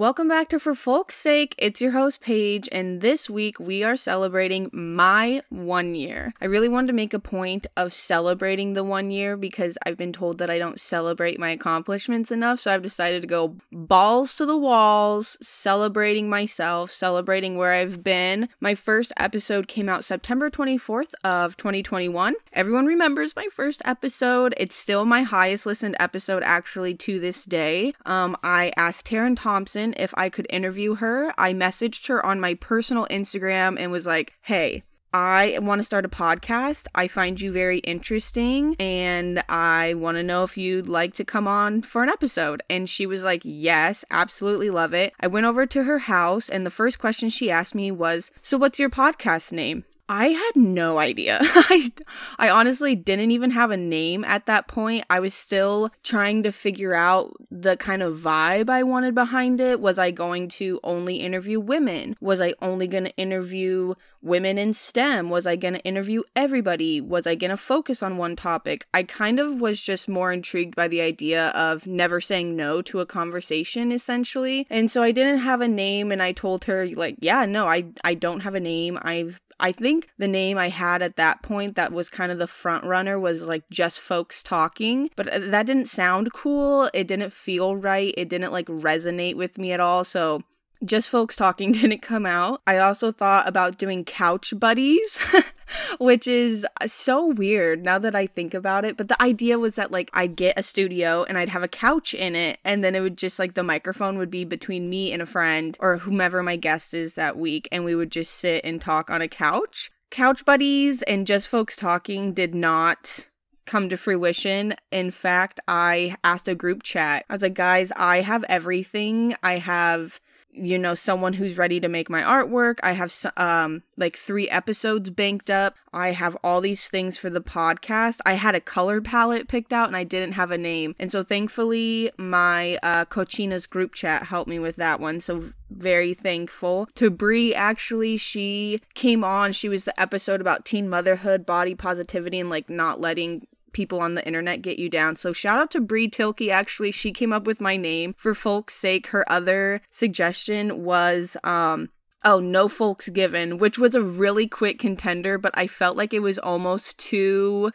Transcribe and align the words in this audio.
Welcome 0.00 0.28
back 0.28 0.48
to 0.48 0.58
For 0.58 0.74
Folk's 0.74 1.14
Sake. 1.14 1.54
It's 1.58 1.82
your 1.82 1.90
host, 1.90 2.22
Paige, 2.22 2.70
and 2.72 3.02
this 3.02 3.28
week 3.28 3.60
we 3.60 3.84
are 3.84 3.96
celebrating 3.96 4.70
my 4.72 5.42
one 5.50 5.94
year. 5.94 6.32
I 6.40 6.46
really 6.46 6.70
wanted 6.70 6.86
to 6.86 6.94
make 6.94 7.12
a 7.12 7.18
point 7.18 7.66
of 7.76 7.92
celebrating 7.92 8.72
the 8.72 8.82
one 8.82 9.10
year 9.10 9.36
because 9.36 9.76
I've 9.84 9.98
been 9.98 10.14
told 10.14 10.38
that 10.38 10.48
I 10.48 10.56
don't 10.56 10.80
celebrate 10.80 11.38
my 11.38 11.50
accomplishments 11.50 12.32
enough, 12.32 12.60
so 12.60 12.72
I've 12.72 12.80
decided 12.80 13.20
to 13.20 13.28
go 13.28 13.56
balls 13.70 14.36
to 14.36 14.46
the 14.46 14.56
walls, 14.56 15.36
celebrating 15.42 16.30
myself, 16.30 16.90
celebrating 16.90 17.58
where 17.58 17.72
I've 17.72 18.02
been. 18.02 18.48
My 18.58 18.74
first 18.74 19.12
episode 19.18 19.68
came 19.68 19.90
out 19.90 20.02
September 20.02 20.48
24th 20.48 21.12
of 21.24 21.58
2021. 21.58 22.36
Everyone 22.54 22.86
remembers 22.86 23.36
my 23.36 23.48
first 23.52 23.82
episode. 23.84 24.54
It's 24.56 24.74
still 24.74 25.04
my 25.04 25.24
highest 25.24 25.66
listened 25.66 25.96
episode 26.00 26.42
actually 26.42 26.94
to 26.94 27.20
this 27.20 27.44
day. 27.44 27.92
Um, 28.06 28.34
I 28.42 28.72
asked 28.78 29.06
Taryn 29.06 29.36
Thompson 29.36 29.89
if 29.96 30.12
I 30.16 30.28
could 30.28 30.46
interview 30.50 30.96
her. 30.96 31.32
I 31.38 31.52
messaged 31.52 32.08
her 32.08 32.24
on 32.24 32.40
my 32.40 32.54
personal 32.54 33.06
Instagram 33.10 33.76
and 33.78 33.92
was 33.92 34.06
like, 34.06 34.34
hey, 34.42 34.82
I 35.12 35.58
want 35.60 35.80
to 35.80 35.82
start 35.82 36.04
a 36.04 36.08
podcast. 36.08 36.86
I 36.94 37.08
find 37.08 37.40
you 37.40 37.50
very 37.50 37.78
interesting 37.78 38.76
and 38.78 39.42
I 39.48 39.94
want 39.94 40.16
to 40.18 40.22
know 40.22 40.44
if 40.44 40.56
you'd 40.56 40.88
like 40.88 41.14
to 41.14 41.24
come 41.24 41.48
on 41.48 41.82
for 41.82 42.04
an 42.04 42.08
episode. 42.08 42.62
And 42.70 42.88
she 42.88 43.06
was 43.06 43.24
like, 43.24 43.42
Yes, 43.44 44.04
absolutely 44.10 44.70
love 44.70 44.94
it. 44.94 45.12
I 45.18 45.26
went 45.26 45.46
over 45.46 45.66
to 45.66 45.82
her 45.82 45.98
house 45.98 46.48
and 46.48 46.64
the 46.64 46.70
first 46.70 47.00
question 47.00 47.28
she 47.28 47.50
asked 47.50 47.74
me 47.74 47.90
was, 47.90 48.30
So 48.40 48.56
what's 48.56 48.78
your 48.78 48.90
podcast 48.90 49.50
name? 49.50 49.84
I 50.12 50.30
had 50.30 50.56
no 50.56 50.98
idea. 50.98 51.38
I, 51.40 51.88
I 52.36 52.50
honestly 52.50 52.96
didn't 52.96 53.30
even 53.30 53.52
have 53.52 53.70
a 53.70 53.76
name 53.76 54.24
at 54.24 54.46
that 54.46 54.66
point. 54.66 55.04
I 55.08 55.20
was 55.20 55.34
still 55.34 55.90
trying 56.02 56.42
to 56.42 56.50
figure 56.50 56.94
out 56.94 57.30
the 57.48 57.76
kind 57.76 58.02
of 58.02 58.14
vibe 58.14 58.68
I 58.68 58.82
wanted 58.82 59.14
behind 59.14 59.60
it. 59.60 59.80
Was 59.80 60.00
I 60.00 60.10
going 60.10 60.48
to 60.48 60.80
only 60.82 61.18
interview 61.18 61.60
women? 61.60 62.16
Was 62.20 62.40
I 62.40 62.54
only 62.60 62.88
going 62.88 63.04
to 63.04 63.16
interview 63.16 63.94
women 64.22 64.58
in 64.58 64.74
STEM? 64.74 65.30
Was 65.30 65.46
I 65.46 65.56
going 65.56 65.74
to 65.74 65.84
interview 65.84 66.22
everybody? 66.36 67.00
Was 67.00 67.26
I 67.26 67.34
going 67.34 67.50
to 67.50 67.56
focus 67.56 68.02
on 68.02 68.16
one 68.16 68.36
topic? 68.36 68.86
I 68.92 69.02
kind 69.02 69.40
of 69.40 69.60
was 69.60 69.80
just 69.80 70.08
more 70.08 70.32
intrigued 70.32 70.76
by 70.76 70.88
the 70.88 71.00
idea 71.00 71.48
of 71.48 71.86
never 71.86 72.20
saying 72.20 72.56
no 72.56 72.82
to 72.82 73.00
a 73.00 73.06
conversation 73.06 73.92
essentially. 73.92 74.66
And 74.70 74.90
so 74.90 75.02
I 75.02 75.12
didn't 75.12 75.40
have 75.40 75.60
a 75.60 75.68
name 75.68 76.12
and 76.12 76.22
I 76.22 76.32
told 76.32 76.64
her 76.64 76.86
like, 76.86 77.16
yeah, 77.20 77.46
no, 77.46 77.66
I 77.66 77.86
I 78.04 78.14
don't 78.14 78.40
have 78.40 78.54
a 78.54 78.60
name. 78.60 78.98
I've 79.02 79.40
I 79.60 79.72
think 79.72 80.08
the 80.18 80.28
name 80.28 80.56
I 80.58 80.70
had 80.70 81.02
at 81.02 81.16
that 81.16 81.42
point 81.42 81.76
that 81.76 81.92
was 81.92 82.08
kind 82.08 82.32
of 82.32 82.38
the 82.38 82.46
front 82.46 82.84
runner 82.84 83.18
was 83.18 83.44
like 83.44 83.64
just 83.70 84.00
folks 84.00 84.42
talking, 84.42 85.10
but 85.16 85.28
uh, 85.28 85.38
that 85.38 85.66
didn't 85.66 85.88
sound 85.88 86.32
cool. 86.32 86.88
It 86.94 87.06
didn't 87.06 87.32
feel 87.32 87.76
right. 87.76 88.14
It 88.16 88.28
didn't 88.28 88.52
like 88.52 88.66
resonate 88.66 89.36
with 89.36 89.58
me 89.58 89.72
at 89.72 89.80
all. 89.80 90.02
So 90.04 90.42
just 90.84 91.10
folks 91.10 91.36
talking 91.36 91.72
didn't 91.72 92.02
come 92.02 92.26
out. 92.26 92.62
I 92.66 92.78
also 92.78 93.12
thought 93.12 93.48
about 93.48 93.78
doing 93.78 94.04
couch 94.04 94.54
buddies, 94.56 95.18
which 95.98 96.26
is 96.26 96.66
so 96.86 97.26
weird 97.26 97.84
now 97.84 97.98
that 97.98 98.16
I 98.16 98.26
think 98.26 98.54
about 98.54 98.84
it. 98.84 98.96
But 98.96 99.08
the 99.08 99.22
idea 99.22 99.58
was 99.58 99.76
that 99.76 99.90
like 99.90 100.10
I'd 100.14 100.36
get 100.36 100.58
a 100.58 100.62
studio 100.62 101.24
and 101.24 101.36
I'd 101.36 101.48
have 101.50 101.62
a 101.62 101.68
couch 101.68 102.14
in 102.14 102.34
it, 102.34 102.58
and 102.64 102.82
then 102.82 102.94
it 102.94 103.00
would 103.00 103.18
just 103.18 103.38
like 103.38 103.54
the 103.54 103.62
microphone 103.62 104.18
would 104.18 104.30
be 104.30 104.44
between 104.44 104.90
me 104.90 105.12
and 105.12 105.22
a 105.22 105.26
friend 105.26 105.76
or 105.80 105.98
whomever 105.98 106.42
my 106.42 106.56
guest 106.56 106.94
is 106.94 107.14
that 107.14 107.36
week, 107.36 107.68
and 107.70 107.84
we 107.84 107.94
would 107.94 108.10
just 108.10 108.34
sit 108.34 108.64
and 108.64 108.80
talk 108.80 109.10
on 109.10 109.22
a 109.22 109.28
couch. 109.28 109.90
Couch 110.10 110.44
buddies 110.44 111.02
and 111.02 111.26
just 111.26 111.46
folks 111.46 111.76
talking 111.76 112.32
did 112.34 112.52
not 112.52 113.28
come 113.64 113.88
to 113.88 113.96
fruition. 113.96 114.74
In 114.90 115.12
fact, 115.12 115.60
I 115.68 116.16
asked 116.24 116.48
a 116.48 116.56
group 116.56 116.82
chat. 116.82 117.24
I 117.30 117.34
was 117.34 117.42
like, 117.42 117.54
guys, 117.54 117.92
I 117.96 118.20
have 118.22 118.44
everything. 118.48 119.34
I 119.44 119.58
have 119.58 120.20
you 120.52 120.78
know 120.78 120.94
someone 120.94 121.34
who's 121.34 121.58
ready 121.58 121.80
to 121.80 121.88
make 121.88 122.10
my 122.10 122.22
artwork. 122.22 122.78
I 122.82 122.92
have 122.92 123.14
um 123.36 123.82
like 123.96 124.16
3 124.16 124.48
episodes 124.48 125.10
banked 125.10 125.50
up. 125.50 125.76
I 125.92 126.12
have 126.12 126.36
all 126.42 126.60
these 126.60 126.88
things 126.88 127.18
for 127.18 127.30
the 127.30 127.40
podcast. 127.40 128.20
I 128.26 128.34
had 128.34 128.54
a 128.54 128.60
color 128.60 129.00
palette 129.00 129.48
picked 129.48 129.72
out 129.72 129.88
and 129.88 129.96
i 129.96 130.04
didn't 130.04 130.32
have 130.32 130.50
a 130.50 130.58
name. 130.58 130.94
And 130.98 131.10
so 131.10 131.22
thankfully 131.22 132.10
my 132.18 132.78
uh 132.82 133.04
cochina's 133.04 133.66
group 133.66 133.94
chat 133.94 134.24
helped 134.24 134.48
me 134.48 134.58
with 134.58 134.76
that 134.76 135.00
one. 135.00 135.20
So 135.20 135.52
very 135.70 136.14
thankful. 136.14 136.88
To 136.96 137.10
Brie. 137.10 137.54
Actually, 137.54 138.16
she 138.16 138.80
came 138.94 139.22
on. 139.22 139.52
She 139.52 139.68
was 139.68 139.84
the 139.84 139.98
episode 140.00 140.40
about 140.40 140.64
teen 140.64 140.88
motherhood, 140.88 141.46
body 141.46 141.74
positivity, 141.74 142.40
and 142.40 142.50
like 142.50 142.68
not 142.68 143.00
letting 143.00 143.46
people 143.72 144.00
on 144.00 144.14
the 144.14 144.26
internet 144.26 144.62
get 144.62 144.78
you 144.78 144.88
down. 144.88 145.16
So 145.16 145.32
shout 145.32 145.58
out 145.58 145.70
to 145.72 145.80
Brie 145.80 146.08
Tilke. 146.08 146.50
Actually, 146.50 146.92
she 146.92 147.12
came 147.12 147.32
up 147.32 147.46
with 147.46 147.60
my 147.60 147.76
name 147.76 148.14
for 148.16 148.34
folks' 148.34 148.74
sake. 148.74 149.08
Her 149.08 149.30
other 149.30 149.80
suggestion 149.90 150.84
was 150.84 151.36
um 151.44 151.90
Oh, 152.22 152.38
no 152.38 152.68
folks 152.68 153.08
given, 153.08 153.56
which 153.56 153.78
was 153.78 153.94
a 153.94 154.02
really 154.02 154.46
quick 154.46 154.78
contender, 154.78 155.38
but 155.38 155.56
I 155.56 155.66
felt 155.66 155.96
like 155.96 156.12
it 156.12 156.20
was 156.20 156.38
almost 156.38 156.98
too 156.98 157.70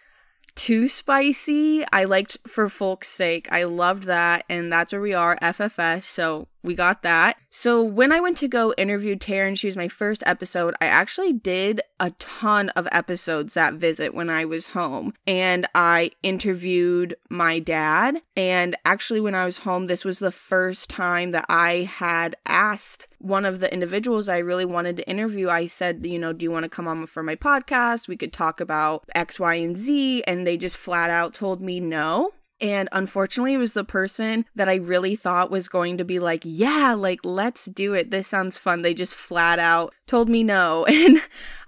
too 0.55 0.87
spicy. 0.87 1.83
I 1.91 2.05
liked 2.05 2.37
for 2.47 2.69
folks' 2.69 3.09
sake. 3.09 3.47
I 3.51 3.63
loved 3.63 4.03
that, 4.03 4.45
and 4.49 4.71
that's 4.71 4.93
where 4.93 5.01
we 5.01 5.13
are, 5.13 5.35
FFS. 5.41 6.03
So 6.03 6.47
we 6.65 6.75
got 6.75 7.03
that. 7.03 7.37
So 7.49 7.81
when 7.81 8.11
I 8.11 8.19
went 8.19 8.37
to 8.37 8.47
go 8.47 8.73
interview 8.77 9.15
Taryn, 9.15 9.57
she 9.57 9.67
was 9.67 9.77
my 9.77 9.87
first 9.87 10.23
episode. 10.25 10.73
I 10.81 10.87
actually 10.87 11.31
did 11.33 11.81
a 11.99 12.11
ton 12.11 12.69
of 12.69 12.87
episodes 12.91 13.53
that 13.53 13.75
visit 13.75 14.13
when 14.13 14.29
I 14.29 14.45
was 14.45 14.67
home. 14.67 15.13
And 15.25 15.65
I 15.73 16.11
interviewed 16.23 17.15
my 17.29 17.59
dad. 17.59 18.19
And 18.35 18.75
actually, 18.83 19.21
when 19.21 19.35
I 19.35 19.45
was 19.45 19.59
home, 19.59 19.85
this 19.85 20.03
was 20.03 20.19
the 20.19 20.31
first 20.31 20.89
time 20.89 21.31
that 21.31 21.45
I 21.47 21.89
had 21.89 22.35
asked 22.45 23.07
one 23.19 23.45
of 23.45 23.59
the 23.59 23.73
individuals 23.73 24.27
I 24.27 24.39
really 24.39 24.65
wanted 24.65 24.97
to 24.97 25.09
interview. 25.09 25.49
I 25.49 25.67
said, 25.67 26.05
you 26.05 26.19
know, 26.19 26.33
do 26.33 26.43
you 26.43 26.51
want 26.51 26.63
to 26.63 26.69
come 26.69 26.87
on 26.87 27.05
for 27.07 27.23
my 27.23 27.35
podcast? 27.35 28.07
We 28.07 28.17
could 28.17 28.33
talk 28.33 28.59
about 28.59 29.05
X, 29.15 29.39
Y, 29.39 29.55
and 29.55 29.77
Z. 29.77 30.23
And 30.27 30.45
they 30.45 30.57
just 30.57 30.77
flat 30.77 31.09
out 31.09 31.33
told 31.33 31.61
me 31.61 31.79
no. 31.79 32.31
And 32.61 32.87
unfortunately, 32.91 33.53
it 33.55 33.59
was 33.59 33.73
the 33.73 33.83
person 33.83 34.45
that 34.55 34.69
I 34.69 34.75
really 34.75 35.15
thought 35.15 35.51
was 35.51 35.67
going 35.67 35.97
to 35.97 36.05
be 36.05 36.19
like, 36.19 36.41
yeah, 36.45 36.95
like, 36.97 37.19
let's 37.23 37.65
do 37.65 37.93
it. 37.93 38.11
This 38.11 38.27
sounds 38.27 38.57
fun. 38.57 38.81
They 38.81 38.93
just 38.93 39.15
flat 39.15 39.59
out 39.59 39.93
told 40.07 40.29
me 40.29 40.43
no. 40.43 40.85
And 41.05 41.19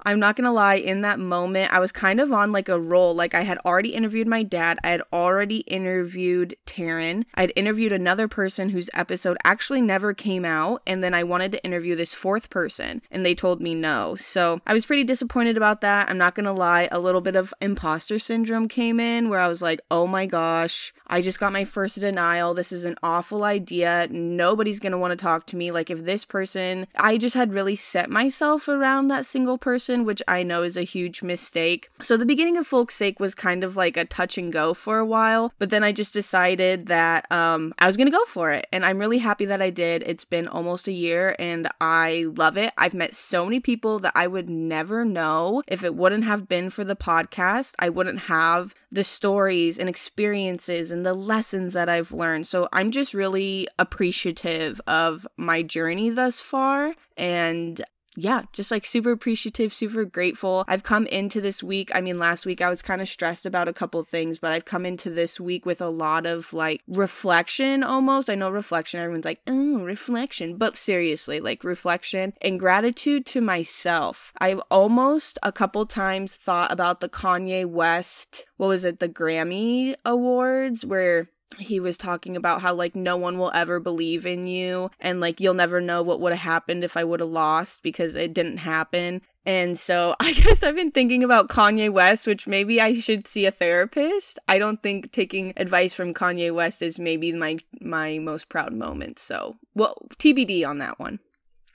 I'm 0.06 0.22
not 0.22 0.38
gonna 0.38 0.54
lie, 0.54 0.76
in 0.76 1.02
that 1.02 1.20
moment, 1.20 1.74
I 1.74 1.82
was 1.82 1.92
kind 1.92 2.22
of 2.22 2.32
on 2.32 2.54
like 2.54 2.70
a 2.70 2.80
roll. 2.80 3.14
Like, 3.14 3.36
I 3.36 3.42
had 3.42 3.58
already 3.66 3.90
interviewed 3.90 4.28
my 4.28 4.42
dad, 4.42 4.80
I 4.82 4.88
had 4.88 5.02
already 5.12 5.58
interviewed 5.62 6.56
Taryn, 6.66 7.26
I'd 7.36 7.52
interviewed 7.58 7.92
another 7.92 8.30
person 8.30 8.70
whose 8.70 8.90
episode 8.94 9.36
actually 9.44 9.82
never 9.82 10.14
came 10.14 10.46
out. 10.46 10.82
And 10.88 11.04
then 11.04 11.14
I 11.14 11.26
wanted 11.26 11.52
to 11.52 11.64
interview 11.66 11.94
this 11.96 12.14
fourth 12.14 12.50
person, 12.50 13.02
and 13.12 13.26
they 13.26 13.36
told 13.36 13.60
me 13.60 13.76
no. 13.76 14.16
So 14.16 14.62
I 14.66 14.74
was 14.74 14.86
pretty 14.86 15.04
disappointed 15.04 15.58
about 15.58 15.82
that. 15.82 16.10
I'm 16.10 16.18
not 16.18 16.36
gonna 16.36 16.54
lie, 16.54 16.88
a 16.90 17.00
little 17.00 17.22
bit 17.22 17.36
of 17.36 17.54
imposter 17.60 18.18
syndrome 18.18 18.70
came 18.70 19.02
in 19.02 19.28
where 19.30 19.42
I 19.42 19.50
was 19.50 19.62
like, 19.62 19.82
oh 19.92 20.08
my 20.08 20.26
gosh, 20.26 20.94
I 21.08 21.22
just 21.22 21.40
got 21.40 21.52
my 21.52 21.66
first 21.66 22.00
denial. 22.00 22.54
This 22.54 22.72
is 22.72 22.86
an 22.86 22.96
awful 23.04 23.44
idea. 23.44 24.08
Nobody's 24.10 24.80
gonna 24.80 24.98
wanna 24.98 25.18
talk 25.18 25.48
to 25.48 25.58
me. 25.58 25.70
Like, 25.72 25.90
if 25.90 26.06
this 26.06 26.24
person, 26.24 26.88
I 26.98 27.18
just 27.18 27.36
had 27.36 27.54
really 27.54 27.76
set 27.76 28.10
my 28.10 28.27
myself 28.28 28.68
around 28.68 29.08
that 29.08 29.26
single 29.26 29.58
person, 29.58 30.04
which 30.04 30.22
I 30.28 30.44
know 30.44 30.62
is 30.62 30.76
a 30.76 30.82
huge 30.82 31.24
mistake. 31.24 31.90
So 32.02 32.18
the 32.18 32.26
beginning 32.26 32.58
of 32.58 32.68
Folk's 32.68 32.94
Sake 32.94 33.22
was 33.22 33.34
kind 33.34 33.64
of 33.64 33.78
like 33.78 33.96
a 33.96 34.04
touch 34.04 34.38
and 34.38 34.52
go 34.52 34.74
for 34.74 34.98
a 34.98 35.06
while, 35.06 35.54
but 35.60 35.70
then 35.70 35.82
I 35.82 35.94
just 35.94 36.12
decided 36.12 36.88
that 36.88 37.32
um, 37.32 37.74
I 37.80 37.86
was 37.88 37.96
gonna 37.96 38.12
go 38.12 38.26
for 38.26 38.52
it, 38.52 38.68
and 38.74 38.84
I'm 38.84 39.00
really 39.00 39.20
happy 39.20 39.46
that 39.46 39.62
I 39.62 39.70
did. 39.70 40.04
It's 40.06 40.26
been 40.26 40.50
almost 40.50 40.90
a 40.90 40.92
year, 40.92 41.38
and 41.40 41.70
I 41.80 42.26
love 42.36 42.58
it. 42.58 42.74
I've 42.78 42.94
met 42.94 43.16
so 43.16 43.46
many 43.46 43.62
people 43.62 44.00
that 44.00 44.12
I 44.14 44.28
would 44.28 44.50
never 44.50 45.06
know 45.06 45.64
if 45.66 45.86
it 45.86 45.96
wouldn't 45.96 46.26
have 46.26 46.50
been 46.50 46.70
for 46.70 46.84
the 46.84 46.98
podcast. 46.98 47.76
I 47.80 47.88
wouldn't 47.88 48.20
have 48.20 48.76
the 48.92 49.06
stories 49.06 49.80
and 49.80 49.88
experiences 49.88 50.92
and 50.92 51.06
the 51.06 51.14
lessons 51.14 51.72
that 51.76 51.88
I've 51.88 52.12
learned. 52.12 52.46
So 52.46 52.68
I'm 52.74 52.92
just 52.92 53.14
really 53.14 53.70
appreciative 53.80 54.82
of 54.86 55.26
my 55.38 55.62
journey 55.62 56.10
thus 56.10 56.42
far. 56.42 56.94
And 57.16 57.82
yeah, 58.20 58.42
just 58.52 58.72
like 58.72 58.84
super 58.84 59.12
appreciative, 59.12 59.72
super 59.72 60.04
grateful. 60.04 60.66
I've 60.68 60.82
come 60.82 61.06
into 61.06 61.40
this 61.40 61.62
week. 61.62 61.92
I 61.94 62.02
mean, 62.02 62.18
last 62.18 62.48
week 62.48 62.62
I 62.62 62.70
was 62.70 62.82
kind 62.82 63.00
of 63.00 63.08
stressed 63.08 63.46
about 63.46 63.68
a 63.68 63.74
couple 63.74 64.02
things, 64.02 64.40
but 64.40 64.52
I've 64.52 64.66
come 64.66 64.88
into 64.88 65.12
this 65.12 65.40
week 65.40 65.68
with 65.68 65.82
a 65.82 65.90
lot 65.90 66.26
of 66.26 66.52
like 66.52 66.82
reflection 66.88 67.84
almost. 67.84 68.28
I 68.28 68.34
know 68.34 68.50
reflection, 68.50 69.00
everyone's 69.00 69.24
like, 69.24 69.42
oh, 69.46 69.84
reflection, 69.84 70.58
but 70.58 70.76
seriously, 70.76 71.40
like 71.40 71.64
reflection 71.64 72.34
and 72.42 72.60
gratitude 72.60 73.28
to 73.28 73.40
myself. 73.40 74.34
I've 74.40 74.62
almost 74.72 75.38
a 75.44 75.52
couple 75.52 75.86
times 75.86 76.36
thought 76.36 76.72
about 76.72 77.02
the 77.02 77.10
Kanye 77.10 77.68
West, 77.68 78.48
what 78.58 78.68
was 78.70 78.84
it, 78.84 79.00
the 79.00 79.10
Grammy 79.10 79.94
Awards, 80.04 80.84
where 80.84 81.30
he 81.58 81.80
was 81.80 81.98
talking 81.98 82.36
about 82.36 82.62
how 82.62 82.74
like 82.74 82.96
no 82.96 83.18
one 83.18 83.38
will 83.38 83.52
ever 83.54 83.80
believe 83.80 84.26
in 84.26 84.46
you 84.48 84.90
and 85.00 85.20
like 85.20 85.40
you'll 85.40 85.54
never 85.54 85.80
know 85.80 86.02
what 86.02 86.20
would 86.20 86.34
have 86.34 86.42
happened 86.42 86.84
if 86.84 86.98
I 86.98 87.04
would 87.04 87.20
have 87.20 87.30
lost 87.30 87.84
because 87.84 88.16
it 88.16 88.34
didn't 88.34 88.58
happen. 88.58 89.22
And 89.46 89.80
so 89.80 90.16
I 90.20 90.34
guess 90.34 90.62
I've 90.62 90.76
been 90.76 90.92
thinking 90.92 91.24
about 91.24 91.48
Kanye 91.50 91.92
West, 91.92 92.28
which 92.28 92.48
maybe 92.48 92.82
I 92.82 92.94
should 92.94 93.28
see 93.28 93.46
a 93.46 93.52
therapist. 93.52 94.40
I 94.48 94.60
don't 94.60 94.84
think 94.84 95.12
taking 95.12 95.54
advice 95.56 95.94
from 95.94 96.14
Kanye 96.14 96.54
West 96.54 96.82
is 96.82 97.00
maybe 97.00 97.32
my 97.32 97.58
my 97.82 98.20
most 98.20 98.50
proud 98.50 98.74
moment. 98.74 99.18
So, 99.18 99.56
well, 99.74 99.96
TBD 100.18 100.68
on 100.68 100.80
that 100.80 101.00
one. 101.00 101.20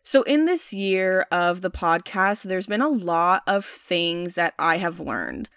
So, 0.04 0.22
in 0.24 0.46
this 0.46 0.72
year 0.72 1.26
of 1.30 1.62
the 1.62 1.70
podcast, 1.70 2.44
there's 2.44 2.66
been 2.66 2.82
a 2.82 2.88
lot 2.88 3.42
of 3.46 3.64
things 3.64 4.34
that 4.34 4.54
I 4.58 4.78
have 4.78 5.00
learned. 5.00 5.48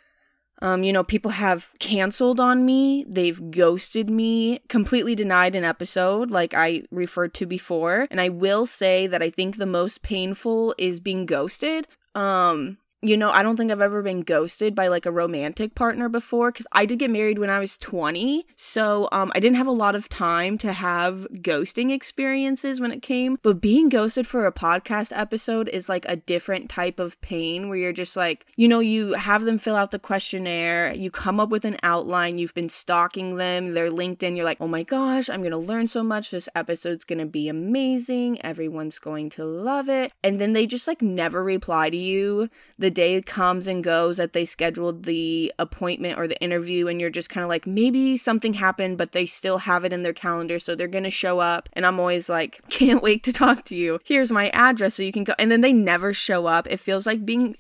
Um, 0.62 0.84
you 0.84 0.94
know, 0.94 1.04
people 1.04 1.32
have 1.32 1.74
canceled 1.80 2.40
on 2.40 2.66
me, 2.66 3.06
they've 3.08 3.52
ghosted 3.52 4.10
me, 4.10 4.60
completely 4.70 5.14
denied 5.14 5.56
an 5.56 5.64
episode, 5.64 6.32
like 6.32 6.54
I 6.54 6.84
referred 6.92 7.34
to 7.36 7.46
before. 7.46 8.08
And 8.10 8.22
I 8.22 8.30
will 8.30 8.66
say 8.66 9.06
that 9.08 9.22
I 9.22 9.30
think 9.30 9.58
the 9.58 9.66
most 9.66 10.02
painful 10.02 10.74
is 10.78 11.00
being 11.00 11.26
ghosted. 11.26 11.88
Um, 12.14 12.78
you 13.02 13.18
know, 13.18 13.30
I 13.30 13.44
don't 13.44 13.56
think 13.56 13.72
I've 13.72 13.82
ever 13.82 14.02
been 14.02 14.22
ghosted 14.22 14.74
by 14.74 14.88
like 14.88 15.06
a 15.06 15.12
romantic 15.12 15.76
partner 15.76 16.10
before 16.10 16.52
because 16.52 16.68
I 16.72 16.86
did 16.86 17.00
get 17.00 17.12
married 17.12 17.38
when 17.38 17.50
I 17.50 17.60
was 17.60 17.78
20. 17.78 18.46
So 18.56 19.08
um, 19.12 19.32
I 19.36 19.40
didn't 19.40 19.58
have 19.58 19.68
a 19.68 19.72
lot 19.72 19.96
of 19.96 20.10
time 20.10 20.58
to 20.60 20.74
have 20.74 21.28
ghosting 21.34 21.92
experiences 21.92 22.82
when 22.82 22.92
it 22.92 23.02
came. 23.02 23.38
But 23.44 23.62
being 23.62 23.90
ghosted 23.90 24.26
for 24.26 24.46
a 24.46 24.52
podcast 24.52 25.12
episode 25.16 25.70
is 25.70 25.88
like 25.88 26.06
a 26.08 26.16
different 26.16 26.70
type 26.70 27.00
of 27.00 27.20
pain 27.22 27.70
where 27.70 27.78
you're 27.78 27.94
just 27.94 28.16
like, 28.16 28.46
you 28.56 28.68
know, 28.68 28.80
you 28.80 29.14
have 29.14 29.44
them 29.44 29.58
fill 29.58 29.76
out 29.76 29.92
the 29.92 30.00
questionnaire, 30.00 30.94
you 30.94 31.12
come 31.12 31.40
up 31.40 31.50
with 31.50 31.66
an 31.66 31.78
outline, 31.84 32.38
you've 32.38 32.56
been 32.56 32.70
stalking 32.70 33.36
them, 33.36 33.74
their 33.74 33.92
LinkedIn, 33.92 34.36
you're 34.36 34.46
like, 34.46 34.62
oh 34.62 34.68
my 34.68 34.84
gosh, 34.84 35.30
I'm 35.30 35.42
going 35.42 35.52
to 35.52 35.58
learn 35.58 35.88
so 35.88 36.02
much. 36.02 36.32
This 36.32 36.50
episode's 36.56 37.04
going 37.04 37.20
to 37.20 37.26
be 37.26 37.48
amazing. 37.48 38.44
Everyone's 38.44 38.98
going 39.00 39.30
to 39.32 39.46
love 39.46 39.90
it. 39.90 40.12
And 40.24 40.40
then 40.40 40.54
they 40.54 40.66
just 40.66 40.88
like 40.88 41.02
never 41.02 41.44
reply 41.44 41.90
to 41.90 41.98
you. 41.98 42.50
Day 42.90 43.22
comes 43.22 43.68
and 43.68 43.84
goes 43.84 44.18
that 44.18 44.34
they 44.34 44.46
scheduled 44.46 45.04
the 45.04 45.52
appointment 45.60 46.18
or 46.18 46.28
the 46.28 46.40
interview 46.42 46.88
and 46.88 47.00
you're 47.00 47.10
just 47.10 47.30
kind 47.30 47.44
of 47.44 47.50
like 47.50 47.66
maybe 47.66 48.18
something 48.18 48.54
happened 48.54 48.98
but 48.98 49.12
they 49.12 49.26
still 49.26 49.60
have 49.60 49.84
it 49.84 49.94
in 49.94 50.04
their 50.04 50.14
calendar 50.14 50.60
so 50.60 50.76
they're 50.76 50.88
going 50.88 51.04
to 51.04 51.12
show 51.12 51.40
up 51.40 51.70
and 51.74 51.86
I'm 51.86 52.00
always 52.00 52.30
like 52.30 52.62
can't 52.70 53.04
wait 53.04 53.24
to 53.24 53.34
talk 53.34 53.66
to 53.66 53.76
you. 53.76 54.00
Here's 54.04 54.32
my 54.32 54.50
address 54.50 54.96
so 54.96 55.04
you 55.04 55.12
can 55.12 55.24
go 55.24 55.34
and 55.40 55.52
then 55.52 55.62
they 55.62 55.74
never 55.74 56.14
show 56.14 56.46
up. 56.46 56.68
It 56.68 56.80
feels 56.80 57.06
like 57.06 57.26
being 57.26 57.56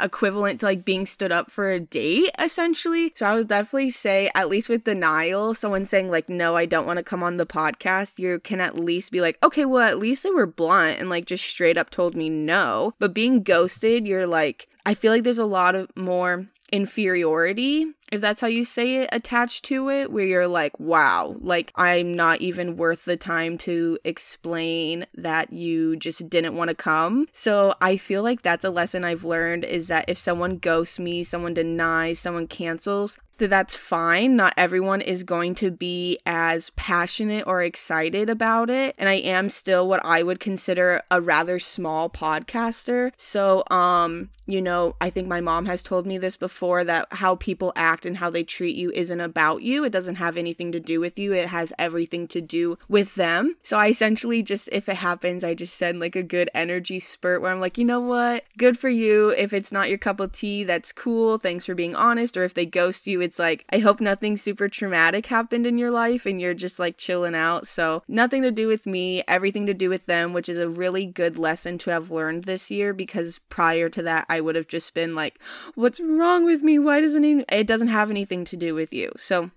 equivalent 0.00 0.60
to 0.60 0.66
like 0.66 0.84
being 0.84 1.06
stood 1.06 1.32
up 1.32 1.50
for 1.50 1.70
a 1.70 1.80
date 1.80 2.30
essentially. 2.38 3.12
So 3.14 3.26
I 3.26 3.34
would 3.34 3.48
definitely 3.48 3.90
say 3.90 4.30
at 4.34 4.48
least 4.48 4.68
with 4.68 4.84
denial, 4.84 5.54
someone 5.54 5.84
saying 5.84 6.10
like 6.10 6.28
no, 6.28 6.56
I 6.56 6.66
don't 6.66 6.86
want 6.86 6.98
to 6.98 7.04
come 7.04 7.22
on 7.22 7.36
the 7.36 7.46
podcast, 7.46 8.18
you 8.18 8.38
can 8.40 8.60
at 8.60 8.76
least 8.76 9.12
be 9.12 9.20
like, 9.20 9.38
"Okay, 9.42 9.64
well 9.64 9.88
at 9.88 9.98
least 9.98 10.22
they 10.22 10.30
were 10.30 10.46
blunt 10.46 11.00
and 11.00 11.10
like 11.10 11.26
just 11.26 11.44
straight 11.44 11.76
up 11.76 11.90
told 11.90 12.16
me 12.16 12.28
no." 12.28 12.94
But 12.98 13.14
being 13.14 13.42
ghosted, 13.42 14.06
you're 14.06 14.26
like 14.26 14.66
I 14.86 14.94
feel 14.94 15.12
like 15.12 15.24
there's 15.24 15.38
a 15.38 15.46
lot 15.46 15.74
of 15.74 15.94
more 15.96 16.46
inferiority, 16.72 17.86
if 18.10 18.20
that's 18.20 18.40
how 18.40 18.46
you 18.46 18.64
say 18.64 18.96
it, 19.02 19.10
attached 19.12 19.64
to 19.66 19.88
it, 19.88 20.12
where 20.12 20.24
you're 20.24 20.48
like, 20.48 20.78
wow, 20.78 21.36
like 21.40 21.72
I'm 21.76 22.14
not 22.14 22.40
even 22.40 22.76
worth 22.76 23.04
the 23.04 23.16
time 23.16 23.58
to 23.58 23.98
explain 24.04 25.06
that 25.14 25.52
you 25.52 25.96
just 25.96 26.28
didn't 26.28 26.56
want 26.56 26.70
to 26.70 26.74
come. 26.74 27.26
So 27.32 27.74
I 27.80 27.96
feel 27.96 28.22
like 28.22 28.42
that's 28.42 28.64
a 28.64 28.70
lesson 28.70 29.04
I've 29.04 29.24
learned 29.24 29.64
is 29.64 29.88
that 29.88 30.08
if 30.08 30.18
someone 30.18 30.58
ghosts 30.58 30.98
me, 30.98 31.22
someone 31.22 31.54
denies, 31.54 32.18
someone 32.18 32.46
cancels, 32.46 33.18
that 33.40 33.50
that's 33.50 33.74
fine. 33.74 34.36
Not 34.36 34.54
everyone 34.56 35.00
is 35.00 35.24
going 35.24 35.56
to 35.56 35.70
be 35.70 36.18
as 36.24 36.70
passionate 36.70 37.46
or 37.46 37.62
excited 37.62 38.30
about 38.30 38.70
it. 38.70 38.94
And 38.98 39.08
I 39.08 39.14
am 39.14 39.48
still 39.48 39.88
what 39.88 40.04
I 40.04 40.22
would 40.22 40.40
consider 40.40 41.02
a 41.10 41.20
rather 41.20 41.58
small 41.58 42.08
podcaster. 42.08 43.12
So, 43.16 43.64
um, 43.70 44.28
you 44.46 44.62
know, 44.62 44.94
I 45.00 45.10
think 45.10 45.26
my 45.26 45.40
mom 45.40 45.66
has 45.66 45.82
told 45.82 46.06
me 46.06 46.18
this 46.18 46.36
before 46.36 46.84
that 46.84 47.08
how 47.10 47.36
people 47.36 47.72
act 47.74 47.99
and 48.06 48.16
how 48.18 48.30
they 48.30 48.42
treat 48.42 48.76
you 48.76 48.90
isn't 48.92 49.20
about 49.20 49.62
you. 49.62 49.84
It 49.84 49.92
doesn't 49.92 50.16
have 50.16 50.36
anything 50.36 50.72
to 50.72 50.80
do 50.80 51.00
with 51.00 51.18
you. 51.18 51.32
It 51.32 51.48
has 51.48 51.72
everything 51.78 52.26
to 52.28 52.40
do 52.40 52.78
with 52.88 53.14
them. 53.14 53.56
So 53.62 53.78
I 53.78 53.88
essentially 53.88 54.42
just, 54.42 54.68
if 54.72 54.88
it 54.88 54.96
happens, 54.96 55.44
I 55.44 55.54
just 55.54 55.76
send 55.76 56.00
like 56.00 56.16
a 56.16 56.22
good 56.22 56.50
energy 56.54 57.00
spurt 57.00 57.42
where 57.42 57.52
I'm 57.52 57.60
like, 57.60 57.78
you 57.78 57.84
know 57.84 58.00
what? 58.00 58.44
Good 58.56 58.78
for 58.78 58.88
you. 58.88 59.30
If 59.30 59.52
it's 59.52 59.72
not 59.72 59.88
your 59.88 59.98
cup 59.98 60.20
of 60.20 60.32
tea, 60.32 60.64
that's 60.64 60.92
cool. 60.92 61.38
Thanks 61.38 61.66
for 61.66 61.74
being 61.74 61.94
honest. 61.94 62.36
Or 62.36 62.44
if 62.44 62.54
they 62.54 62.66
ghost 62.66 63.06
you, 63.06 63.20
it's 63.20 63.38
like, 63.38 63.64
I 63.72 63.78
hope 63.78 64.00
nothing 64.00 64.36
super 64.36 64.68
traumatic 64.68 65.26
happened 65.26 65.66
in 65.66 65.78
your 65.78 65.90
life 65.90 66.26
and 66.26 66.40
you're 66.40 66.54
just 66.54 66.78
like 66.78 66.96
chilling 66.96 67.34
out. 67.34 67.66
So, 67.66 68.02
nothing 68.08 68.42
to 68.42 68.50
do 68.50 68.68
with 68.68 68.86
me, 68.86 69.22
everything 69.28 69.66
to 69.66 69.74
do 69.74 69.88
with 69.88 70.06
them, 70.06 70.32
which 70.32 70.48
is 70.48 70.58
a 70.58 70.68
really 70.68 71.06
good 71.06 71.38
lesson 71.38 71.78
to 71.78 71.90
have 71.90 72.10
learned 72.10 72.44
this 72.44 72.70
year 72.70 72.92
because 72.92 73.40
prior 73.48 73.88
to 73.88 74.02
that, 74.02 74.26
I 74.28 74.40
would 74.40 74.56
have 74.56 74.68
just 74.68 74.94
been 74.94 75.14
like, 75.14 75.40
what's 75.74 76.00
wrong 76.00 76.44
with 76.44 76.62
me? 76.62 76.78
Why 76.78 77.00
doesn't 77.00 77.24
it? 77.24 77.44
It 77.50 77.66
doesn't 77.66 77.88
have 77.90 78.10
anything 78.10 78.44
to 78.46 78.56
do 78.56 78.74
with 78.74 78.92
you. 78.92 79.12
So, 79.16 79.50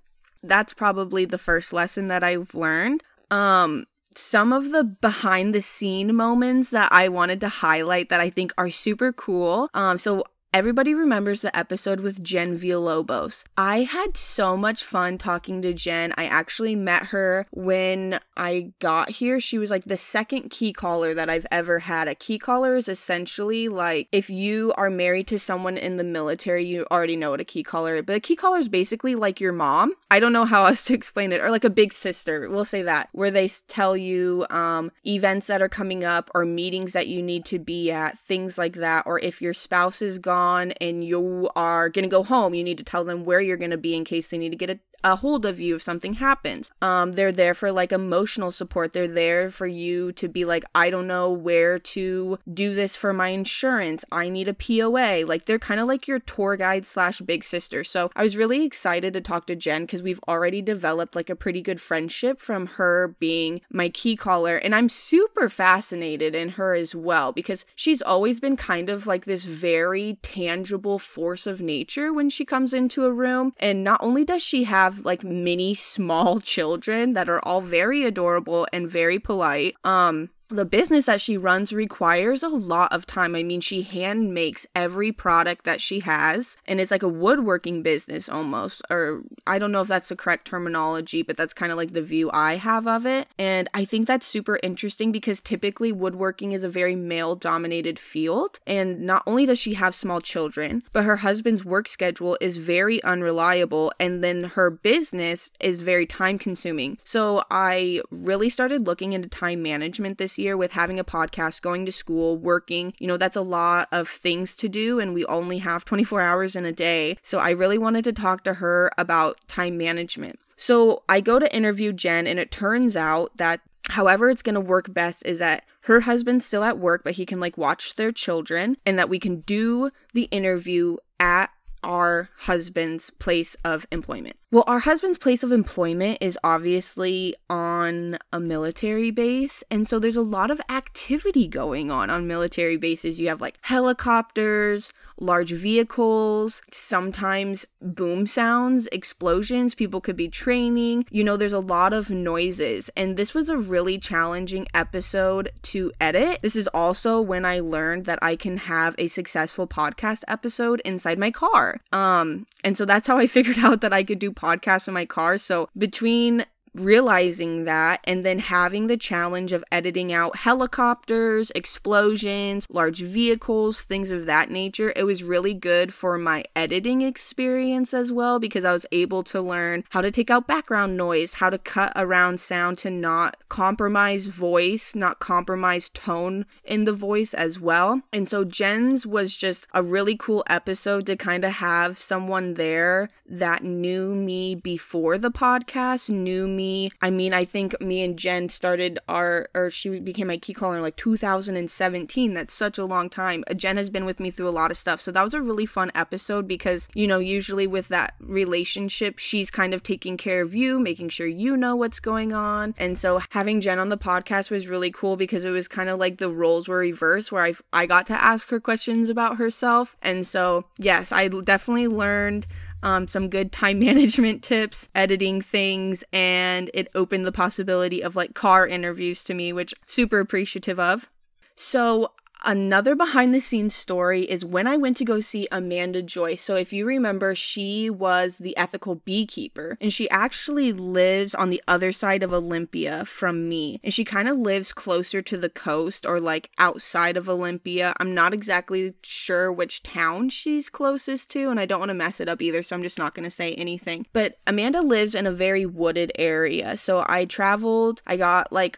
that's 0.43 0.73
probably 0.73 1.25
the 1.25 1.37
first 1.37 1.71
lesson 1.71 2.09
that 2.09 2.23
I've 2.23 2.53
learned. 2.53 3.01
Um, 3.31 3.85
some 4.15 4.53
of 4.53 4.71
the 4.71 4.83
behind 4.83 5.55
the 5.55 5.61
scene 5.61 6.15
moments 6.15 6.69
that 6.71 6.91
I 6.91 7.07
wanted 7.09 7.41
to 7.41 7.49
highlight 7.49 8.09
that 8.09 8.19
I 8.19 8.29
think 8.29 8.53
are 8.57 8.69
super 8.69 9.11
cool. 9.11 9.69
Um, 9.73 9.97
so 9.97 10.23
Everybody 10.55 10.93
remembers 10.93 11.41
the 11.41 11.57
episode 11.57 12.01
with 12.01 12.23
Jen 12.23 12.55
Villalobos. 12.55 13.43
I 13.57 13.85
had 13.85 14.15
so 14.15 14.55
much 14.55 14.83
fun 14.83 15.17
talking 15.17 15.63
to 15.63 15.73
Jen. 15.73 16.13
I 16.15 16.27
actually 16.27 16.75
met 16.75 17.07
her 17.07 17.47
when 17.49 18.19
I 18.37 18.73
got 18.77 19.09
here. 19.09 19.39
She 19.39 19.57
was 19.57 19.71
like 19.71 19.85
the 19.85 19.97
second 19.97 20.51
key 20.51 20.71
caller 20.71 21.15
that 21.15 21.27
I've 21.27 21.47
ever 21.49 21.79
had. 21.79 22.07
A 22.07 22.13
key 22.13 22.37
caller 22.37 22.75
is 22.75 22.87
essentially 22.87 23.67
like 23.67 24.07
if 24.11 24.29
you 24.29 24.71
are 24.77 24.91
married 24.91 25.25
to 25.29 25.39
someone 25.39 25.75
in 25.75 25.97
the 25.97 26.03
military, 26.03 26.63
you 26.63 26.85
already 26.91 27.15
know 27.15 27.31
what 27.31 27.41
a 27.41 27.45
key 27.45 27.63
caller 27.63 27.95
is. 27.95 28.03
But 28.03 28.17
a 28.17 28.19
key 28.19 28.35
caller 28.35 28.59
is 28.59 28.69
basically 28.69 29.15
like 29.15 29.41
your 29.41 29.53
mom. 29.53 29.95
I 30.11 30.19
don't 30.19 30.33
know 30.33 30.45
how 30.45 30.65
else 30.65 30.83
to 30.85 30.93
explain 30.93 31.31
it, 31.31 31.41
or 31.41 31.49
like 31.49 31.63
a 31.63 31.71
big 31.71 31.91
sister. 31.91 32.47
We'll 32.47 32.63
say 32.63 32.83
that, 32.83 33.09
where 33.11 33.31
they 33.31 33.49
tell 33.67 33.97
you 33.97 34.45
um, 34.51 34.91
events 35.03 35.47
that 35.47 35.63
are 35.63 35.69
coming 35.69 36.03
up 36.03 36.29
or 36.35 36.45
meetings 36.45 36.93
that 36.93 37.07
you 37.07 37.23
need 37.23 37.43
to 37.45 37.57
be 37.57 37.91
at, 37.91 38.19
things 38.19 38.59
like 38.59 38.73
that. 38.73 39.07
Or 39.07 39.19
if 39.19 39.41
your 39.41 39.55
spouse 39.55 39.99
is 39.99 40.19
gone 40.19 40.42
on 40.43 40.71
and 40.81 41.03
you 41.03 41.49
are 41.55 41.89
going 41.89 42.03
to 42.03 42.09
go 42.09 42.23
home, 42.23 42.53
you 42.53 42.63
need 42.63 42.77
to 42.77 42.83
tell 42.83 43.03
them 43.03 43.25
where 43.25 43.41
you're 43.41 43.57
going 43.57 43.71
to 43.71 43.77
be 43.77 43.95
in 43.95 44.03
case 44.03 44.27
they 44.27 44.37
need 44.37 44.51
to 44.51 44.57
get 44.57 44.69
a 44.69 44.79
a 45.03 45.17
hold 45.17 45.45
of 45.45 45.59
you 45.59 45.75
if 45.75 45.81
something 45.81 46.15
happens. 46.15 46.71
Um, 46.81 47.13
they're 47.13 47.31
there 47.31 47.53
for 47.53 47.71
like 47.71 47.91
emotional 47.91 48.51
support. 48.51 48.93
They're 48.93 49.07
there 49.07 49.49
for 49.49 49.67
you 49.67 50.11
to 50.13 50.27
be 50.27 50.45
like, 50.45 50.63
I 50.73 50.89
don't 50.89 51.07
know 51.07 51.31
where 51.31 51.79
to 51.79 52.37
do 52.51 52.73
this 52.73 52.95
for 52.95 53.13
my 53.13 53.29
insurance. 53.29 54.05
I 54.11 54.29
need 54.29 54.47
a 54.47 54.53
POA. 54.53 55.25
Like 55.25 55.45
they're 55.45 55.59
kind 55.59 55.79
of 55.79 55.87
like 55.87 56.07
your 56.07 56.19
tour 56.19 56.55
guide 56.55 56.85
slash 56.85 57.19
big 57.21 57.43
sister. 57.43 57.83
So 57.83 58.11
I 58.15 58.23
was 58.23 58.37
really 58.37 58.63
excited 58.63 59.13
to 59.13 59.21
talk 59.21 59.47
to 59.47 59.55
Jen 59.55 59.83
because 59.83 60.03
we've 60.03 60.19
already 60.27 60.61
developed 60.61 61.15
like 61.15 61.29
a 61.29 61.35
pretty 61.35 61.61
good 61.61 61.81
friendship 61.81 62.39
from 62.39 62.67
her 62.67 63.15
being 63.19 63.61
my 63.69 63.89
key 63.89 64.15
caller. 64.15 64.57
And 64.57 64.73
I'm 64.73 64.89
super 64.89 65.49
fascinated 65.49 66.35
in 66.35 66.49
her 66.49 66.73
as 66.73 66.95
well 66.95 67.31
because 67.31 67.65
she's 67.75 68.01
always 68.01 68.39
been 68.39 68.55
kind 68.55 68.89
of 68.89 69.07
like 69.07 69.25
this 69.25 69.45
very 69.45 70.17
tangible 70.21 70.99
force 70.99 71.45
of 71.47 71.61
nature 71.61 72.13
when 72.13 72.29
she 72.29 72.45
comes 72.45 72.73
into 72.73 73.05
a 73.05 73.11
room. 73.11 73.53
And 73.59 73.83
not 73.83 74.01
only 74.01 74.23
does 74.23 74.43
she 74.43 74.63
have 74.65 74.92
have 74.93 75.05
like 75.05 75.23
many 75.23 75.73
small 75.73 76.39
children 76.53 77.13
that 77.13 77.29
are 77.29 77.39
all 77.45 77.61
very 77.61 78.03
adorable 78.03 78.67
and 78.71 78.87
very 78.87 79.19
polite. 79.19 79.75
Um, 79.83 80.29
the 80.53 80.65
business 80.65 81.07
that 81.07 81.21
she 81.21 81.37
runs 81.37 81.73
requires 81.73 82.43
a 82.43 82.49
lot 82.49 82.93
of 82.93 83.05
time. 83.05 83.35
I 83.35 83.43
mean, 83.43 83.61
she 83.61 83.81
hand 83.81 84.33
makes 84.33 84.67
every 84.75 85.11
product 85.11 85.65
that 85.65 85.81
she 85.81 86.01
has, 86.01 86.57
and 86.67 86.79
it's 86.79 86.91
like 86.91 87.03
a 87.03 87.07
woodworking 87.07 87.81
business 87.81 88.29
almost. 88.29 88.81
Or 88.89 89.23
I 89.47 89.59
don't 89.59 89.71
know 89.71 89.81
if 89.81 89.87
that's 89.87 90.09
the 90.09 90.15
correct 90.15 90.45
terminology, 90.45 91.23
but 91.23 91.37
that's 91.37 91.53
kind 91.53 91.71
of 91.71 91.77
like 91.77 91.93
the 91.93 92.01
view 92.01 92.29
I 92.31 92.57
have 92.57 92.87
of 92.87 93.05
it. 93.05 93.27
And 93.39 93.67
I 93.73 93.85
think 93.85 94.07
that's 94.07 94.25
super 94.25 94.59
interesting 94.61 95.11
because 95.11 95.41
typically 95.41 95.91
woodworking 95.91 96.51
is 96.51 96.63
a 96.63 96.69
very 96.69 96.95
male 96.95 97.35
dominated 97.35 97.97
field. 97.97 98.59
And 98.67 99.01
not 99.01 99.23
only 99.25 99.45
does 99.45 99.59
she 99.59 99.73
have 99.73 99.95
small 99.95 100.21
children, 100.21 100.83
but 100.91 101.05
her 101.05 101.17
husband's 101.17 101.65
work 101.65 101.87
schedule 101.87 102.37
is 102.39 102.57
very 102.57 103.01
unreliable. 103.03 103.91
And 103.99 104.23
then 104.23 104.43
her 104.43 104.69
business 104.69 105.49
is 105.59 105.81
very 105.81 106.05
time 106.05 106.37
consuming. 106.37 106.97
So 107.03 107.43
I 107.49 108.01
really 108.11 108.49
started 108.49 108.85
looking 108.85 109.13
into 109.13 109.27
time 109.27 109.63
management 109.63 110.17
this 110.17 110.37
year 110.37 110.42
year 110.43 110.55
with 110.55 110.73
having 110.73 110.99
a 110.99 111.03
podcast, 111.03 111.61
going 111.61 111.85
to 111.85 111.91
school, 111.91 112.37
working. 112.37 112.93
You 112.99 113.07
know, 113.07 113.17
that's 113.17 113.35
a 113.35 113.41
lot 113.41 113.87
of 113.91 114.07
things 114.07 114.55
to 114.57 114.69
do, 114.69 114.99
and 114.99 115.13
we 115.13 115.25
only 115.25 115.59
have 115.59 115.85
24 115.85 116.21
hours 116.21 116.55
in 116.55 116.65
a 116.65 116.71
day. 116.71 117.17
So 117.21 117.39
I 117.39 117.51
really 117.51 117.77
wanted 117.77 118.03
to 118.03 118.13
talk 118.13 118.43
to 118.43 118.55
her 118.55 118.91
about 118.97 119.39
time 119.47 119.77
management. 119.77 120.39
So 120.55 121.03
I 121.09 121.21
go 121.21 121.39
to 121.39 121.55
interview 121.55 121.93
Jen, 121.93 122.27
and 122.27 122.39
it 122.39 122.51
turns 122.51 122.95
out 122.95 123.35
that 123.37 123.61
however 123.89 124.29
it's 124.29 124.41
going 124.41 124.55
to 124.55 124.61
work 124.61 124.93
best 124.93 125.25
is 125.25 125.39
that 125.39 125.65
her 125.81 126.01
husband's 126.01 126.45
still 126.45 126.63
at 126.63 126.77
work, 126.77 127.03
but 127.03 127.13
he 127.13 127.25
can 127.25 127.39
like 127.39 127.57
watch 127.57 127.95
their 127.95 128.11
children, 128.11 128.77
and 128.85 128.99
that 128.99 129.09
we 129.09 129.19
can 129.19 129.39
do 129.41 129.89
the 130.13 130.23
interview 130.31 130.97
at 131.19 131.49
our 131.83 132.29
husband's 132.39 133.09
place 133.09 133.55
of 133.65 133.85
employment. 133.91 134.37
Well, 134.53 134.65
our 134.67 134.77
husband's 134.77 135.17
place 135.17 135.41
of 135.41 135.51
employment 135.51 136.19
is 136.21 136.37
obviously 136.43 137.33
on 137.49 138.19
a 138.31 138.39
military 138.39 139.09
base. 139.09 139.63
And 139.71 139.87
so 139.87 139.97
there's 139.97 140.15
a 140.15 140.21
lot 140.21 140.51
of 140.51 140.61
activity 140.69 141.47
going 141.47 141.89
on 141.89 142.11
on 142.11 142.27
military 142.27 142.77
bases. 142.77 143.19
You 143.19 143.29
have 143.29 143.41
like 143.41 143.57
helicopters, 143.61 144.93
large 145.19 145.51
vehicles, 145.51 146.61
sometimes 146.71 147.65
boom 147.81 148.27
sounds, 148.27 148.85
explosions. 148.91 149.73
People 149.73 150.01
could 150.01 150.15
be 150.15 150.27
training. 150.27 151.05
You 151.09 151.23
know, 151.23 151.35
there's 151.35 151.51
a 151.51 151.59
lot 151.59 151.91
of 151.91 152.11
noises. 152.11 152.91
And 152.95 153.17
this 153.17 153.33
was 153.33 153.49
a 153.49 153.57
really 153.57 153.97
challenging 153.97 154.67
episode 154.75 155.49
to 155.63 155.91
edit. 155.99 156.43
This 156.43 156.55
is 156.55 156.67
also 156.75 157.19
when 157.19 157.43
I 157.43 157.59
learned 157.59 158.05
that 158.05 158.19
I 158.21 158.35
can 158.35 158.57
have 158.57 158.93
a 158.99 159.07
successful 159.07 159.65
podcast 159.65 160.21
episode 160.27 160.79
inside 160.85 161.17
my 161.17 161.31
car. 161.31 161.81
Um, 161.91 162.45
and 162.63 162.77
so 162.77 162.85
that's 162.85 163.07
how 163.07 163.17
I 163.17 163.25
figured 163.35 163.57
out 163.57 163.81
that 163.81 163.93
I 163.93 164.03
could 164.03 164.19
do 164.19 164.31
podcasts 164.43 164.87
in 164.87 164.93
my 164.93 165.05
car. 165.05 165.37
So 165.37 165.69
between 165.77 166.45
realizing 166.75 167.65
that 167.65 168.01
and 168.05 168.25
then 168.25 168.39
having 168.39 168.87
the 168.87 168.97
challenge 168.97 169.51
of 169.51 169.63
editing 169.71 170.11
out 170.11 170.37
helicopters, 170.37 171.51
explosions, 171.55 172.65
large 172.69 173.01
vehicles, 173.01 173.83
things 173.83 174.11
of 174.11 174.25
that 174.25 174.49
nature, 174.49 174.93
it 174.95 175.03
was 175.03 175.23
really 175.23 175.53
good 175.53 175.93
for 175.93 176.17
my 176.17 176.43
editing 176.55 177.01
experience 177.01 177.93
as 177.93 178.11
well 178.11 178.39
because 178.39 178.65
I 178.65 178.73
was 178.73 178.85
able 178.91 179.23
to 179.23 179.41
learn 179.41 179.83
how 179.91 180.01
to 180.01 180.11
take 180.11 180.31
out 180.31 180.47
background 180.47 180.97
noise, 180.97 181.35
how 181.35 181.49
to 181.49 181.57
cut 181.57 181.91
around 181.95 182.39
sound 182.39 182.77
to 182.79 182.89
not 182.89 183.37
compromise 183.49 184.27
voice, 184.27 184.95
not 184.95 185.19
compromise 185.19 185.89
tone 185.89 186.45
in 186.63 186.85
the 186.85 186.93
voice 186.93 187.33
as 187.33 187.59
well. 187.59 188.01
And 188.11 188.27
so 188.27 188.43
Jen's 188.43 189.05
was 189.05 189.37
just 189.37 189.67
a 189.73 189.83
really 189.83 190.15
cool 190.15 190.43
episode 190.47 191.05
to 191.05 191.15
kind 191.15 191.45
of 191.45 191.53
have 191.53 191.97
someone 191.97 192.55
there 192.55 193.09
that 193.25 193.63
knew 193.63 194.15
me 194.15 194.55
before 194.55 195.17
the 195.17 195.31
podcast, 195.31 196.09
knew 196.09 196.47
me 196.47 196.62
me. 196.63 196.91
I 197.01 197.09
mean, 197.09 197.33
I 197.33 197.43
think 197.43 197.79
me 197.81 198.03
and 198.03 198.17
Jen 198.17 198.47
started 198.49 198.99
our, 199.09 199.47
or 199.53 199.69
she 199.69 199.99
became 199.99 200.27
my 200.27 200.37
key 200.37 200.53
caller 200.53 200.77
in 200.77 200.81
like 200.81 200.95
2017. 200.95 202.33
That's 202.33 202.53
such 202.53 202.77
a 202.77 202.85
long 202.85 203.09
time. 203.09 203.43
Uh, 203.49 203.53
Jen 203.53 203.77
has 203.77 203.89
been 203.89 204.05
with 204.05 204.19
me 204.19 204.31
through 204.31 204.47
a 204.47 204.57
lot 204.61 204.71
of 204.71 204.77
stuff. 204.77 205.01
So 205.01 205.11
that 205.11 205.23
was 205.23 205.33
a 205.33 205.41
really 205.41 205.65
fun 205.65 205.91
episode 205.93 206.47
because, 206.47 206.87
you 206.93 207.07
know, 207.07 207.19
usually 207.19 207.67
with 207.67 207.89
that 207.89 208.15
relationship, 208.21 209.19
she's 209.19 209.51
kind 209.51 209.73
of 209.73 209.83
taking 209.83 210.15
care 210.17 210.41
of 210.41 210.55
you, 210.55 210.79
making 210.79 211.09
sure 211.09 211.27
you 211.27 211.57
know 211.57 211.75
what's 211.75 211.99
going 211.99 212.33
on. 212.33 212.73
And 212.77 212.97
so 212.97 213.19
having 213.31 213.59
Jen 213.59 213.79
on 213.79 213.89
the 213.89 213.97
podcast 213.97 214.49
was 214.49 214.67
really 214.67 214.91
cool 214.91 215.17
because 215.17 215.43
it 215.43 215.51
was 215.51 215.67
kind 215.67 215.89
of 215.89 215.99
like 215.99 216.17
the 216.17 216.29
roles 216.29 216.69
were 216.69 216.79
reversed 216.79 217.31
where 217.31 217.43
I, 217.43 217.53
I 217.73 217.85
got 217.85 218.05
to 218.07 218.23
ask 218.23 218.49
her 218.49 218.59
questions 218.59 219.09
about 219.09 219.37
herself. 219.37 219.97
And 220.01 220.25
so, 220.25 220.65
yes, 220.79 221.11
I 221.11 221.27
definitely 221.27 221.89
learned 221.89 222.45
um, 222.83 223.07
some 223.07 223.29
good 223.29 223.51
time 223.51 223.79
management 223.79 224.43
tips, 224.43 224.89
editing 224.93 225.41
things, 225.41 226.03
and 226.13 226.69
it 226.73 226.89
opened 226.93 227.25
the 227.25 227.31
possibility 227.31 228.03
of 228.03 228.15
like 228.15 228.35
car 228.35 228.67
interviews 228.67 229.23
to 229.23 229.33
me, 229.33 229.51
which 229.51 229.73
super 229.87 230.19
appreciative 230.19 230.79
of. 230.79 231.09
So 231.55 232.11
Another 232.45 232.93
behind 232.93 233.33
the 233.33 233.39
scenes 233.39 233.73
story 233.73 234.21
is 234.21 234.43
when 234.43 234.67
I 234.67 234.75
went 234.75 234.97
to 234.97 235.05
go 235.05 235.21
see 235.21 235.47
Amanda 235.49 236.01
Joyce. 236.01 236.41
So, 236.41 236.55
if 236.55 236.73
you 236.73 236.85
remember, 236.85 237.35
she 237.35 237.89
was 237.89 238.37
the 238.37 238.55
ethical 238.57 238.95
beekeeper 238.95 239.77
and 239.79 239.93
she 239.93 240.09
actually 240.09 240.73
lives 240.73 241.33
on 241.33 241.49
the 241.49 241.63
other 241.69 241.93
side 241.93 242.21
of 242.21 242.33
Olympia 242.33 243.05
from 243.05 243.47
me. 243.47 243.79
And 243.81 243.93
she 243.93 244.03
kind 244.03 244.27
of 244.27 244.37
lives 244.37 244.73
closer 244.73 245.21
to 245.21 245.37
the 245.37 245.49
coast 245.49 246.05
or 246.05 246.19
like 246.19 246.49
outside 246.57 247.15
of 247.15 247.29
Olympia. 247.29 247.93
I'm 247.99 248.13
not 248.13 248.33
exactly 248.33 248.93
sure 249.03 249.49
which 249.49 249.81
town 249.81 250.27
she's 250.27 250.69
closest 250.69 251.31
to, 251.31 251.49
and 251.49 251.61
I 251.61 251.65
don't 251.65 251.79
want 251.79 251.89
to 251.89 251.95
mess 251.95 252.19
it 252.19 252.27
up 252.27 252.41
either, 252.41 252.61
so 252.61 252.75
I'm 252.75 252.83
just 252.83 252.99
not 252.99 253.15
going 253.15 253.23
to 253.23 253.31
say 253.31 253.53
anything. 253.53 254.05
But 254.11 254.39
Amanda 254.45 254.81
lives 254.81 255.15
in 255.15 255.25
a 255.25 255.31
very 255.31 255.65
wooded 255.65 256.11
area. 256.19 256.75
So, 256.75 257.05
I 257.07 257.23
traveled, 257.23 258.01
I 258.05 258.17
got 258.17 258.51
like 258.51 258.77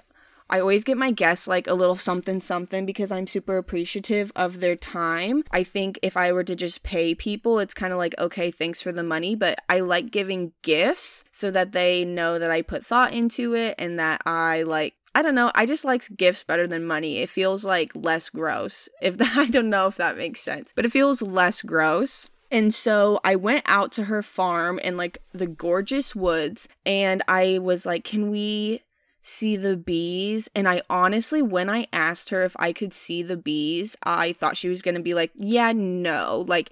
I 0.50 0.60
always 0.60 0.84
get 0.84 0.98
my 0.98 1.12
guests 1.12 1.48
like 1.48 1.68
a 1.68 1.74
little 1.74 1.96
something 1.96 2.40
something 2.40 2.86
because 2.86 3.12
I'm 3.12 3.28
super 3.28 3.58
appreciative 3.58 4.32
of 4.36 4.60
their 4.60 4.76
time. 4.76 5.44
I 5.52 5.64
think 5.64 6.00
if 6.04 6.16
I 6.16 6.32
were 6.32 6.44
to 6.44 6.56
just 6.56 6.84
pay 6.84 7.16
people, 7.16 7.60
it's 7.60 7.74
kind 7.74 7.92
of 7.92 7.98
like, 7.98 8.14
okay, 8.20 8.52
thanks 8.52 8.82
for 8.82 8.92
the 8.92 9.04
money, 9.04 9.36
but 9.36 9.60
I 9.70 9.80
like 9.80 10.12
giving 10.12 10.54
gifts 10.62 11.24
so 11.32 11.50
that 11.52 11.72
they 11.72 12.06
know 12.06 12.38
that 12.38 12.52
I 12.52 12.62
put 12.62 12.86
thought 12.86 13.14
into 13.14 13.56
it 13.56 13.76
and 13.80 13.98
that 14.00 14.22
I 14.26 14.64
like 14.64 14.94
I 15.18 15.22
don't 15.22 15.34
know. 15.34 15.50
I 15.56 15.66
just 15.66 15.86
like 15.86 16.04
gifts 16.18 16.44
better 16.44 16.68
than 16.68 16.86
money. 16.86 17.20
It 17.20 17.30
feels 17.30 17.64
like 17.64 17.94
less 17.96 18.30
gross. 18.30 18.90
If 19.02 19.16
I 19.38 19.48
don't 19.48 19.70
know 19.70 19.88
if 19.88 19.96
that 19.96 20.18
makes 20.18 20.42
sense, 20.42 20.74
but 20.76 20.86
it 20.86 20.92
feels 20.92 21.22
less 21.22 21.62
gross. 21.62 22.30
And 22.52 22.74
so 22.74 23.20
I 23.24 23.36
went 23.36 23.64
out 23.66 23.92
to 23.94 24.04
her 24.04 24.22
farm 24.22 24.78
in 24.80 24.98
like 24.98 25.18
the 25.32 25.48
gorgeous 25.48 26.16
woods 26.16 26.68
and 26.86 27.24
I 27.28 27.60
was 27.60 27.86
like, 27.86 28.04
"Can 28.04 28.30
we 28.30 28.82
see 29.26 29.58
the 29.58 29.76
bees. 29.76 30.50
And 30.56 30.68
I 30.68 30.82
honestly, 30.90 31.42
when 31.42 31.70
I 31.70 31.88
asked 31.92 32.30
her 32.30 32.44
if 32.44 32.56
I 32.60 32.72
could 32.72 32.94
see 32.94 33.24
the 33.24 33.38
bees, 33.38 33.96
I 34.04 34.34
thought 34.34 34.56
she 34.56 34.70
was 34.70 34.84
going 34.84 34.96
to 34.96 35.02
be 35.02 35.16
like, 35.16 35.32
yeah, 35.36 35.74
no, 35.74 36.46
like, 36.48 36.72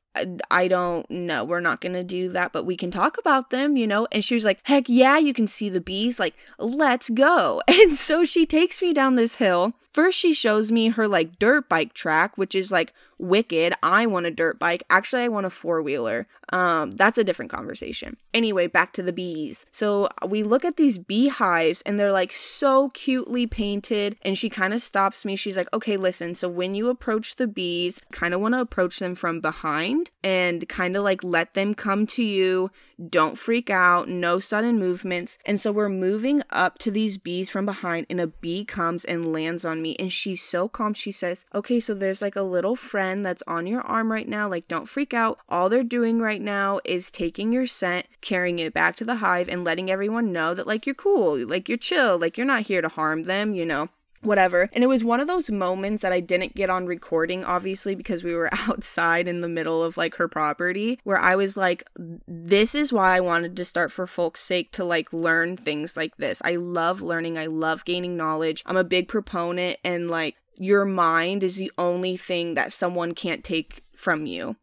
I 0.52 0.68
don't 0.68 1.10
know. 1.10 1.44
We're 1.44 1.60
not 1.60 1.82
going 1.82 1.94
to 1.94 2.04
do 2.04 2.30
that, 2.30 2.54
but 2.54 2.66
we 2.66 2.78
can 2.78 2.92
talk 2.92 3.18
about 3.18 3.50
them, 3.50 3.76
you 3.76 3.88
know? 3.88 4.08
And 4.12 4.24
she 4.24 4.36
was 4.36 4.46
like, 4.46 4.60
heck 4.64 4.88
yeah, 4.88 5.18
you 5.18 5.34
can 5.34 5.48
see 5.48 5.68
the 5.68 5.82
bees. 5.82 6.20
Like, 6.20 6.36
let's 6.60 7.10
go. 7.10 7.62
And 7.84 7.94
so 7.94 8.24
she 8.24 8.46
takes 8.46 8.82
me 8.82 8.94
down 8.94 9.16
this 9.16 9.36
hill. 9.36 9.74
First, 9.94 10.18
she 10.18 10.34
shows 10.34 10.72
me 10.72 10.90
her 10.90 11.08
like 11.08 11.38
dirt 11.38 11.70
bike 11.70 11.94
track, 11.94 12.38
which 12.38 12.56
is 12.56 12.72
like 12.72 12.94
wicked. 13.20 13.74
I 13.84 14.06
want 14.08 14.26
a 14.26 14.32
dirt 14.32 14.58
bike. 14.58 14.84
Actually, 14.90 15.24
I 15.24 15.28
want 15.28 15.46
a 15.46 15.52
four 15.52 15.82
wheeler. 15.82 16.28
Um, 16.50 16.92
that's 16.92 17.18
a 17.18 17.24
different 17.24 17.52
conversation. 17.52 18.18
Anyway, 18.34 18.68
back 18.68 18.94
to 18.94 19.04
the 19.04 19.14
bees. 19.14 19.66
So 19.72 20.10
we 20.28 20.44
look 20.44 20.66
at 20.66 20.78
these 20.78 20.98
beehives 20.98 21.82
and 21.84 22.00
they're 22.00 22.12
like 22.12 22.34
so 22.34 22.90
cutely 22.90 23.46
painted. 23.46 24.18
And 24.24 24.38
she 24.38 24.50
kind 24.50 24.74
of 24.74 24.82
stops 24.82 25.26
me. 25.26 25.36
She's 25.36 25.58
like, 25.58 25.72
okay, 25.74 25.98
listen. 25.98 26.34
So 26.34 26.50
when 26.50 26.74
you 26.74 26.90
approach 26.90 27.36
the 27.36 27.48
bees, 27.48 28.02
kind 28.12 28.34
of 28.34 28.42
want 28.42 28.56
to 28.56 28.62
approach 28.62 29.00
them 29.00 29.16
from 29.16 29.42
behind 29.42 30.10
and 30.24 30.68
kind 30.68 30.98
of 30.98 31.04
like 31.04 31.24
let 31.24 31.54
them 31.54 31.74
come 31.74 32.08
to 32.08 32.24
you. 32.24 32.72
Don't 33.10 33.38
freak 33.38 33.70
out. 33.70 34.08
No 34.08 34.40
sudden 34.40 34.78
movements. 34.78 35.38
And 35.46 35.60
so 35.60 35.72
we're 35.72 35.90
moving 35.90 36.42
up 36.50 36.78
to 36.80 36.92
these 36.92 37.18
bees 37.18 37.50
from 37.50 37.66
behind, 37.66 38.06
and 38.10 38.22
a 38.22 38.28
bee 38.28 38.64
comes 38.66 39.04
and 39.04 39.32
lands 39.32 39.66
on 39.66 39.82
me. 39.82 39.96
And 40.00 40.12
she's 40.12 40.44
so 40.44 40.68
calm. 40.68 40.94
She 40.94 41.12
says, 41.12 41.46
okay, 41.54 41.80
so 41.80 41.94
there's 41.94 42.22
like 42.22 42.36
a 42.36 42.42
little 42.42 42.76
friend 42.76 43.26
that's 43.26 43.44
on 43.48 43.68
your 43.68 43.82
arm 43.82 44.12
right 44.12 44.28
now. 44.28 44.48
Like, 44.48 44.68
don't 44.68 44.88
freak 44.88 45.14
out. 45.14 45.40
All 45.50 45.70
they're 45.70 45.84
doing 45.84 46.20
right 46.20 46.42
now 46.42 46.80
is 46.86 47.10
taking 47.10 47.52
your 47.52 47.66
scent, 47.66 48.08
carrying 48.22 48.60
it 48.60 48.74
back 48.74 48.96
to 48.98 49.06
the 49.06 49.16
hive, 49.16 49.50
and 49.50 49.64
letting 49.64 49.90
everyone 49.90 50.32
know 50.32 50.54
that, 50.54 50.68
like, 50.68 50.86
you're 50.86 50.96
cool, 50.96 51.46
like, 51.48 51.68
you're 51.68 51.78
chill, 51.78 52.18
like, 52.18 52.38
you're 52.38 52.48
not 52.48 52.64
here 52.64 52.82
to 52.82 52.90
harm 52.90 53.24
them, 53.24 53.54
you 53.54 53.66
know 53.66 53.90
whatever. 54.24 54.70
And 54.74 54.84
it 54.84 54.88
was 54.88 55.04
one 55.04 55.20
of 55.20 55.28
those 55.28 55.52
moments 55.52 56.02
that 56.02 56.12
I 56.12 56.20
didn't 56.20 56.56
get 56.56 56.70
on 56.70 56.86
recording, 56.86 57.44
obviously, 57.44 57.96
because 57.96 58.24
we 58.24 58.36
were 58.36 58.50
outside 58.68 59.28
in 59.28 59.42
the 59.42 59.48
middle 59.48 59.84
of 59.84 59.98
like 59.98 60.16
her 60.16 60.28
property, 60.28 61.00
where 61.04 61.20
I 61.20 61.36
was 61.36 61.58
like, 61.58 61.84
this 62.28 62.76
is 62.76 62.94
why 62.94 63.16
I 63.16 63.20
wanted 63.20 63.56
to 63.56 63.66
start 63.66 63.92
for 63.92 64.08
folks' 64.08 64.42
sake 64.42 64.72
to 64.74 64.84
like 64.84 65.14
learn 65.14 65.58
things 65.58 65.96
like 65.96 66.18
this. 66.18 66.42
I 66.44 66.56
love 66.56 67.02
learning, 67.02 67.38
I 67.38 67.48
love 67.48 67.86
gaining 67.86 68.18
knowledge. 68.18 68.64
I'm 68.66 68.78
a 68.78 68.84
big 68.84 69.08
proponent, 69.08 69.78
and 69.84 70.10
like, 70.10 70.36
your 70.56 70.86
mind 70.86 71.44
is 71.44 71.58
the 71.58 71.72
only 71.78 72.16
thing 72.16 72.54
that 72.54 72.72
someone 72.72 73.14
can't 73.14 73.44
take 73.44 73.82
from 73.96 74.28
you 74.28 74.56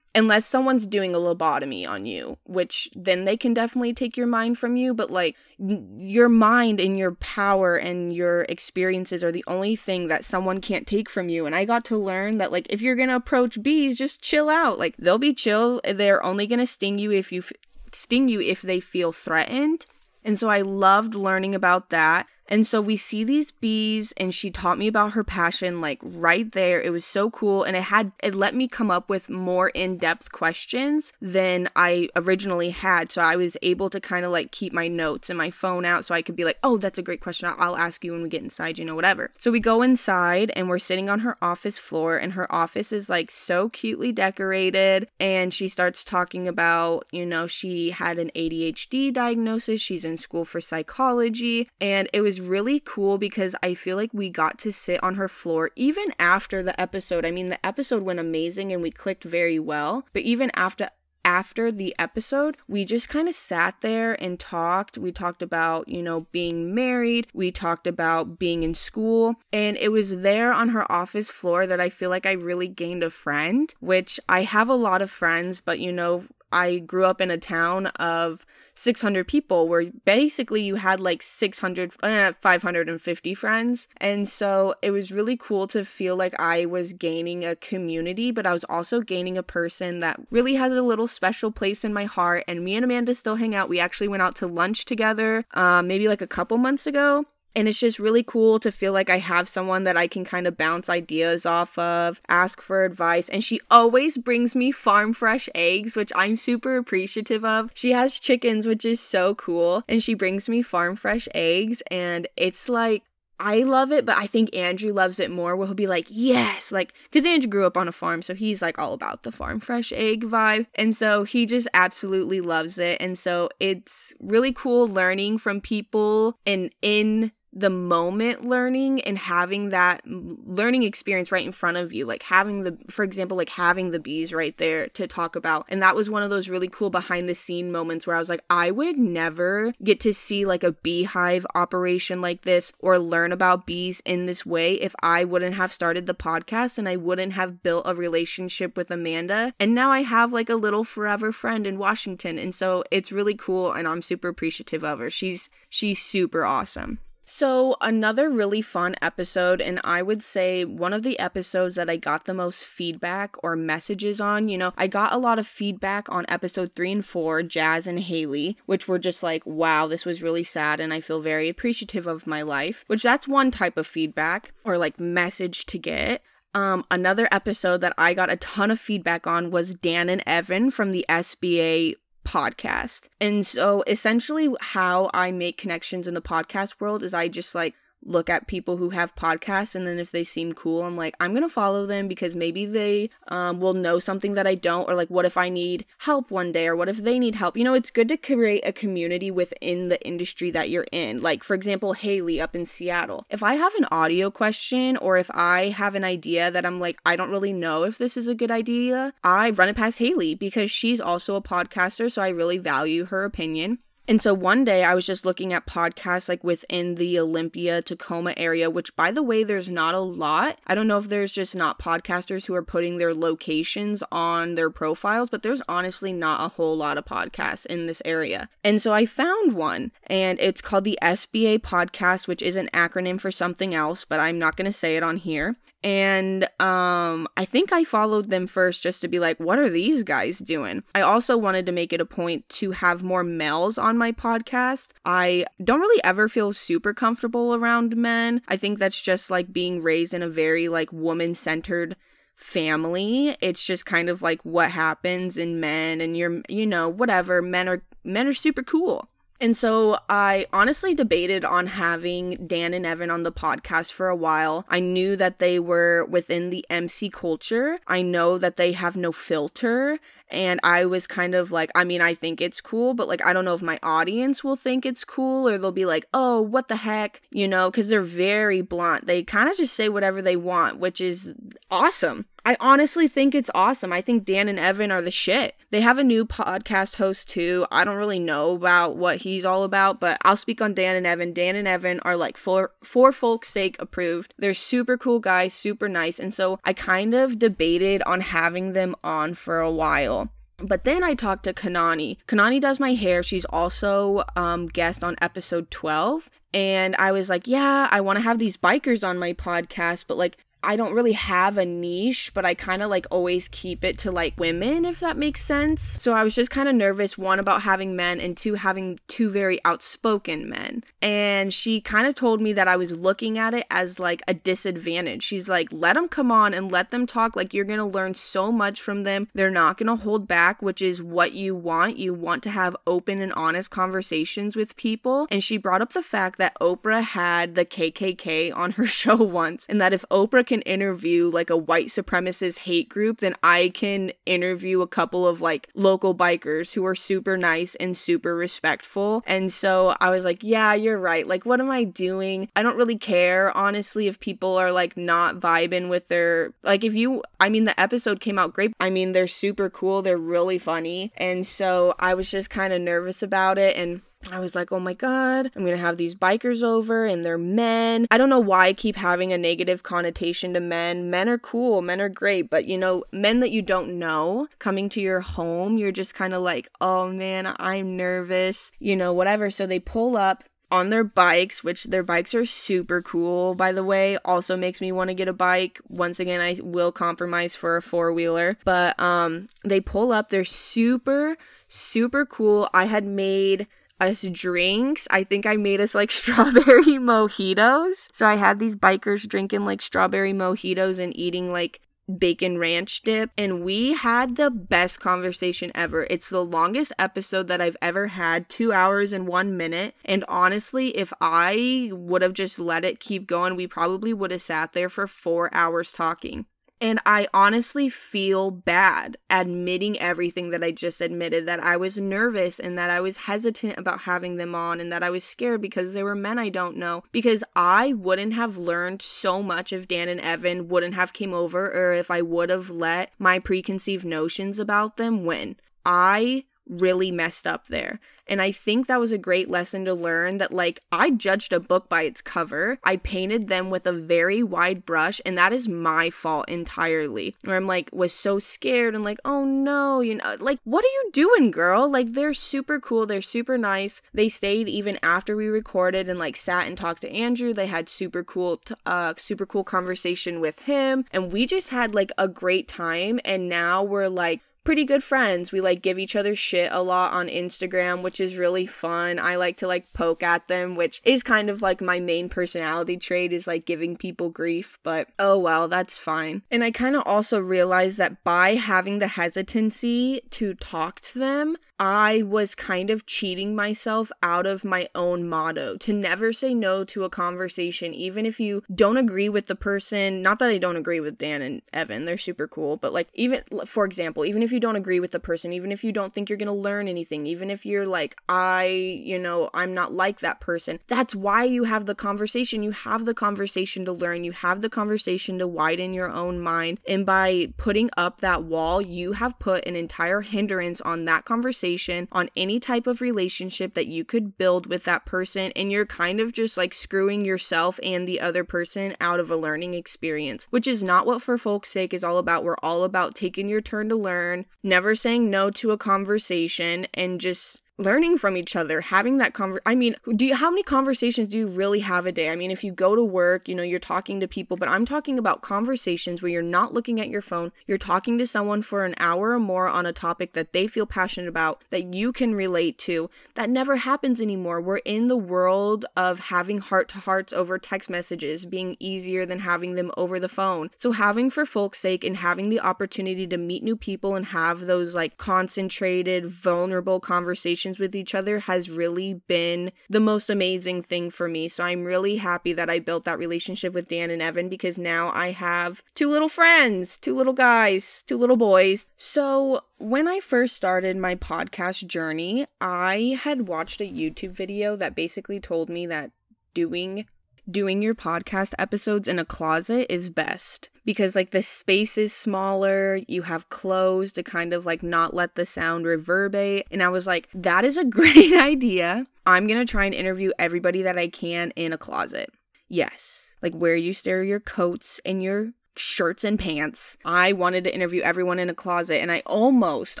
unless 0.14 0.46
someone's 0.46 0.86
doing 0.86 1.14
a 1.14 1.18
lobotomy 1.18 1.88
on 1.88 2.04
you, 2.04 2.38
which 2.44 2.88
then 2.94 3.24
they 3.24 3.36
can 3.36 3.54
definitely 3.54 3.92
take 3.92 4.16
your 4.16 4.26
mind 4.26 4.58
from 4.58 4.76
you. 4.76 4.94
But 4.94 5.10
like 5.10 5.36
your 5.58 6.28
mind 6.28 6.80
and 6.80 6.98
your 6.98 7.14
power 7.16 7.76
and 7.76 8.14
your 8.14 8.42
experiences 8.48 9.22
are 9.22 9.32
the 9.32 9.44
only 9.46 9.76
thing 9.76 10.08
that 10.08 10.24
someone 10.24 10.60
can't 10.60 10.86
take 10.86 11.08
from 11.08 11.28
you. 11.28 11.46
And 11.46 11.54
I 11.54 11.64
got 11.64 11.84
to 11.86 11.96
learn 11.96 12.38
that 12.38 12.52
like 12.52 12.66
if 12.70 12.82
you're 12.82 12.96
gonna 12.96 13.16
approach 13.16 13.62
bees, 13.62 13.98
just 13.98 14.22
chill 14.22 14.48
out. 14.48 14.78
Like 14.78 14.96
they'll 14.96 15.18
be 15.18 15.34
chill. 15.34 15.80
They're 15.84 16.24
only 16.24 16.46
gonna 16.46 16.66
sting 16.66 16.98
you 16.98 17.12
if 17.12 17.30
you 17.30 17.40
f- 17.40 17.52
sting 17.92 18.28
you 18.28 18.40
if 18.40 18.62
they 18.62 18.80
feel 18.80 19.12
threatened. 19.12 19.86
And 20.24 20.38
so 20.38 20.48
I 20.48 20.60
loved 20.62 21.14
learning 21.14 21.54
about 21.54 21.90
that. 21.90 22.26
And 22.50 22.66
so 22.66 22.80
we 22.80 22.96
see 22.96 23.22
these 23.22 23.52
bees 23.52 24.12
and 24.16 24.34
she 24.34 24.50
taught 24.50 24.76
me 24.76 24.88
about 24.88 25.12
her 25.12 25.22
passion 25.22 25.80
like 25.80 26.00
right 26.02 26.50
there. 26.50 26.80
It 26.80 26.90
was 26.90 27.04
so 27.04 27.30
cool 27.30 27.62
and 27.62 27.76
it 27.76 27.84
had 27.84 28.10
it 28.22 28.34
let 28.34 28.54
me 28.54 28.66
come 28.66 28.90
up 28.90 29.08
with 29.08 29.30
more 29.30 29.68
in-depth 29.68 30.32
questions 30.32 31.12
than 31.20 31.68
I 31.76 32.08
originally 32.16 32.70
had. 32.70 33.12
So 33.12 33.22
I 33.22 33.36
was 33.36 33.56
able 33.62 33.88
to 33.90 34.00
kind 34.00 34.24
of 34.24 34.32
like 34.32 34.50
keep 34.50 34.72
my 34.72 34.88
notes 34.88 35.30
and 35.30 35.38
my 35.38 35.50
phone 35.50 35.84
out 35.84 36.04
so 36.04 36.14
I 36.14 36.22
could 36.22 36.36
be 36.36 36.44
like, 36.44 36.58
"Oh, 36.64 36.76
that's 36.76 36.98
a 36.98 37.02
great 37.02 37.20
question. 37.20 37.48
I'll 37.56 37.76
ask 37.76 38.04
you 38.04 38.12
when 38.12 38.22
we 38.22 38.28
get 38.28 38.42
inside, 38.42 38.78
you 38.78 38.84
know, 38.84 38.96
whatever." 38.96 39.30
So 39.38 39.50
we 39.50 39.60
go 39.60 39.82
inside 39.82 40.50
and 40.56 40.68
we're 40.68 40.78
sitting 40.78 41.08
on 41.08 41.20
her 41.20 41.36
office 41.40 41.78
floor 41.78 42.16
and 42.16 42.32
her 42.32 42.52
office 42.52 42.90
is 42.90 43.08
like 43.08 43.30
so 43.30 43.68
cutely 43.68 44.10
decorated 44.10 45.06
and 45.20 45.54
she 45.54 45.68
starts 45.68 46.02
talking 46.02 46.48
about, 46.48 47.04
you 47.12 47.24
know, 47.24 47.46
she 47.46 47.90
had 47.90 48.18
an 48.18 48.30
ADHD 48.34 49.12
diagnosis. 49.12 49.80
She's 49.80 50.04
in 50.04 50.16
school 50.16 50.44
for 50.44 50.60
psychology 50.60 51.68
and 51.80 52.08
it 52.12 52.22
was 52.22 52.39
really 52.40 52.80
cool 52.80 53.18
because 53.18 53.54
I 53.62 53.74
feel 53.74 53.96
like 53.96 54.10
we 54.12 54.30
got 54.30 54.58
to 54.60 54.72
sit 54.72 55.02
on 55.02 55.14
her 55.14 55.28
floor 55.28 55.70
even 55.76 56.06
after 56.18 56.62
the 56.62 56.78
episode. 56.80 57.24
I 57.24 57.30
mean, 57.30 57.48
the 57.48 57.64
episode 57.64 58.02
went 58.02 58.20
amazing 58.20 58.72
and 58.72 58.82
we 58.82 58.90
clicked 58.90 59.24
very 59.24 59.58
well, 59.58 60.06
but 60.12 60.22
even 60.22 60.50
after 60.54 60.88
after 61.24 61.70
the 61.70 61.94
episode, 61.98 62.56
we 62.66 62.84
just 62.84 63.08
kind 63.08 63.28
of 63.28 63.34
sat 63.34 63.80
there 63.82 64.20
and 64.22 64.40
talked. 64.40 64.98
We 64.98 65.12
talked 65.12 65.42
about, 65.42 65.88
you 65.88 66.02
know, 66.02 66.26
being 66.32 66.74
married, 66.74 67.26
we 67.34 67.50
talked 67.50 67.86
about 67.86 68.38
being 68.38 68.62
in 68.62 68.74
school, 68.74 69.36
and 69.52 69.76
it 69.76 69.92
was 69.92 70.22
there 70.22 70.52
on 70.52 70.70
her 70.70 70.90
office 70.90 71.30
floor 71.30 71.66
that 71.66 71.80
I 71.80 71.88
feel 71.88 72.10
like 72.10 72.26
I 72.26 72.32
really 72.32 72.68
gained 72.68 73.02
a 73.02 73.10
friend, 73.10 73.72
which 73.80 74.18
I 74.28 74.42
have 74.42 74.68
a 74.68 74.74
lot 74.74 75.02
of 75.02 75.10
friends, 75.10 75.60
but 75.60 75.78
you 75.78 75.92
know, 75.92 76.24
I 76.52 76.78
grew 76.78 77.04
up 77.04 77.20
in 77.20 77.30
a 77.30 77.38
town 77.38 77.86
of 77.86 78.44
600 78.74 79.26
people 79.28 79.68
where 79.68 79.84
basically 80.04 80.62
you 80.62 80.76
had 80.76 81.00
like 81.00 81.22
600 81.22 81.92
uh, 82.02 82.32
550 82.32 83.34
friends. 83.34 83.88
And 83.98 84.28
so 84.28 84.74
it 84.82 84.90
was 84.90 85.12
really 85.12 85.36
cool 85.36 85.66
to 85.68 85.84
feel 85.84 86.16
like 86.16 86.38
I 86.40 86.66
was 86.66 86.92
gaining 86.92 87.44
a 87.44 87.56
community 87.56 88.30
but 88.30 88.46
I 88.46 88.52
was 88.52 88.64
also 88.64 89.00
gaining 89.00 89.36
a 89.36 89.42
person 89.42 90.00
that 90.00 90.20
really 90.30 90.54
has 90.54 90.72
a 90.72 90.82
little 90.82 91.06
special 91.06 91.50
place 91.50 91.84
in 91.84 91.92
my 91.92 92.04
heart. 92.04 92.44
And 92.48 92.64
me 92.64 92.74
and 92.74 92.84
Amanda 92.84 93.14
still 93.14 93.36
hang 93.36 93.54
out. 93.54 93.68
We 93.68 93.80
actually 93.80 94.08
went 94.08 94.22
out 94.22 94.36
to 94.36 94.46
lunch 94.46 94.84
together 94.84 95.44
um, 95.54 95.86
maybe 95.88 96.08
like 96.08 96.22
a 96.22 96.26
couple 96.26 96.58
months 96.58 96.86
ago 96.86 97.26
and 97.54 97.66
it's 97.66 97.80
just 97.80 97.98
really 97.98 98.22
cool 98.22 98.60
to 98.60 98.70
feel 98.70 98.92
like 98.92 99.10
I 99.10 99.18
have 99.18 99.48
someone 99.48 99.84
that 99.84 99.96
I 99.96 100.06
can 100.06 100.24
kind 100.24 100.46
of 100.46 100.56
bounce 100.56 100.88
ideas 100.88 101.44
off 101.44 101.78
of, 101.78 102.20
ask 102.28 102.60
for 102.60 102.84
advice. 102.84 103.28
And 103.28 103.42
she 103.42 103.60
always 103.70 104.16
brings 104.16 104.54
me 104.54 104.70
farm 104.70 105.12
fresh 105.12 105.48
eggs, 105.54 105.96
which 105.96 106.12
I'm 106.14 106.36
super 106.36 106.76
appreciative 106.76 107.44
of. 107.44 107.70
She 107.74 107.92
has 107.92 108.20
chickens, 108.20 108.66
which 108.66 108.84
is 108.84 109.00
so 109.00 109.34
cool. 109.34 109.82
And 109.88 110.02
she 110.02 110.14
brings 110.14 110.48
me 110.48 110.62
farm 110.62 110.96
fresh 110.96 111.28
eggs. 111.34 111.82
And 111.90 112.28
it's 112.36 112.68
like, 112.68 113.02
I 113.40 113.62
love 113.62 113.90
it, 113.90 114.04
but 114.04 114.18
I 114.18 114.26
think 114.26 114.54
Andrew 114.54 114.92
loves 114.92 115.18
it 115.18 115.30
more. 115.30 115.56
Where 115.56 115.66
he'll 115.66 115.74
be 115.74 115.86
like, 115.86 116.06
yes, 116.10 116.70
like, 116.70 116.92
because 117.04 117.24
Andrew 117.24 117.48
grew 117.48 117.66
up 117.66 117.76
on 117.76 117.88
a 117.88 117.92
farm, 117.92 118.20
so 118.20 118.34
he's 118.34 118.60
like 118.60 118.78
all 118.78 118.92
about 118.92 119.22
the 119.22 119.32
farm 119.32 119.60
fresh 119.60 119.92
egg 119.92 120.24
vibe. 120.24 120.66
And 120.74 120.94
so 120.94 121.24
he 121.24 121.46
just 121.46 121.66
absolutely 121.72 122.42
loves 122.42 122.78
it. 122.78 123.00
And 123.00 123.16
so 123.16 123.48
it's 123.58 124.14
really 124.20 124.52
cool 124.52 124.86
learning 124.86 125.38
from 125.38 125.62
people 125.62 126.38
and 126.46 126.70
in 126.82 127.32
the 127.52 127.70
moment 127.70 128.44
learning 128.44 129.00
and 129.02 129.18
having 129.18 129.70
that 129.70 130.00
learning 130.06 130.84
experience 130.84 131.32
right 131.32 131.44
in 131.44 131.52
front 131.52 131.76
of 131.76 131.92
you 131.92 132.06
like 132.06 132.22
having 132.22 132.62
the 132.62 132.78
for 132.88 133.02
example 133.02 133.36
like 133.36 133.48
having 133.48 133.90
the 133.90 133.98
bees 133.98 134.32
right 134.32 134.56
there 134.58 134.86
to 134.88 135.06
talk 135.06 135.34
about. 135.34 135.66
And 135.68 135.82
that 135.82 135.96
was 135.96 136.08
one 136.08 136.22
of 136.22 136.30
those 136.30 136.48
really 136.48 136.68
cool 136.68 136.90
behind 136.90 137.28
the 137.28 137.34
scene 137.34 137.72
moments 137.72 138.06
where 138.06 138.16
i 138.16 138.18
was 138.18 138.28
like 138.28 138.44
i 138.48 138.70
would 138.70 138.98
never 138.98 139.72
get 139.82 140.00
to 140.00 140.14
see 140.14 140.46
like 140.46 140.62
a 140.62 140.72
beehive 140.72 141.46
operation 141.54 142.20
like 142.20 142.42
this 142.42 142.72
or 142.78 142.98
learn 142.98 143.32
about 143.32 143.66
bees 143.66 144.00
in 144.04 144.26
this 144.26 144.46
way 144.46 144.74
if 144.74 144.94
i 145.02 145.24
wouldn't 145.24 145.56
have 145.56 145.72
started 145.72 146.06
the 146.06 146.14
podcast 146.14 146.78
and 146.78 146.88
i 146.88 146.96
wouldn't 146.96 147.32
have 147.32 147.62
built 147.62 147.86
a 147.86 147.94
relationship 147.94 148.76
with 148.76 148.90
amanda. 148.90 149.52
And 149.58 149.74
now 149.74 149.90
i 149.90 150.02
have 150.02 150.32
like 150.32 150.48
a 150.48 150.54
little 150.54 150.84
forever 150.84 151.32
friend 151.32 151.66
in 151.66 151.78
washington. 151.78 152.38
And 152.38 152.54
so 152.54 152.84
it's 152.90 153.12
really 153.12 153.34
cool 153.34 153.72
and 153.72 153.88
i'm 153.88 154.02
super 154.02 154.28
appreciative 154.28 154.84
of 154.84 155.00
her. 155.00 155.10
She's 155.10 155.50
she's 155.68 156.00
super 156.00 156.44
awesome 156.44 157.00
so, 157.32 157.76
another 157.80 158.28
really 158.28 158.60
fun 158.60 158.96
episode, 159.00 159.60
and 159.60 159.80
I 159.84 160.02
would 160.02 160.20
say 160.20 160.64
one 160.64 160.92
of 160.92 161.04
the 161.04 161.16
episodes 161.20 161.76
that 161.76 161.88
I 161.88 161.94
got 161.94 162.24
the 162.24 162.34
most 162.34 162.66
feedback 162.66 163.36
or 163.40 163.54
messages 163.54 164.20
on. 164.20 164.48
You 164.48 164.58
know, 164.58 164.72
I 164.76 164.88
got 164.88 165.12
a 165.12 165.16
lot 165.16 165.38
of 165.38 165.46
feedback 165.46 166.08
on 166.10 166.24
episode 166.26 166.72
three 166.72 166.90
and 166.90 167.04
four, 167.04 167.44
Jazz 167.44 167.86
and 167.86 168.00
Haley, 168.00 168.56
which 168.66 168.88
were 168.88 168.98
just 168.98 169.22
like, 169.22 169.46
wow, 169.46 169.86
this 169.86 170.04
was 170.04 170.24
really 170.24 170.42
sad, 170.42 170.80
and 170.80 170.92
I 170.92 170.98
feel 170.98 171.20
very 171.20 171.48
appreciative 171.48 172.08
of 172.08 172.26
my 172.26 172.42
life, 172.42 172.84
which 172.88 173.04
that's 173.04 173.28
one 173.28 173.52
type 173.52 173.76
of 173.76 173.86
feedback 173.86 174.52
or 174.64 174.76
like 174.76 174.98
message 174.98 175.66
to 175.66 175.78
get. 175.78 176.24
Um, 176.52 176.84
another 176.90 177.28
episode 177.30 177.80
that 177.82 177.94
I 177.96 178.12
got 178.12 178.32
a 178.32 178.36
ton 178.38 178.72
of 178.72 178.80
feedback 178.80 179.28
on 179.28 179.52
was 179.52 179.72
Dan 179.72 180.08
and 180.08 180.24
Evan 180.26 180.72
from 180.72 180.90
the 180.90 181.06
SBA 181.08 181.94
podcast. 182.24 183.08
And 183.20 183.46
so 183.46 183.82
essentially 183.86 184.48
how 184.60 185.10
I 185.14 185.32
make 185.32 185.56
connections 185.56 186.06
in 186.06 186.14
the 186.14 186.20
podcast 186.20 186.80
world 186.80 187.02
is 187.02 187.14
I 187.14 187.28
just 187.28 187.54
like 187.54 187.74
look 188.04 188.30
at 188.30 188.46
people 188.46 188.76
who 188.76 188.90
have 188.90 189.14
podcasts 189.14 189.74
and 189.74 189.86
then 189.86 189.98
if 189.98 190.10
they 190.10 190.24
seem 190.24 190.52
cool 190.52 190.82
i'm 190.84 190.96
like 190.96 191.14
i'm 191.20 191.34
gonna 191.34 191.48
follow 191.48 191.86
them 191.86 192.08
because 192.08 192.34
maybe 192.34 192.64
they 192.64 193.10
um, 193.28 193.60
will 193.60 193.74
know 193.74 193.98
something 193.98 194.34
that 194.34 194.46
i 194.46 194.54
don't 194.54 194.88
or 194.88 194.94
like 194.94 195.08
what 195.08 195.24
if 195.24 195.36
i 195.36 195.48
need 195.48 195.84
help 195.98 196.30
one 196.30 196.52
day 196.52 196.66
or 196.66 196.76
what 196.76 196.88
if 196.88 196.98
they 196.98 197.18
need 197.18 197.34
help? 197.34 197.56
You 197.56 197.64
know 197.64 197.74
it's 197.74 197.90
good 197.90 198.08
to 198.08 198.16
create 198.16 198.66
a 198.66 198.72
community 198.72 199.30
within 199.30 199.88
the 199.88 200.00
industry 200.06 200.50
that 200.52 200.70
you're 200.70 200.86
in. 200.92 201.22
Like 201.22 201.44
for 201.44 201.54
example 201.54 201.92
haley 201.92 202.40
up 202.40 202.54
in 202.54 202.64
seattle. 202.64 203.24
If 203.30 203.42
i 203.42 203.54
have 203.54 203.74
an 203.74 203.86
audio 203.90 204.30
question 204.30 204.96
or 204.96 205.16
if 205.16 205.30
i 205.34 205.68
have 205.68 205.94
an 205.94 206.04
idea 206.04 206.50
that 206.50 206.64
i'm 206.66 206.80
like 206.80 207.00
i 207.04 207.16
don't 207.16 207.30
really 207.30 207.52
know 207.52 207.84
if 207.84 207.98
this 207.98 208.16
is 208.16 208.28
a 208.28 208.34
good 208.34 208.50
idea 208.50 209.12
i 209.24 209.50
run 209.50 209.68
it 209.68 209.76
past 209.76 209.98
haley 209.98 210.34
because 210.34 210.70
she's 210.70 211.00
also 211.00 211.36
a 211.36 211.42
podcaster 211.42 212.10
so 212.10 212.22
i 212.22 212.28
really 212.28 212.58
value 212.58 213.04
her 213.06 213.24
opinion 213.24 213.78
and 214.10 214.20
so 214.20 214.34
one 214.34 214.64
day 214.64 214.82
I 214.82 214.92
was 214.92 215.06
just 215.06 215.24
looking 215.24 215.52
at 215.52 215.68
podcasts 215.68 216.28
like 216.28 216.42
within 216.42 216.96
the 216.96 217.16
Olympia, 217.20 217.80
Tacoma 217.80 218.34
area, 218.36 218.68
which 218.68 218.96
by 218.96 219.12
the 219.12 219.22
way, 219.22 219.44
there's 219.44 219.68
not 219.68 219.94
a 219.94 220.00
lot. 220.00 220.58
I 220.66 220.74
don't 220.74 220.88
know 220.88 220.98
if 220.98 221.08
there's 221.08 221.32
just 221.32 221.54
not 221.54 221.78
podcasters 221.78 222.46
who 222.46 222.54
are 222.56 222.64
putting 222.64 222.98
their 222.98 223.14
locations 223.14 224.02
on 224.10 224.56
their 224.56 224.68
profiles, 224.68 225.30
but 225.30 225.44
there's 225.44 225.62
honestly 225.68 226.12
not 226.12 226.44
a 226.44 226.48
whole 226.48 226.76
lot 226.76 226.98
of 226.98 227.04
podcasts 227.04 227.66
in 227.66 227.86
this 227.86 228.02
area. 228.04 228.48
And 228.64 228.82
so 228.82 228.92
I 228.92 229.06
found 229.06 229.52
one, 229.52 229.92
and 230.08 230.40
it's 230.40 230.60
called 230.60 230.82
the 230.82 230.98
SBA 231.00 231.60
podcast, 231.60 232.26
which 232.26 232.42
is 232.42 232.56
an 232.56 232.68
acronym 232.74 233.20
for 233.20 233.30
something 233.30 233.74
else, 233.74 234.04
but 234.04 234.18
I'm 234.18 234.40
not 234.40 234.56
going 234.56 234.66
to 234.66 234.72
say 234.72 234.96
it 234.96 235.04
on 235.04 235.18
here 235.18 235.54
and 235.82 236.44
um 236.60 237.26
I 237.36 237.44
think 237.44 237.72
I 237.72 237.84
followed 237.84 238.30
them 238.30 238.46
first 238.46 238.82
just 238.82 239.00
to 239.02 239.08
be 239.08 239.18
like 239.18 239.38
what 239.38 239.58
are 239.58 239.68
these 239.68 240.02
guys 240.02 240.38
doing? 240.38 240.82
I 240.94 241.00
also 241.00 241.36
wanted 241.36 241.66
to 241.66 241.72
make 241.72 241.92
it 241.92 242.00
a 242.00 242.06
point 242.06 242.48
to 242.50 242.72
have 242.72 243.02
more 243.02 243.24
males 243.24 243.78
on 243.78 243.98
my 243.98 244.12
podcast. 244.12 244.92
I 245.04 245.46
don't 245.62 245.80
really 245.80 246.02
ever 246.04 246.28
feel 246.28 246.52
super 246.52 246.94
comfortable 246.94 247.54
around 247.54 247.96
men. 247.96 248.42
I 248.48 248.56
think 248.56 248.78
that's 248.78 249.00
just 249.00 249.30
like 249.30 249.52
being 249.52 249.82
raised 249.82 250.14
in 250.14 250.22
a 250.22 250.28
very 250.28 250.68
like 250.68 250.92
woman-centered 250.92 251.96
family. 252.36 253.36
It's 253.42 253.66
just 253.66 253.84
kind 253.84 254.08
of 254.08 254.22
like 254.22 254.42
what 254.44 254.70
happens 254.70 255.36
in 255.36 255.60
men 255.60 256.00
and 256.00 256.16
you're 256.16 256.40
you 256.48 256.66
know 256.66 256.88
whatever 256.88 257.42
men 257.42 257.68
are 257.68 257.82
men 258.02 258.26
are 258.26 258.32
super 258.32 258.62
cool. 258.62 259.09
And 259.40 259.56
so 259.56 259.98
I 260.08 260.46
honestly 260.52 260.94
debated 260.94 261.46
on 261.46 261.66
having 261.66 262.46
Dan 262.46 262.74
and 262.74 262.84
Evan 262.84 263.10
on 263.10 263.22
the 263.22 263.32
podcast 263.32 263.92
for 263.92 264.08
a 264.08 264.16
while. 264.16 264.66
I 264.68 264.80
knew 264.80 265.16
that 265.16 265.38
they 265.38 265.58
were 265.58 266.04
within 266.04 266.50
the 266.50 266.64
MC 266.68 267.08
culture. 267.08 267.78
I 267.86 268.02
know 268.02 268.36
that 268.36 268.56
they 268.56 268.72
have 268.72 268.98
no 268.98 269.12
filter 269.12 269.98
and 270.30 270.60
I 270.62 270.84
was 270.84 271.06
kind 271.06 271.34
of 271.34 271.50
like, 271.50 271.70
I 271.74 271.84
mean, 271.84 272.00
I 272.00 272.14
think 272.14 272.40
it's 272.40 272.60
cool, 272.60 272.94
but 272.94 273.08
like, 273.08 273.24
I 273.24 273.32
don't 273.32 273.44
know 273.44 273.54
if 273.54 273.62
my 273.62 273.78
audience 273.82 274.44
will 274.44 274.56
think 274.56 274.86
it's 274.86 275.04
cool 275.04 275.48
or 275.48 275.58
they'll 275.58 275.72
be 275.72 275.86
like, 275.86 276.06
oh, 276.14 276.40
what 276.40 276.68
the 276.68 276.76
heck, 276.76 277.20
you 277.30 277.48
know, 277.48 277.70
because 277.70 277.88
they're 277.88 278.00
very 278.00 278.60
blunt. 278.60 279.06
They 279.06 279.22
kind 279.22 279.48
of 279.48 279.56
just 279.56 279.74
say 279.74 279.88
whatever 279.88 280.22
they 280.22 280.36
want, 280.36 280.78
which 280.78 281.00
is 281.00 281.34
awesome. 281.70 282.26
I 282.44 282.56
honestly 282.60 283.08
think 283.08 283.34
it's 283.34 283.50
awesome. 283.54 283.92
I 283.92 284.00
think 284.00 284.24
Dan 284.24 284.48
and 284.48 284.58
Evan 284.58 284.90
are 284.90 285.02
the 285.02 285.10
shit. 285.10 285.56
They 285.70 285.80
have 285.80 285.98
a 285.98 286.04
new 286.04 286.24
podcast 286.24 286.96
host 286.96 287.28
too. 287.28 287.66
I 287.70 287.84
don't 287.84 287.96
really 287.96 288.18
know 288.18 288.52
about 288.52 288.96
what 288.96 289.18
he's 289.18 289.44
all 289.44 289.64
about, 289.64 290.00
but 290.00 290.18
I'll 290.24 290.36
speak 290.36 290.60
on 290.60 290.74
Dan 290.74 290.96
and 290.96 291.06
Evan. 291.06 291.32
Dan 291.32 291.56
and 291.56 291.68
Evan 291.68 292.00
are 292.00 292.16
like 292.16 292.36
for 292.36 292.72
for 292.82 293.12
folks' 293.12 293.48
sake 293.48 293.76
approved. 293.80 294.34
They're 294.38 294.54
super 294.54 294.96
cool 294.96 295.20
guys, 295.20 295.54
super 295.54 295.88
nice. 295.88 296.18
And 296.18 296.32
so 296.32 296.58
I 296.64 296.72
kind 296.72 297.14
of 297.14 297.38
debated 297.38 298.02
on 298.06 298.20
having 298.20 298.72
them 298.72 298.94
on 299.04 299.34
for 299.34 299.60
a 299.60 299.70
while. 299.70 300.30
But 300.62 300.84
then 300.84 301.02
I 301.02 301.14
talked 301.14 301.44
to 301.44 301.54
Kanani. 301.54 302.18
Kanani 302.26 302.60
does 302.60 302.78
my 302.78 302.92
hair. 302.92 303.22
She's 303.22 303.46
also 303.46 304.22
um, 304.36 304.66
guest 304.66 305.02
on 305.02 305.16
episode 305.22 305.70
12. 305.70 306.30
And 306.52 306.94
I 306.96 307.12
was 307.12 307.30
like, 307.30 307.46
yeah, 307.46 307.88
I 307.90 308.00
want 308.00 308.18
to 308.18 308.22
have 308.22 308.38
these 308.38 308.56
bikers 308.56 309.06
on 309.06 309.18
my 309.18 309.32
podcast, 309.32 310.06
but 310.06 310.16
like 310.16 310.36
I 310.62 310.76
don't 310.76 310.94
really 310.94 311.12
have 311.12 311.58
a 311.58 311.64
niche, 311.64 312.32
but 312.34 312.44
I 312.44 312.54
kind 312.54 312.82
of 312.82 312.90
like 312.90 313.06
always 313.10 313.48
keep 313.48 313.84
it 313.84 313.98
to 313.98 314.10
like 314.10 314.38
women, 314.38 314.84
if 314.84 315.00
that 315.00 315.16
makes 315.16 315.42
sense. 315.42 315.98
So 316.00 316.12
I 316.12 316.22
was 316.22 316.34
just 316.34 316.50
kind 316.50 316.68
of 316.68 316.74
nervous, 316.74 317.16
one, 317.16 317.38
about 317.38 317.62
having 317.62 317.96
men, 317.96 318.20
and 318.20 318.36
two, 318.36 318.54
having 318.54 318.98
two 319.08 319.30
very 319.30 319.58
outspoken 319.64 320.48
men. 320.48 320.84
And 321.00 321.52
she 321.52 321.80
kind 321.80 322.06
of 322.06 322.14
told 322.14 322.40
me 322.40 322.52
that 322.52 322.68
I 322.68 322.76
was 322.76 322.98
looking 322.98 323.38
at 323.38 323.54
it 323.54 323.66
as 323.70 323.98
like 323.98 324.22
a 324.28 324.34
disadvantage. 324.34 325.22
She's 325.22 325.48
like, 325.48 325.68
let 325.72 325.94
them 325.94 326.08
come 326.08 326.30
on 326.30 326.52
and 326.54 326.70
let 326.70 326.90
them 326.90 327.06
talk. 327.06 327.36
Like, 327.36 327.54
you're 327.54 327.64
going 327.64 327.78
to 327.78 327.84
learn 327.84 328.14
so 328.14 328.52
much 328.52 328.80
from 328.80 329.04
them. 329.04 329.28
They're 329.34 329.50
not 329.50 329.78
going 329.78 329.86
to 329.88 330.02
hold 330.02 330.28
back, 330.28 330.62
which 330.62 330.82
is 330.82 331.02
what 331.02 331.32
you 331.32 331.54
want. 331.54 331.96
You 331.96 332.14
want 332.14 332.42
to 332.44 332.50
have 332.50 332.76
open 332.86 333.20
and 333.20 333.32
honest 333.32 333.70
conversations 333.70 334.56
with 334.56 334.76
people. 334.76 335.26
And 335.30 335.42
she 335.42 335.56
brought 335.56 335.82
up 335.82 335.92
the 335.92 336.02
fact 336.02 336.38
that 336.38 336.58
Oprah 336.60 337.02
had 337.02 337.54
the 337.54 337.64
KKK 337.64 338.54
on 338.54 338.72
her 338.72 338.86
show 339.00 339.16
once, 339.16 339.66
and 339.68 339.80
that 339.80 339.92
if 339.92 340.04
Oprah 340.10 340.46
can 340.50 340.62
interview 340.62 341.30
like 341.30 341.48
a 341.48 341.56
white 341.56 341.86
supremacist 341.86 342.58
hate 342.58 342.88
group, 342.88 343.18
then 343.18 343.34
I 343.40 343.70
can 343.72 344.10
interview 344.26 344.82
a 344.82 344.88
couple 344.88 345.26
of 345.26 345.40
like 345.40 345.68
local 345.76 346.12
bikers 346.12 346.74
who 346.74 346.84
are 346.84 346.96
super 346.96 347.36
nice 347.36 347.76
and 347.76 347.96
super 347.96 348.34
respectful. 348.34 349.22
And 349.28 349.52
so 349.52 349.94
I 350.00 350.10
was 350.10 350.24
like, 350.24 350.42
yeah, 350.42 350.74
you're 350.74 350.98
right. 350.98 351.24
Like, 351.24 351.46
what 351.46 351.60
am 351.60 351.70
I 351.70 351.84
doing? 351.84 352.48
I 352.56 352.64
don't 352.64 352.76
really 352.76 352.98
care, 352.98 353.56
honestly, 353.56 354.08
if 354.08 354.18
people 354.18 354.56
are 354.56 354.72
like 354.72 354.96
not 354.96 355.36
vibing 355.36 355.88
with 355.88 356.08
their, 356.08 356.52
like, 356.64 356.82
if 356.82 356.94
you, 356.94 357.22
I 357.38 357.48
mean, 357.48 357.64
the 357.64 357.80
episode 357.80 358.18
came 358.18 358.36
out 358.36 358.52
great. 358.52 358.72
I 358.80 358.90
mean, 358.90 359.12
they're 359.12 359.28
super 359.28 359.70
cool, 359.70 360.02
they're 360.02 360.18
really 360.18 360.58
funny. 360.58 361.12
And 361.16 361.46
so 361.46 361.94
I 362.00 362.14
was 362.14 362.28
just 362.28 362.50
kind 362.50 362.72
of 362.72 362.80
nervous 362.80 363.22
about 363.22 363.56
it. 363.56 363.76
And 363.76 364.02
I 364.30 364.38
was 364.38 364.54
like, 364.54 364.70
oh 364.70 364.80
my 364.80 364.92
God, 364.92 365.50
I'm 365.56 365.64
gonna 365.64 365.76
have 365.76 365.96
these 365.96 366.14
bikers 366.14 366.62
over 366.62 367.04
and 367.04 367.24
they're 367.24 367.38
men. 367.38 368.06
I 368.10 368.18
don't 368.18 368.28
know 368.28 368.38
why 368.38 368.66
I 368.66 368.72
keep 368.72 368.96
having 368.96 369.32
a 369.32 369.38
negative 369.38 369.82
connotation 369.82 370.54
to 370.54 370.60
men. 370.60 371.10
Men 371.10 371.28
are 371.28 371.38
cool, 371.38 371.80
men 371.82 372.00
are 372.00 372.08
great, 372.08 372.50
but 372.50 372.66
you 372.66 372.76
know, 372.76 373.04
men 373.12 373.40
that 373.40 373.50
you 373.50 373.62
don't 373.62 373.98
know 373.98 374.48
coming 374.58 374.88
to 374.90 375.00
your 375.00 375.20
home, 375.20 375.78
you're 375.78 375.90
just 375.90 376.14
kind 376.14 376.34
of 376.34 376.42
like, 376.42 376.68
oh 376.80 377.10
man, 377.10 377.54
I'm 377.58 377.96
nervous, 377.96 378.72
you 378.78 378.94
know, 378.94 379.12
whatever. 379.12 379.50
So 379.50 379.66
they 379.66 379.80
pull 379.80 380.16
up 380.16 380.44
on 380.70 380.90
their 380.90 381.02
bikes, 381.02 381.64
which 381.64 381.84
their 381.84 382.02
bikes 382.02 382.34
are 382.34 382.44
super 382.44 383.02
cool, 383.02 383.54
by 383.54 383.72
the 383.72 383.82
way. 383.82 384.16
Also 384.24 384.56
makes 384.56 384.80
me 384.80 384.92
want 384.92 385.10
to 385.10 385.14
get 385.14 385.28
a 385.28 385.32
bike. 385.32 385.80
Once 385.88 386.20
again, 386.20 386.40
I 386.40 386.56
will 386.62 386.92
compromise 386.92 387.56
for 387.56 387.76
a 387.76 387.82
four 387.82 388.12
wheeler, 388.12 388.56
but 388.64 389.00
um, 389.00 389.48
they 389.64 389.80
pull 389.80 390.12
up. 390.12 390.28
They're 390.28 390.44
super, 390.44 391.36
super 391.68 392.24
cool. 392.24 392.68
I 392.72 392.84
had 392.84 393.04
made 393.04 393.66
us 394.00 394.22
drinks. 394.22 395.06
I 395.10 395.24
think 395.24 395.46
I 395.46 395.56
made 395.56 395.80
us 395.80 395.94
like 395.94 396.10
strawberry 396.20 396.98
mojitos. 396.98 398.08
So 398.12 398.26
I 398.26 398.36
had 398.36 398.58
these 398.58 398.76
bikers 398.76 399.28
drinking 399.28 399.64
like 399.64 399.82
strawberry 399.82 400.32
mojitos 400.32 400.98
and 400.98 401.16
eating 401.16 401.52
like 401.52 401.80
bacon 402.18 402.58
ranch 402.58 403.02
dip 403.02 403.30
and 403.38 403.62
we 403.64 403.92
had 403.94 404.36
the 404.36 404.50
best 404.50 405.00
conversation 405.00 405.70
ever. 405.74 406.06
It's 406.10 406.30
the 406.30 406.44
longest 406.44 406.92
episode 406.98 407.46
that 407.48 407.60
I've 407.60 407.76
ever 407.80 408.08
had, 408.08 408.48
2 408.48 408.72
hours 408.72 409.12
and 409.12 409.28
1 409.28 409.56
minute. 409.56 409.94
And 410.04 410.24
honestly, 410.28 410.88
if 410.96 411.12
I 411.20 411.90
would 411.92 412.22
have 412.22 412.32
just 412.32 412.58
let 412.58 412.84
it 412.84 413.00
keep 413.00 413.26
going, 413.26 413.56
we 413.56 413.66
probably 413.66 414.12
would 414.12 414.32
have 414.32 414.42
sat 414.42 414.72
there 414.72 414.88
for 414.88 415.06
4 415.06 415.50
hours 415.54 415.92
talking. 415.92 416.46
And 416.80 416.98
I 417.04 417.28
honestly 417.34 417.90
feel 417.90 418.50
bad 418.50 419.18
admitting 419.28 419.98
everything 419.98 420.50
that 420.50 420.64
I 420.64 420.70
just 420.70 421.02
admitted 421.02 421.46
that 421.46 421.60
I 421.60 421.76
was 421.76 421.98
nervous 421.98 422.58
and 422.58 422.78
that 422.78 422.88
I 422.88 423.00
was 423.00 423.18
hesitant 423.18 423.76
about 423.76 424.00
having 424.02 424.36
them 424.36 424.54
on 424.54 424.80
and 424.80 424.90
that 424.90 425.02
I 425.02 425.10
was 425.10 425.22
scared 425.22 425.60
because 425.60 425.92
they 425.92 426.02
were 426.02 426.14
men 426.14 426.38
I 426.38 426.48
don't 426.48 426.78
know 426.78 427.02
because 427.12 427.44
I 427.54 427.92
wouldn't 427.92 428.32
have 428.32 428.56
learned 428.56 429.02
so 429.02 429.42
much 429.42 429.74
if 429.74 429.88
Dan 429.88 430.08
and 430.08 430.20
Evan 430.20 430.68
wouldn't 430.68 430.94
have 430.94 431.12
came 431.12 431.34
over 431.34 431.70
or 431.70 431.92
if 431.92 432.10
I 432.10 432.22
would 432.22 432.48
have 432.48 432.70
let 432.70 433.12
my 433.18 433.38
preconceived 433.38 434.06
notions 434.06 434.58
about 434.58 434.96
them 434.96 435.26
win. 435.26 435.56
I 435.84 436.44
really 436.70 437.10
messed 437.10 437.46
up 437.46 437.66
there. 437.66 438.00
And 438.26 438.40
I 438.40 438.52
think 438.52 438.86
that 438.86 439.00
was 439.00 439.10
a 439.10 439.18
great 439.18 439.50
lesson 439.50 439.84
to 439.86 439.92
learn 439.92 440.38
that, 440.38 440.52
like, 440.52 440.78
I 440.92 441.10
judged 441.10 441.52
a 441.52 441.58
book 441.58 441.88
by 441.88 442.02
its 442.02 442.22
cover. 442.22 442.78
I 442.84 442.96
painted 442.96 443.48
them 443.48 443.70
with 443.70 443.88
a 443.88 443.92
very 443.92 444.40
wide 444.40 444.86
brush, 444.86 445.20
and 445.26 445.36
that 445.36 445.52
is 445.52 445.68
my 445.68 446.10
fault 446.10 446.48
entirely. 446.48 447.34
Where 447.42 447.56
I'm 447.56 447.66
like, 447.66 447.90
was 447.92 448.12
so 448.12 448.38
scared 448.38 448.94
and 448.94 449.02
like, 449.02 449.18
oh 449.24 449.44
no, 449.44 450.00
you 450.00 450.14
know, 450.14 450.36
like, 450.38 450.60
what 450.62 450.84
are 450.84 450.88
you 450.88 451.10
doing, 451.12 451.50
girl? 451.50 451.90
Like, 451.90 452.12
they're 452.12 452.32
super 452.32 452.78
cool. 452.78 453.04
They're 453.04 453.20
super 453.20 453.58
nice. 453.58 454.00
They 454.14 454.28
stayed 454.28 454.68
even 454.68 454.96
after 455.02 455.34
we 455.34 455.48
recorded 455.48 456.08
and 456.08 456.20
like 456.20 456.36
sat 456.36 456.68
and 456.68 456.78
talked 456.78 457.00
to 457.00 457.12
Andrew. 457.12 457.52
They 457.52 457.66
had 457.66 457.88
super 457.88 458.22
cool, 458.22 458.58
t- 458.58 458.74
uh, 458.86 459.14
super 459.16 459.44
cool 459.44 459.64
conversation 459.64 460.40
with 460.40 460.60
him. 460.60 461.04
And 461.10 461.32
we 461.32 461.46
just 461.46 461.70
had 461.70 461.96
like 461.96 462.12
a 462.16 462.28
great 462.28 462.68
time. 462.68 463.18
And 463.24 463.48
now 463.48 463.82
we're 463.82 464.08
like, 464.08 464.40
pretty 464.64 464.84
good 464.84 465.02
friends. 465.02 465.52
We 465.52 465.60
like 465.60 465.82
give 465.82 465.98
each 465.98 466.16
other 466.16 466.34
shit 466.34 466.70
a 466.72 466.82
lot 466.82 467.12
on 467.12 467.28
Instagram, 467.28 468.02
which 468.02 468.20
is 468.20 468.38
really 468.38 468.66
fun. 468.66 469.18
I 469.18 469.36
like 469.36 469.56
to 469.58 469.66
like 469.66 469.92
poke 469.92 470.22
at 470.22 470.48
them, 470.48 470.74
which 470.74 471.00
is 471.04 471.22
kind 471.22 471.50
of 471.50 471.62
like 471.62 471.80
my 471.80 472.00
main 472.00 472.28
personality 472.28 472.96
trait 472.96 473.32
is 473.32 473.46
like 473.46 473.64
giving 473.64 473.96
people 473.96 474.28
grief, 474.30 474.78
but 474.82 475.08
oh 475.18 475.38
well, 475.38 475.68
that's 475.68 475.98
fine. 475.98 476.42
And 476.50 476.62
I 476.64 476.70
kind 476.70 476.96
of 476.96 477.02
also 477.06 477.38
realized 477.38 477.98
that 477.98 478.22
by 478.24 478.54
having 478.54 478.98
the 478.98 479.08
hesitancy 479.08 480.20
to 480.30 480.54
talk 480.54 481.00
to 481.00 481.18
them, 481.18 481.56
I 481.80 482.22
was 482.26 482.54
kind 482.54 482.90
of 482.90 483.06
cheating 483.06 483.56
myself 483.56 484.12
out 484.22 484.44
of 484.44 484.66
my 484.66 484.86
own 484.94 485.26
motto 485.26 485.78
to 485.78 485.94
never 485.94 486.30
say 486.30 486.52
no 486.52 486.84
to 486.84 487.04
a 487.04 487.10
conversation, 487.10 487.94
even 487.94 488.26
if 488.26 488.38
you 488.38 488.62
don't 488.74 488.98
agree 488.98 489.30
with 489.30 489.46
the 489.46 489.54
person. 489.54 490.20
Not 490.20 490.40
that 490.40 490.50
I 490.50 490.58
don't 490.58 490.76
agree 490.76 491.00
with 491.00 491.16
Dan 491.16 491.40
and 491.40 491.62
Evan, 491.72 492.04
they're 492.04 492.18
super 492.18 492.46
cool, 492.46 492.76
but 492.76 492.92
like, 492.92 493.08
even 493.14 493.42
for 493.64 493.86
example, 493.86 494.26
even 494.26 494.42
if 494.42 494.49
you 494.52 494.60
don't 494.60 494.76
agree 494.76 495.00
with 495.00 495.10
the 495.10 495.20
person, 495.20 495.52
even 495.52 495.72
if 495.72 495.84
you 495.84 495.92
don't 495.92 496.12
think 496.12 496.28
you're 496.28 496.38
gonna 496.38 496.54
learn 496.54 496.88
anything, 496.88 497.26
even 497.26 497.50
if 497.50 497.66
you're 497.66 497.86
like, 497.86 498.16
I, 498.28 498.66
you 498.66 499.18
know, 499.18 499.50
I'm 499.54 499.74
not 499.74 499.92
like 499.92 500.20
that 500.20 500.40
person, 500.40 500.78
that's 500.86 501.14
why 501.14 501.44
you 501.44 501.64
have 501.64 501.86
the 501.86 501.94
conversation. 501.94 502.62
You 502.62 502.72
have 502.72 503.04
the 503.04 503.14
conversation 503.14 503.84
to 503.84 503.92
learn, 503.92 504.24
you 504.24 504.32
have 504.32 504.60
the 504.60 504.70
conversation 504.70 505.38
to 505.38 505.46
widen 505.46 505.94
your 505.94 506.10
own 506.10 506.40
mind. 506.40 506.80
And 506.88 507.04
by 507.06 507.52
putting 507.56 507.90
up 507.96 508.20
that 508.20 508.44
wall, 508.44 508.80
you 508.80 509.12
have 509.12 509.38
put 509.38 509.66
an 509.66 509.76
entire 509.76 510.22
hindrance 510.22 510.80
on 510.80 511.04
that 511.06 511.24
conversation 511.24 512.08
on 512.12 512.28
any 512.36 512.60
type 512.60 512.86
of 512.86 513.00
relationship 513.00 513.74
that 513.74 513.86
you 513.86 514.04
could 514.04 514.36
build 514.38 514.66
with 514.66 514.84
that 514.84 515.04
person, 515.06 515.52
and 515.56 515.70
you're 515.70 515.86
kind 515.86 516.20
of 516.20 516.32
just 516.32 516.56
like 516.56 516.74
screwing 516.74 517.24
yourself 517.24 517.80
and 517.82 518.06
the 518.06 518.20
other 518.20 518.44
person 518.44 518.94
out 519.00 519.20
of 519.20 519.30
a 519.30 519.36
learning 519.36 519.74
experience, 519.74 520.46
which 520.50 520.66
is 520.66 520.82
not 520.82 521.06
what 521.06 521.22
For 521.22 521.38
Folk's 521.38 521.70
Sake 521.70 521.94
is 521.94 522.04
all 522.04 522.18
about. 522.18 522.44
We're 522.44 522.56
all 522.62 522.84
about 522.84 523.14
taking 523.14 523.48
your 523.48 523.60
turn 523.60 523.88
to 523.88 523.96
learn, 523.96 524.39
never 524.62 524.94
saying 524.94 525.30
no 525.30 525.50
to 525.50 525.70
a 525.70 525.78
conversation, 525.78 526.86
and 526.94 527.20
just 527.20 527.60
learning 527.80 528.18
from 528.18 528.36
each 528.36 528.54
other, 528.54 528.82
having 528.82 529.18
that 529.18 529.32
conver 529.32 529.58
I 529.64 529.74
mean, 529.74 529.96
do 530.14 530.26
you 530.26 530.34
how 530.34 530.50
many 530.50 530.62
conversations 530.62 531.28
do 531.28 531.38
you 531.38 531.46
really 531.46 531.80
have 531.80 532.06
a 532.06 532.12
day? 532.12 532.30
I 532.30 532.36
mean, 532.36 532.50
if 532.50 532.62
you 532.62 532.72
go 532.72 532.94
to 532.94 533.02
work, 533.02 533.48
you 533.48 533.54
know, 533.54 533.62
you're 533.62 533.78
talking 533.78 534.20
to 534.20 534.28
people, 534.28 534.56
but 534.56 534.68
I'm 534.68 534.84
talking 534.84 535.18
about 535.18 535.40
conversations 535.40 536.22
where 536.22 536.30
you're 536.30 536.42
not 536.42 536.74
looking 536.74 537.00
at 537.00 537.08
your 537.08 537.22
phone, 537.22 537.52
you're 537.66 537.78
talking 537.78 538.18
to 538.18 538.26
someone 538.26 538.62
for 538.62 538.84
an 538.84 538.94
hour 538.98 539.30
or 539.30 539.38
more 539.38 539.66
on 539.66 539.86
a 539.86 539.92
topic 539.92 540.34
that 540.34 540.52
they 540.52 540.66
feel 540.66 540.86
passionate 540.86 541.28
about, 541.28 541.64
that 541.70 541.94
you 541.94 542.12
can 542.12 542.34
relate 542.34 542.76
to. 542.78 543.08
That 543.34 543.48
never 543.48 543.76
happens 543.76 544.20
anymore. 544.20 544.60
We're 544.60 544.78
in 544.78 545.08
the 545.08 545.16
world 545.16 545.86
of 545.96 546.20
having 546.20 546.58
heart 546.58 546.88
to 546.90 546.98
hearts 546.98 547.32
over 547.32 547.58
text 547.58 547.88
messages 547.88 548.44
being 548.44 548.76
easier 548.78 549.24
than 549.24 549.40
having 549.40 549.74
them 549.74 549.90
over 549.96 550.18
the 550.18 550.28
phone. 550.28 550.70
So 550.76 550.92
having 550.92 551.30
for 551.30 551.46
folks' 551.46 551.78
sake 551.78 552.04
and 552.04 552.18
having 552.18 552.50
the 552.50 552.60
opportunity 552.60 553.26
to 553.26 553.38
meet 553.38 553.62
new 553.62 553.76
people 553.76 554.14
and 554.14 554.26
have 554.26 554.66
those 554.66 554.94
like 554.94 555.16
concentrated, 555.16 556.26
vulnerable 556.26 557.00
conversations 557.00 557.69
with 557.78 557.94
each 557.94 558.14
other 558.14 558.40
has 558.40 558.70
really 558.70 559.14
been 559.14 559.72
the 559.88 560.00
most 560.00 560.30
amazing 560.30 560.82
thing 560.82 561.10
for 561.10 561.28
me. 561.28 561.48
So 561.48 561.64
I'm 561.64 561.84
really 561.84 562.16
happy 562.16 562.52
that 562.54 562.70
I 562.70 562.78
built 562.78 563.04
that 563.04 563.18
relationship 563.18 563.72
with 563.72 563.88
Dan 563.88 564.10
and 564.10 564.22
Evan 564.22 564.48
because 564.48 564.78
now 564.78 565.10
I 565.14 565.30
have 565.30 565.82
two 565.94 566.10
little 566.10 566.28
friends, 566.28 566.98
two 566.98 567.14
little 567.14 567.32
guys, 567.32 568.02
two 568.02 568.16
little 568.16 568.36
boys. 568.36 568.86
So 568.96 569.62
when 569.78 570.08
I 570.08 570.20
first 570.20 570.56
started 570.56 570.96
my 570.96 571.14
podcast 571.14 571.86
journey, 571.86 572.46
I 572.60 573.18
had 573.22 573.48
watched 573.48 573.80
a 573.80 573.84
YouTube 573.84 574.32
video 574.32 574.76
that 574.76 574.94
basically 574.94 575.40
told 575.40 575.68
me 575.68 575.86
that 575.86 576.10
doing 576.54 577.06
doing 577.48 577.82
your 577.82 577.94
podcast 577.94 578.54
episodes 578.58 579.06
in 579.06 579.18
a 579.18 579.24
closet 579.24 579.86
is 579.92 580.10
best 580.10 580.68
because 580.84 581.14
like 581.14 581.30
the 581.30 581.42
space 581.42 581.96
is 581.96 582.12
smaller, 582.12 583.00
you 583.06 583.22
have 583.22 583.48
clothes 583.48 584.12
to 584.12 584.22
kind 584.22 584.52
of 584.52 584.66
like 584.66 584.82
not 584.82 585.14
let 585.14 585.34
the 585.34 585.46
sound 585.46 585.86
reverberate. 585.86 586.66
And 586.70 586.82
I 586.82 586.88
was 586.88 587.06
like, 587.06 587.28
that 587.34 587.64
is 587.64 587.78
a 587.78 587.84
great 587.98 588.32
idea. 588.34 589.06
I'm 589.26 589.46
going 589.46 589.64
to 589.64 589.70
try 589.70 589.84
and 589.84 589.94
interview 589.94 590.32
everybody 590.38 590.82
that 590.82 590.98
I 590.98 591.08
can 591.08 591.52
in 591.56 591.72
a 591.72 591.78
closet. 591.78 592.30
Yes, 592.68 593.36
like 593.42 593.54
where 593.54 593.76
you 593.76 593.92
stare 593.92 594.22
your 594.22 594.40
coats 594.40 595.00
and 595.04 595.22
your 595.22 595.52
shirts 595.76 596.24
and 596.24 596.38
pants. 596.38 596.96
I 597.04 597.32
wanted 597.32 597.64
to 597.64 597.74
interview 597.74 598.02
everyone 598.02 598.38
in 598.38 598.50
a 598.50 598.54
closet 598.54 599.00
and 599.00 599.10
I 599.10 599.22
almost, 599.26 600.00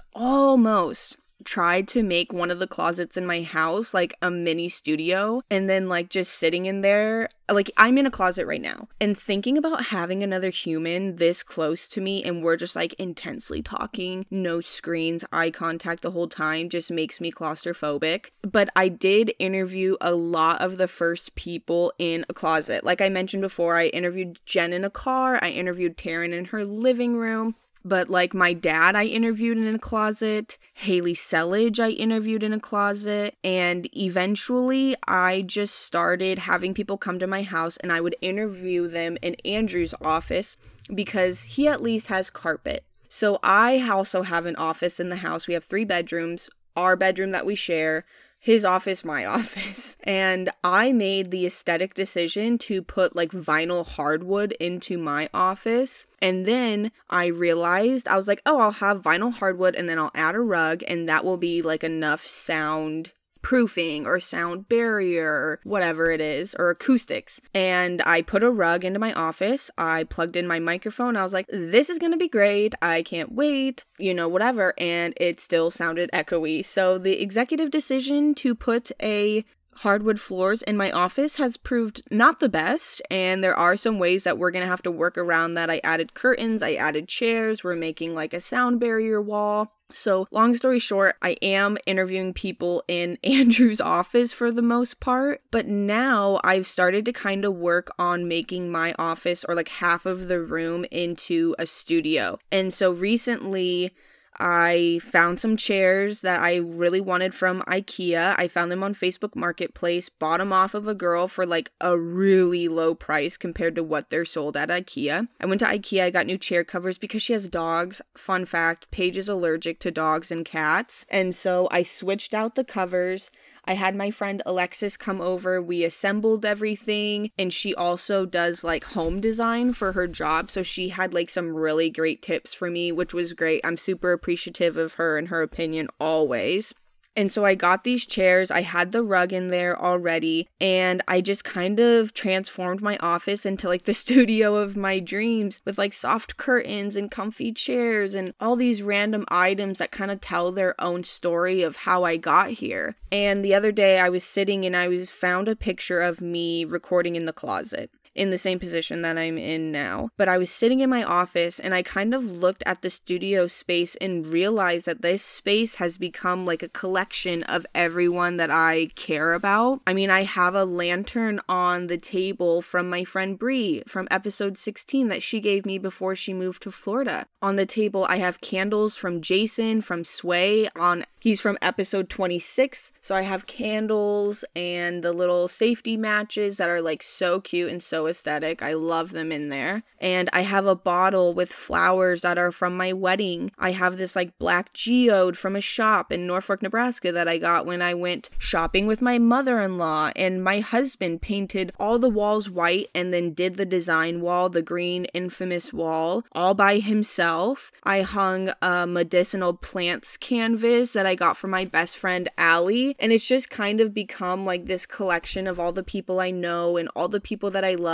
almost 0.14 1.16
tried 1.44 1.88
to 1.88 2.02
make 2.02 2.32
one 2.32 2.50
of 2.50 2.58
the 2.58 2.66
closets 2.66 3.16
in 3.16 3.26
my 3.26 3.42
house 3.42 3.94
like 3.94 4.14
a 4.22 4.30
mini 4.30 4.68
studio 4.68 5.42
and 5.50 5.68
then 5.68 5.88
like 5.88 6.08
just 6.08 6.32
sitting 6.32 6.66
in 6.66 6.80
there 6.80 7.28
like 7.52 7.70
I'm 7.76 7.98
in 7.98 8.06
a 8.06 8.10
closet 8.10 8.46
right 8.46 8.60
now 8.60 8.88
and 9.00 9.16
thinking 9.16 9.58
about 9.58 9.86
having 9.86 10.22
another 10.22 10.50
human 10.50 11.16
this 11.16 11.42
close 11.42 11.88
to 11.88 12.00
me 12.00 12.22
and 12.22 12.42
we're 12.42 12.56
just 12.56 12.76
like 12.76 12.94
intensely 12.94 13.62
talking, 13.62 14.26
no 14.30 14.60
screens, 14.60 15.24
eye 15.32 15.50
contact 15.50 16.02
the 16.02 16.12
whole 16.12 16.28
time 16.28 16.68
just 16.68 16.90
makes 16.90 17.20
me 17.20 17.32
claustrophobic. 17.32 18.30
But 18.42 18.70
I 18.76 18.88
did 18.88 19.32
interview 19.38 19.96
a 20.00 20.14
lot 20.14 20.60
of 20.60 20.78
the 20.78 20.88
first 20.88 21.34
people 21.34 21.92
in 21.98 22.24
a 22.28 22.34
closet. 22.34 22.84
Like 22.84 23.00
I 23.00 23.08
mentioned 23.08 23.42
before, 23.42 23.76
I 23.76 23.86
interviewed 23.86 24.40
Jen 24.46 24.72
in 24.72 24.84
a 24.84 24.90
car, 24.90 25.38
I 25.42 25.50
interviewed 25.50 25.96
Taryn 25.96 26.32
in 26.32 26.46
her 26.46 26.64
living 26.64 27.16
room. 27.16 27.54
But 27.84 28.08
like 28.08 28.34
my 28.34 28.52
dad, 28.52 28.94
I 28.96 29.04
interviewed 29.04 29.58
in 29.58 29.74
a 29.74 29.78
closet. 29.78 30.58
Haley 30.74 31.14
Selledge, 31.14 31.80
I 31.80 31.90
interviewed 31.90 32.42
in 32.42 32.52
a 32.52 32.60
closet. 32.60 33.36
And 33.42 33.88
eventually, 33.96 34.96
I 35.08 35.42
just 35.42 35.76
started 35.76 36.40
having 36.40 36.74
people 36.74 36.98
come 36.98 37.18
to 37.18 37.26
my 37.26 37.42
house 37.42 37.76
and 37.78 37.92
I 37.92 38.00
would 38.00 38.16
interview 38.20 38.86
them 38.88 39.16
in 39.22 39.36
Andrew's 39.44 39.94
office 40.00 40.56
because 40.94 41.44
he 41.44 41.68
at 41.68 41.82
least 41.82 42.08
has 42.08 42.30
carpet. 42.30 42.84
So 43.08 43.38
I 43.42 43.88
also 43.90 44.22
have 44.22 44.46
an 44.46 44.56
office 44.56 45.00
in 45.00 45.08
the 45.08 45.16
house. 45.16 45.48
We 45.48 45.54
have 45.54 45.64
three 45.64 45.84
bedrooms, 45.84 46.48
our 46.76 46.96
bedroom 46.96 47.32
that 47.32 47.46
we 47.46 47.54
share 47.54 48.04
his 48.40 48.64
office, 48.64 49.04
my 49.04 49.24
office. 49.38 49.96
And 50.02 50.48
I 50.64 50.92
made 50.92 51.30
the 51.30 51.46
aesthetic 51.46 51.94
decision 51.94 52.58
to 52.58 52.82
put 52.82 53.14
like 53.14 53.30
vinyl 53.30 53.86
hardwood 53.86 54.52
into 54.58 54.98
my 54.98 55.28
office. 55.32 56.06
And 56.20 56.46
then 56.46 56.90
I 57.08 57.26
realized 57.26 58.08
I 58.08 58.16
was 58.16 58.26
like, 58.26 58.42
oh, 58.44 58.58
I'll 58.58 58.70
have 58.72 59.02
vinyl 59.02 59.32
hardwood 59.32 59.76
and 59.76 59.88
then 59.88 59.98
I'll 59.98 60.10
add 60.14 60.34
a 60.34 60.40
rug, 60.40 60.82
and 60.88 61.08
that 61.08 61.24
will 61.24 61.36
be 61.36 61.62
like 61.62 61.84
enough 61.84 62.22
sound 62.22 63.12
proofing 63.42 64.06
or 64.06 64.20
sound 64.20 64.68
barrier 64.68 65.28
or 65.28 65.60
whatever 65.64 66.10
it 66.10 66.20
is 66.20 66.54
or 66.58 66.70
acoustics. 66.70 67.40
And 67.54 68.02
i 68.06 68.22
put 68.22 68.42
a 68.42 68.50
rug 68.50 68.84
into 68.84 68.98
my 68.98 69.12
office. 69.14 69.70
I 69.78 70.04
plugged 70.04 70.36
in 70.36 70.46
my 70.46 70.58
microphone. 70.58 71.16
I 71.16 71.22
was 71.22 71.32
like 71.32 71.46
this 71.48 71.90
is 71.90 71.98
going 71.98 72.12
to 72.12 72.18
be 72.18 72.28
great. 72.28 72.74
I 72.82 73.02
can't 73.02 73.32
wait 73.32 73.84
you 73.98 74.14
know 74.14 74.28
whatever. 74.28 74.74
And 74.78 75.14
it 75.18 75.40
still 75.40 75.70
sounded 75.70 76.10
echoey. 76.12 76.64
So 76.64 76.98
the 76.98 77.20
executive 77.22 77.70
decision 77.70 78.34
to 78.36 78.54
put 78.54 78.90
a 79.02 79.44
hardwood 79.76 80.20
floors 80.20 80.62
in 80.62 80.76
my 80.76 80.90
office 80.90 81.36
has 81.36 81.56
proved 81.56 82.02
not 82.10 82.40
the 82.40 82.48
best, 82.48 83.00
and 83.10 83.42
there 83.42 83.56
are 83.56 83.76
some 83.76 83.98
ways 83.98 84.24
that 84.24 84.36
we're 84.36 84.50
gonna 84.50 84.66
have 84.66 84.82
to 84.82 84.90
work 84.90 85.16
around 85.16 85.52
that. 85.52 85.70
I 85.70 85.80
added 85.82 86.12
curtains, 86.12 86.62
I 86.62 86.72
added 86.72 87.08
chairs, 87.08 87.64
we're 87.64 87.76
making 87.76 88.14
like 88.14 88.34
a 88.34 88.40
sound 88.40 88.80
barrier 88.80 89.22
wall. 89.22 89.72
So, 89.92 90.26
long 90.30 90.54
story 90.54 90.78
short, 90.78 91.16
I 91.22 91.36
am 91.42 91.78
interviewing 91.86 92.32
people 92.32 92.82
in 92.88 93.18
Andrew's 93.24 93.80
office 93.80 94.32
for 94.32 94.50
the 94.50 94.62
most 94.62 95.00
part, 95.00 95.42
but 95.50 95.66
now 95.66 96.40
I've 96.44 96.66
started 96.66 97.04
to 97.06 97.12
kind 97.12 97.44
of 97.44 97.54
work 97.54 97.90
on 97.98 98.28
making 98.28 98.70
my 98.70 98.94
office 98.98 99.44
or 99.44 99.54
like 99.54 99.68
half 99.68 100.06
of 100.06 100.28
the 100.28 100.40
room 100.40 100.84
into 100.90 101.54
a 101.58 101.66
studio. 101.66 102.38
And 102.52 102.72
so 102.72 102.92
recently, 102.92 103.92
I 104.40 105.00
found 105.02 105.38
some 105.38 105.58
chairs 105.58 106.22
that 106.22 106.40
I 106.40 106.56
really 106.56 107.00
wanted 107.00 107.34
from 107.34 107.60
IKEA. 107.62 108.34
I 108.38 108.48
found 108.48 108.72
them 108.72 108.82
on 108.82 108.94
Facebook 108.94 109.36
Marketplace, 109.36 110.08
bought 110.08 110.38
them 110.38 110.50
off 110.52 110.72
of 110.72 110.88
a 110.88 110.94
girl 110.94 111.28
for 111.28 111.44
like 111.44 111.70
a 111.80 111.98
really 111.98 112.66
low 112.66 112.94
price 112.94 113.36
compared 113.36 113.74
to 113.74 113.84
what 113.84 114.08
they're 114.08 114.24
sold 114.24 114.56
at 114.56 114.70
IKEA. 114.70 115.28
I 115.40 115.46
went 115.46 115.60
to 115.60 115.66
IKEA, 115.66 116.04
I 116.04 116.10
got 116.10 116.24
new 116.24 116.38
chair 116.38 116.64
covers 116.64 116.96
because 116.96 117.22
she 117.22 117.34
has 117.34 117.48
dogs. 117.48 118.00
Fun 118.16 118.46
fact 118.46 118.90
Paige 118.90 119.18
is 119.18 119.28
allergic 119.28 119.78
to 119.80 119.90
dogs 119.90 120.30
and 120.30 120.44
cats. 120.44 121.04
And 121.10 121.34
so 121.34 121.68
I 121.70 121.82
switched 121.82 122.32
out 122.32 122.54
the 122.54 122.64
covers. 122.64 123.30
I 123.70 123.74
had 123.74 123.94
my 123.94 124.10
friend 124.10 124.42
Alexis 124.44 124.96
come 124.96 125.20
over. 125.20 125.62
We 125.62 125.84
assembled 125.84 126.44
everything, 126.44 127.30
and 127.38 127.54
she 127.54 127.72
also 127.72 128.26
does 128.26 128.64
like 128.64 128.82
home 128.82 129.20
design 129.20 129.74
for 129.74 129.92
her 129.92 130.08
job. 130.08 130.50
So 130.50 130.64
she 130.64 130.88
had 130.88 131.14
like 131.14 131.30
some 131.30 131.54
really 131.54 131.88
great 131.88 132.20
tips 132.20 132.52
for 132.52 132.68
me, 132.68 132.90
which 132.90 133.14
was 133.14 133.32
great. 133.32 133.60
I'm 133.62 133.76
super 133.76 134.10
appreciative 134.10 134.76
of 134.76 134.94
her 134.94 135.16
and 135.16 135.28
her 135.28 135.40
opinion 135.40 135.86
always. 136.00 136.74
And 137.20 137.30
so 137.30 137.44
I 137.44 137.54
got 137.54 137.84
these 137.84 138.06
chairs. 138.06 138.50
I 138.50 138.62
had 138.62 138.92
the 138.92 139.02
rug 139.02 139.30
in 139.30 139.48
there 139.48 139.78
already. 139.78 140.48
And 140.58 141.02
I 141.06 141.20
just 141.20 141.44
kind 141.44 141.78
of 141.78 142.14
transformed 142.14 142.80
my 142.80 142.96
office 142.96 143.44
into 143.44 143.68
like 143.68 143.82
the 143.82 143.92
studio 144.04 144.56
of 144.56 144.74
my 144.74 145.00
dreams 145.00 145.60
with 145.66 145.76
like 145.76 145.92
soft 145.92 146.38
curtains 146.38 146.96
and 146.96 147.10
comfy 147.10 147.52
chairs 147.52 148.14
and 148.14 148.32
all 148.40 148.56
these 148.56 148.82
random 148.82 149.26
items 149.28 149.78
that 149.78 149.90
kind 149.90 150.10
of 150.10 150.22
tell 150.22 150.50
their 150.50 150.74
own 150.80 151.04
story 151.04 151.62
of 151.62 151.76
how 151.76 152.04
I 152.04 152.16
got 152.16 152.48
here. 152.50 152.96
And 153.12 153.44
the 153.44 153.54
other 153.54 153.70
day 153.70 154.00
I 154.00 154.08
was 154.08 154.24
sitting 154.24 154.64
and 154.64 154.74
I 154.74 154.88
was 154.88 155.10
found 155.10 155.46
a 155.46 155.54
picture 155.54 156.00
of 156.00 156.22
me 156.22 156.64
recording 156.64 157.16
in 157.16 157.26
the 157.26 157.34
closet 157.34 157.90
in 158.20 158.28
the 158.28 158.36
same 158.36 158.58
position 158.58 159.00
that 159.00 159.16
I'm 159.16 159.38
in 159.38 159.72
now. 159.72 160.10
But 160.18 160.28
I 160.28 160.36
was 160.36 160.50
sitting 160.50 160.80
in 160.80 160.90
my 160.90 161.02
office 161.02 161.58
and 161.58 161.74
I 161.74 161.82
kind 161.82 162.12
of 162.12 162.22
looked 162.22 162.62
at 162.66 162.82
the 162.82 162.90
studio 162.90 163.48
space 163.48 163.96
and 163.96 164.26
realized 164.26 164.84
that 164.84 165.00
this 165.00 165.24
space 165.24 165.76
has 165.76 165.96
become 165.96 166.44
like 166.44 166.62
a 166.62 166.68
collection 166.68 167.42
of 167.44 167.64
everyone 167.74 168.36
that 168.36 168.50
I 168.50 168.90
care 168.94 169.32
about. 169.32 169.80
I 169.86 169.94
mean, 169.94 170.10
I 170.10 170.24
have 170.24 170.54
a 170.54 170.66
lantern 170.66 171.40
on 171.48 171.86
the 171.86 171.96
table 171.96 172.60
from 172.60 172.90
my 172.90 173.04
friend 173.04 173.38
Brie 173.38 173.82
from 173.86 174.06
episode 174.10 174.58
16 174.58 175.08
that 175.08 175.22
she 175.22 175.40
gave 175.40 175.64
me 175.64 175.78
before 175.78 176.14
she 176.14 176.34
moved 176.34 176.62
to 176.64 176.70
Florida. 176.70 177.24
On 177.40 177.56
the 177.56 177.64
table, 177.64 178.04
I 178.10 178.16
have 178.18 178.42
candles 178.42 178.98
from 178.98 179.22
Jason 179.22 179.80
from 179.80 180.04
Sway 180.04 180.68
on 180.76 181.04
He's 181.20 181.40
from 181.40 181.58
episode 181.60 182.08
26. 182.08 182.92
So 183.02 183.14
I 183.14 183.20
have 183.20 183.46
candles 183.46 184.42
and 184.56 185.04
the 185.04 185.12
little 185.12 185.48
safety 185.48 185.98
matches 185.98 186.56
that 186.56 186.70
are 186.70 186.80
like 186.80 187.02
so 187.02 187.42
cute 187.42 187.70
and 187.70 187.82
so 187.82 188.06
aesthetic. 188.10 188.62
I 188.62 188.74
love 188.74 189.12
them 189.12 189.32
in 189.32 189.48
there. 189.48 189.82
And 190.00 190.28
I 190.32 190.42
have 190.42 190.66
a 190.66 190.76
bottle 190.76 191.32
with 191.32 191.52
flowers 191.52 192.22
that 192.22 192.36
are 192.36 192.52
from 192.52 192.76
my 192.76 192.92
wedding. 192.92 193.52
I 193.58 193.72
have 193.72 193.96
this 193.96 194.16
like 194.16 194.38
black 194.38 194.72
geode 194.72 195.36
from 195.36 195.56
a 195.56 195.60
shop 195.60 196.10
in 196.12 196.26
Norfolk, 196.26 196.62
Nebraska 196.62 197.12
that 197.12 197.28
I 197.28 197.38
got 197.38 197.66
when 197.66 197.80
I 197.80 197.94
went 197.94 198.28
shopping 198.38 198.86
with 198.86 199.00
my 199.00 199.18
mother 199.18 199.60
in 199.60 199.78
law. 199.78 200.10
And 200.16 200.42
my 200.42 200.60
husband 200.60 201.22
painted 201.22 201.72
all 201.78 201.98
the 201.98 202.08
walls 202.08 202.50
white 202.50 202.88
and 202.94 203.12
then 203.12 203.32
did 203.32 203.56
the 203.56 203.64
design 203.64 204.20
wall, 204.20 204.48
the 204.48 204.62
green 204.62 205.04
infamous 205.06 205.72
wall, 205.72 206.24
all 206.32 206.54
by 206.54 206.78
himself. 206.78 207.70
I 207.84 208.02
hung 208.02 208.50
a 208.60 208.86
medicinal 208.86 209.54
plants 209.54 210.16
canvas 210.16 210.92
that 210.94 211.06
I 211.06 211.14
got 211.14 211.36
from 211.36 211.50
my 211.50 211.64
best 211.64 211.98
friend 211.98 212.28
Allie. 212.36 212.96
And 212.98 213.12
it's 213.12 213.28
just 213.28 213.50
kind 213.50 213.80
of 213.80 213.94
become 213.94 214.44
like 214.44 214.66
this 214.66 214.86
collection 214.86 215.46
of 215.46 215.60
all 215.60 215.72
the 215.72 215.84
people 215.84 216.20
I 216.20 216.30
know 216.30 216.76
and 216.76 216.88
all 216.96 217.08
the 217.08 217.20
people 217.20 217.50
that 217.50 217.64
I 217.64 217.74
love 217.74 217.89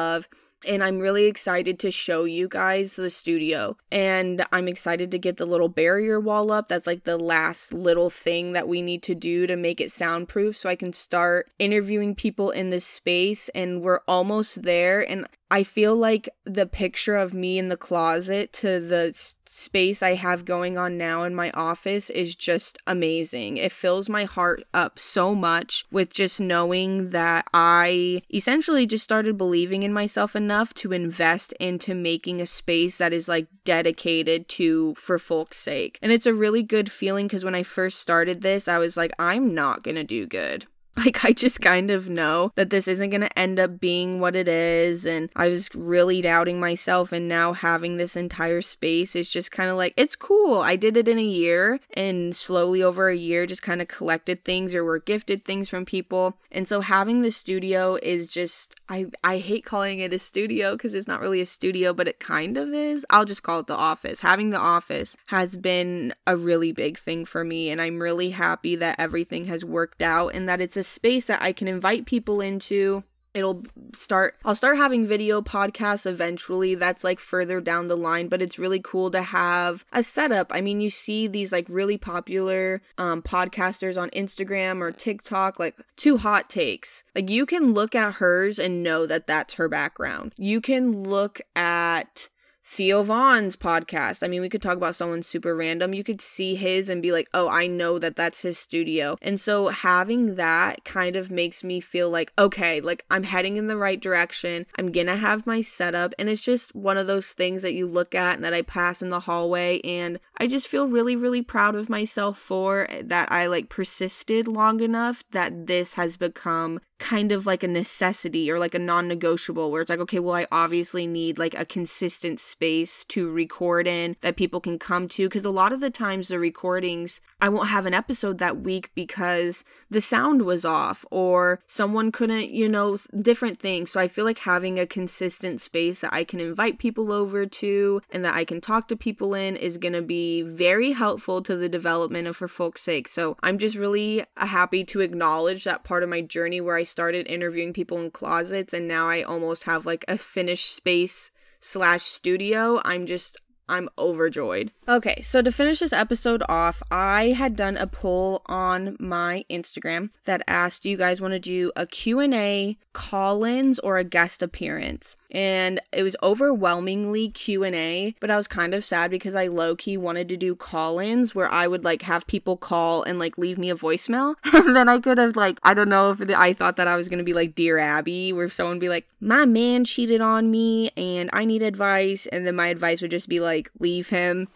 and 0.66 0.82
I'm 0.82 0.98
really 0.98 1.26
excited 1.26 1.78
to 1.80 1.90
show 1.90 2.24
you 2.24 2.48
guys 2.48 2.96
the 2.96 3.10
studio. 3.10 3.76
And 3.92 4.44
I'm 4.52 4.68
excited 4.68 5.10
to 5.10 5.18
get 5.18 5.36
the 5.36 5.46
little 5.46 5.68
barrier 5.68 6.18
wall 6.18 6.50
up. 6.50 6.68
That's 6.68 6.86
like 6.86 7.04
the 7.04 7.16
last 7.16 7.72
little 7.72 8.10
thing 8.10 8.52
that 8.52 8.68
we 8.68 8.82
need 8.82 9.02
to 9.04 9.14
do 9.14 9.46
to 9.46 9.56
make 9.56 9.80
it 9.80 9.92
soundproof 9.92 10.56
so 10.56 10.68
I 10.68 10.76
can 10.76 10.92
start 10.92 11.50
interviewing 11.58 12.14
people 12.14 12.50
in 12.50 12.70
this 12.70 12.84
space. 12.84 13.48
And 13.50 13.82
we're 13.82 14.00
almost 14.08 14.62
there. 14.62 15.08
And 15.08 15.26
I 15.50 15.62
feel 15.62 15.94
like 15.94 16.28
the 16.44 16.66
picture 16.66 17.16
of 17.16 17.32
me 17.32 17.58
in 17.58 17.68
the 17.68 17.76
closet 17.76 18.52
to 18.54 18.80
the 18.80 19.12
space 19.46 20.02
I 20.02 20.14
have 20.14 20.44
going 20.44 20.76
on 20.76 20.98
now 20.98 21.22
in 21.22 21.34
my 21.34 21.50
office 21.52 22.10
is 22.10 22.34
just 22.34 22.78
amazing. 22.86 23.56
It 23.56 23.70
fills 23.70 24.08
my 24.08 24.24
heart 24.24 24.64
up 24.74 24.98
so 24.98 25.36
much 25.36 25.84
with 25.92 26.12
just 26.12 26.40
knowing 26.40 27.10
that 27.10 27.46
I 27.54 28.22
essentially 28.32 28.86
just 28.86 29.04
started 29.04 29.38
believing 29.38 29.84
in 29.84 29.92
myself 29.92 30.34
enough 30.34 30.74
to 30.74 30.92
invest 30.92 31.52
into 31.54 31.94
making 31.94 32.40
a 32.40 32.46
space 32.46 32.98
that 32.98 33.12
is 33.12 33.28
like 33.28 33.46
dedicated 33.64 34.48
to 34.48 34.94
for 34.94 35.18
folks' 35.18 35.58
sake. 35.58 35.98
And 36.02 36.10
it's 36.10 36.26
a 36.26 36.34
really 36.34 36.64
good 36.64 36.90
feeling 36.90 37.26
because 37.26 37.44
when 37.44 37.54
I 37.54 37.62
first 37.62 38.00
started 38.00 38.42
this, 38.42 38.66
I 38.66 38.78
was 38.78 38.96
like, 38.96 39.12
I'm 39.18 39.54
not 39.54 39.84
gonna 39.84 40.04
do 40.04 40.26
good. 40.26 40.66
Like, 41.06 41.24
I 41.24 41.32
just 41.32 41.60
kind 41.60 41.90
of 41.90 42.08
know 42.08 42.52
that 42.56 42.70
this 42.70 42.88
isn't 42.88 43.10
going 43.10 43.20
to 43.20 43.38
end 43.38 43.60
up 43.60 43.78
being 43.78 44.18
what 44.18 44.34
it 44.34 44.48
is. 44.48 45.04
And 45.04 45.30
I 45.36 45.50
was 45.50 45.72
really 45.74 46.22
doubting 46.22 46.58
myself. 46.58 47.12
And 47.12 47.28
now 47.28 47.52
having 47.52 47.96
this 47.96 48.16
entire 48.16 48.62
space 48.62 49.14
is 49.14 49.30
just 49.30 49.52
kind 49.52 49.70
of 49.70 49.76
like, 49.76 49.92
it's 49.96 50.16
cool. 50.16 50.62
I 50.62 50.74
did 50.74 50.96
it 50.96 51.06
in 51.06 51.18
a 51.18 51.22
year 51.22 51.78
and 51.94 52.34
slowly 52.34 52.82
over 52.82 53.08
a 53.08 53.14
year 53.14 53.46
just 53.46 53.62
kind 53.62 53.82
of 53.82 53.88
collected 53.88 54.44
things 54.44 54.74
or 54.74 54.84
were 54.84 54.98
gifted 54.98 55.44
things 55.44 55.68
from 55.68 55.84
people. 55.84 56.38
And 56.50 56.66
so 56.66 56.80
having 56.80 57.22
the 57.22 57.30
studio 57.30 57.98
is 58.02 58.26
just, 58.26 58.74
I, 58.88 59.06
I 59.22 59.38
hate 59.38 59.64
calling 59.64 59.98
it 59.98 60.14
a 60.14 60.18
studio 60.18 60.72
because 60.72 60.94
it's 60.94 61.08
not 61.08 61.20
really 61.20 61.42
a 61.42 61.46
studio, 61.46 61.92
but 61.92 62.08
it 62.08 62.18
kind 62.18 62.56
of 62.56 62.72
is. 62.72 63.04
I'll 63.10 63.26
just 63.26 63.42
call 63.42 63.60
it 63.60 63.66
the 63.66 63.76
office. 63.76 64.20
Having 64.20 64.50
the 64.50 64.58
office 64.58 65.16
has 65.26 65.56
been 65.56 66.14
a 66.26 66.36
really 66.36 66.72
big 66.72 66.98
thing 66.98 67.26
for 67.26 67.44
me. 67.44 67.70
And 67.70 67.80
I'm 67.80 68.02
really 68.02 68.30
happy 68.30 68.76
that 68.76 68.98
everything 68.98 69.44
has 69.46 69.64
worked 69.64 70.02
out 70.02 70.34
and 70.34 70.48
that 70.48 70.60
it's 70.60 70.76
a 70.76 70.85
space 70.86 71.26
that 71.26 71.42
I 71.42 71.52
can 71.52 71.68
invite 71.68 72.06
people 72.06 72.40
into. 72.40 73.04
It'll 73.34 73.64
start, 73.92 74.36
I'll 74.46 74.54
start 74.54 74.78
having 74.78 75.06
video 75.06 75.42
podcasts 75.42 76.06
eventually. 76.06 76.74
That's 76.74 77.04
like 77.04 77.20
further 77.20 77.60
down 77.60 77.84
the 77.84 77.94
line, 77.94 78.28
but 78.28 78.40
it's 78.40 78.58
really 78.58 78.80
cool 78.82 79.10
to 79.10 79.20
have 79.20 79.84
a 79.92 80.02
setup. 80.02 80.50
I 80.54 80.62
mean, 80.62 80.80
you 80.80 80.88
see 80.88 81.26
these 81.26 81.52
like 81.52 81.66
really 81.68 81.98
popular 81.98 82.80
um, 82.96 83.20
podcasters 83.20 84.00
on 84.00 84.08
Instagram 84.10 84.80
or 84.80 84.90
TikTok, 84.90 85.58
like 85.58 85.76
two 85.96 86.16
hot 86.16 86.48
takes. 86.48 87.04
Like 87.14 87.28
you 87.28 87.44
can 87.44 87.74
look 87.74 87.94
at 87.94 88.14
hers 88.14 88.58
and 88.58 88.82
know 88.82 89.04
that 89.04 89.26
that's 89.26 89.54
her 89.54 89.68
background. 89.68 90.32
You 90.38 90.62
can 90.62 91.02
look 91.02 91.42
at 91.54 92.30
Theo 92.68 93.04
Von's 93.04 93.54
podcast. 93.54 94.24
I 94.24 94.26
mean, 94.26 94.40
we 94.40 94.48
could 94.48 94.60
talk 94.60 94.76
about 94.76 94.96
someone 94.96 95.22
super 95.22 95.54
random. 95.54 95.94
You 95.94 96.02
could 96.02 96.20
see 96.20 96.56
his 96.56 96.88
and 96.88 97.00
be 97.00 97.12
like, 97.12 97.28
oh, 97.32 97.48
I 97.48 97.68
know 97.68 98.00
that 98.00 98.16
that's 98.16 98.42
his 98.42 98.58
studio. 98.58 99.16
And 99.22 99.38
so 99.38 99.68
having 99.68 100.34
that 100.34 100.84
kind 100.84 101.14
of 101.14 101.30
makes 101.30 101.62
me 101.62 101.78
feel 101.78 102.10
like, 102.10 102.32
okay, 102.36 102.80
like 102.80 103.04
I'm 103.08 103.22
heading 103.22 103.56
in 103.56 103.68
the 103.68 103.76
right 103.76 104.00
direction. 104.00 104.66
I'm 104.76 104.90
gonna 104.90 105.14
have 105.14 105.46
my 105.46 105.60
setup. 105.60 106.12
And 106.18 106.28
it's 106.28 106.44
just 106.44 106.74
one 106.74 106.98
of 106.98 107.06
those 107.06 107.34
things 107.34 107.62
that 107.62 107.74
you 107.74 107.86
look 107.86 108.16
at 108.16 108.34
and 108.34 108.44
that 108.44 108.52
I 108.52 108.62
pass 108.62 109.00
in 109.00 109.10
the 109.10 109.20
hallway. 109.20 109.80
And 109.84 110.18
I 110.38 110.48
just 110.48 110.66
feel 110.66 110.88
really, 110.88 111.14
really 111.14 111.42
proud 111.42 111.76
of 111.76 111.88
myself 111.88 112.36
for 112.36 112.88
that 113.00 113.30
I 113.30 113.46
like 113.46 113.68
persisted 113.68 114.48
long 114.48 114.80
enough 114.80 115.22
that 115.30 115.68
this 115.68 115.94
has 115.94 116.16
become 116.16 116.80
kind 116.98 117.32
of 117.32 117.46
like 117.46 117.62
a 117.62 117.68
necessity 117.68 118.50
or 118.50 118.58
like 118.58 118.74
a 118.74 118.78
non-negotiable 118.78 119.70
where 119.70 119.82
it's 119.82 119.90
like 119.90 120.00
okay 120.00 120.18
well 120.18 120.34
I 120.34 120.46
obviously 120.50 121.06
need 121.06 121.38
like 121.38 121.58
a 121.58 121.64
consistent 121.64 122.40
space 122.40 123.04
to 123.08 123.30
record 123.30 123.86
in 123.86 124.16
that 124.22 124.36
people 124.36 124.60
can 124.60 124.78
come 124.78 125.08
to 125.08 125.28
cuz 125.28 125.44
a 125.44 125.50
lot 125.50 125.72
of 125.72 125.80
the 125.80 125.90
times 125.90 126.28
the 126.28 126.38
recordings 126.38 127.20
I 127.38 127.50
won't 127.50 127.68
have 127.68 127.84
an 127.84 127.92
episode 127.92 128.38
that 128.38 128.58
week 128.58 128.90
because 128.94 129.62
the 129.90 130.00
sound 130.00 130.42
was 130.42 130.64
off 130.64 131.04
or 131.10 131.60
someone 131.66 132.10
couldn't, 132.10 132.50
you 132.50 132.66
know, 132.66 132.96
different 133.20 133.58
things. 133.58 133.90
So 133.90 134.00
I 134.00 134.08
feel 134.08 134.24
like 134.24 134.38
having 134.38 134.78
a 134.78 134.86
consistent 134.86 135.60
space 135.60 136.00
that 136.00 136.14
I 136.14 136.24
can 136.24 136.40
invite 136.40 136.78
people 136.78 137.12
over 137.12 137.44
to 137.44 138.00
and 138.10 138.24
that 138.24 138.34
I 138.34 138.44
can 138.44 138.62
talk 138.62 138.88
to 138.88 138.96
people 138.96 139.34
in 139.34 139.54
is 139.54 139.76
going 139.76 139.92
to 139.92 140.02
be 140.02 140.40
very 140.40 140.92
helpful 140.92 141.42
to 141.42 141.56
the 141.56 141.68
development 141.68 142.26
of 142.26 142.36
For 142.36 142.48
Folk's 142.48 142.80
Sake. 142.80 143.06
So 143.06 143.36
I'm 143.42 143.58
just 143.58 143.76
really 143.76 144.24
happy 144.38 144.82
to 144.84 145.00
acknowledge 145.00 145.64
that 145.64 145.84
part 145.84 146.02
of 146.02 146.08
my 146.08 146.22
journey 146.22 146.62
where 146.62 146.76
I 146.76 146.84
started 146.86 147.26
interviewing 147.26 147.72
people 147.72 147.98
in 147.98 148.10
closets 148.10 148.72
and 148.72 148.88
now 148.88 149.08
I 149.08 149.22
almost 149.22 149.64
have 149.64 149.86
like 149.86 150.04
a 150.08 150.16
finished 150.16 150.74
space 150.74 151.30
slash 151.60 152.02
studio. 152.02 152.80
I'm 152.84 153.06
just 153.06 153.36
I'm 153.68 153.88
overjoyed. 153.98 154.70
Okay, 154.88 155.20
so 155.22 155.42
to 155.42 155.50
finish 155.50 155.80
this 155.80 155.92
episode 155.92 156.42
off, 156.48 156.82
I 156.90 157.28
had 157.36 157.56
done 157.56 157.76
a 157.76 157.86
poll 157.86 158.42
on 158.46 158.96
my 159.00 159.44
Instagram 159.50 160.10
that 160.24 160.42
asked 160.46 160.84
do 160.84 160.90
you 160.90 160.96
guys 160.96 161.20
want 161.20 161.32
to 161.32 161.40
do 161.40 161.72
a 161.74 161.86
Q&A, 161.86 162.78
call-ins 162.92 163.78
or 163.80 163.98
a 163.98 164.04
guest 164.04 164.42
appearance? 164.42 165.16
And 165.30 165.80
it 165.92 166.02
was 166.02 166.16
overwhelmingly 166.22 167.30
Q&A, 167.30 168.14
but 168.20 168.30
I 168.30 168.36
was 168.36 168.46
kind 168.46 168.74
of 168.74 168.84
sad 168.84 169.10
because 169.10 169.34
I 169.34 169.48
low-key 169.48 169.96
wanted 169.96 170.28
to 170.28 170.36
do 170.36 170.54
call-ins 170.54 171.34
where 171.34 171.48
I 171.48 171.66
would 171.66 171.84
like 171.84 172.02
have 172.02 172.26
people 172.26 172.56
call 172.56 173.02
and 173.02 173.18
like 173.18 173.36
leave 173.36 173.58
me 173.58 173.70
a 173.70 173.74
voicemail. 173.74 174.36
and 174.54 174.76
then 174.76 174.88
I 174.88 175.00
could 175.00 175.18
have 175.18 175.36
like 175.36 175.58
I 175.62 175.74
don't 175.74 175.88
know 175.88 176.10
if 176.10 176.18
the, 176.18 176.38
I 176.38 176.52
thought 176.52 176.76
that 176.76 176.88
I 176.88 176.96
was 176.96 177.08
going 177.08 177.18
to 177.18 177.24
be 177.24 177.34
like 177.34 177.54
Dear 177.54 177.78
Abby 177.78 178.32
where 178.32 178.48
someone 178.48 178.76
would 178.76 178.80
be 178.80 178.88
like, 178.88 179.06
"My 179.20 179.44
man 179.44 179.84
cheated 179.84 180.20
on 180.20 180.50
me 180.50 180.90
and 180.96 181.28
I 181.32 181.44
need 181.44 181.62
advice." 181.62 182.26
And 182.26 182.46
then 182.46 182.54
my 182.54 182.68
advice 182.68 183.02
would 183.02 183.10
just 183.10 183.28
be 183.28 183.40
like 183.40 183.56
like 183.56 183.70
leave 183.80 184.08
him 184.10 184.48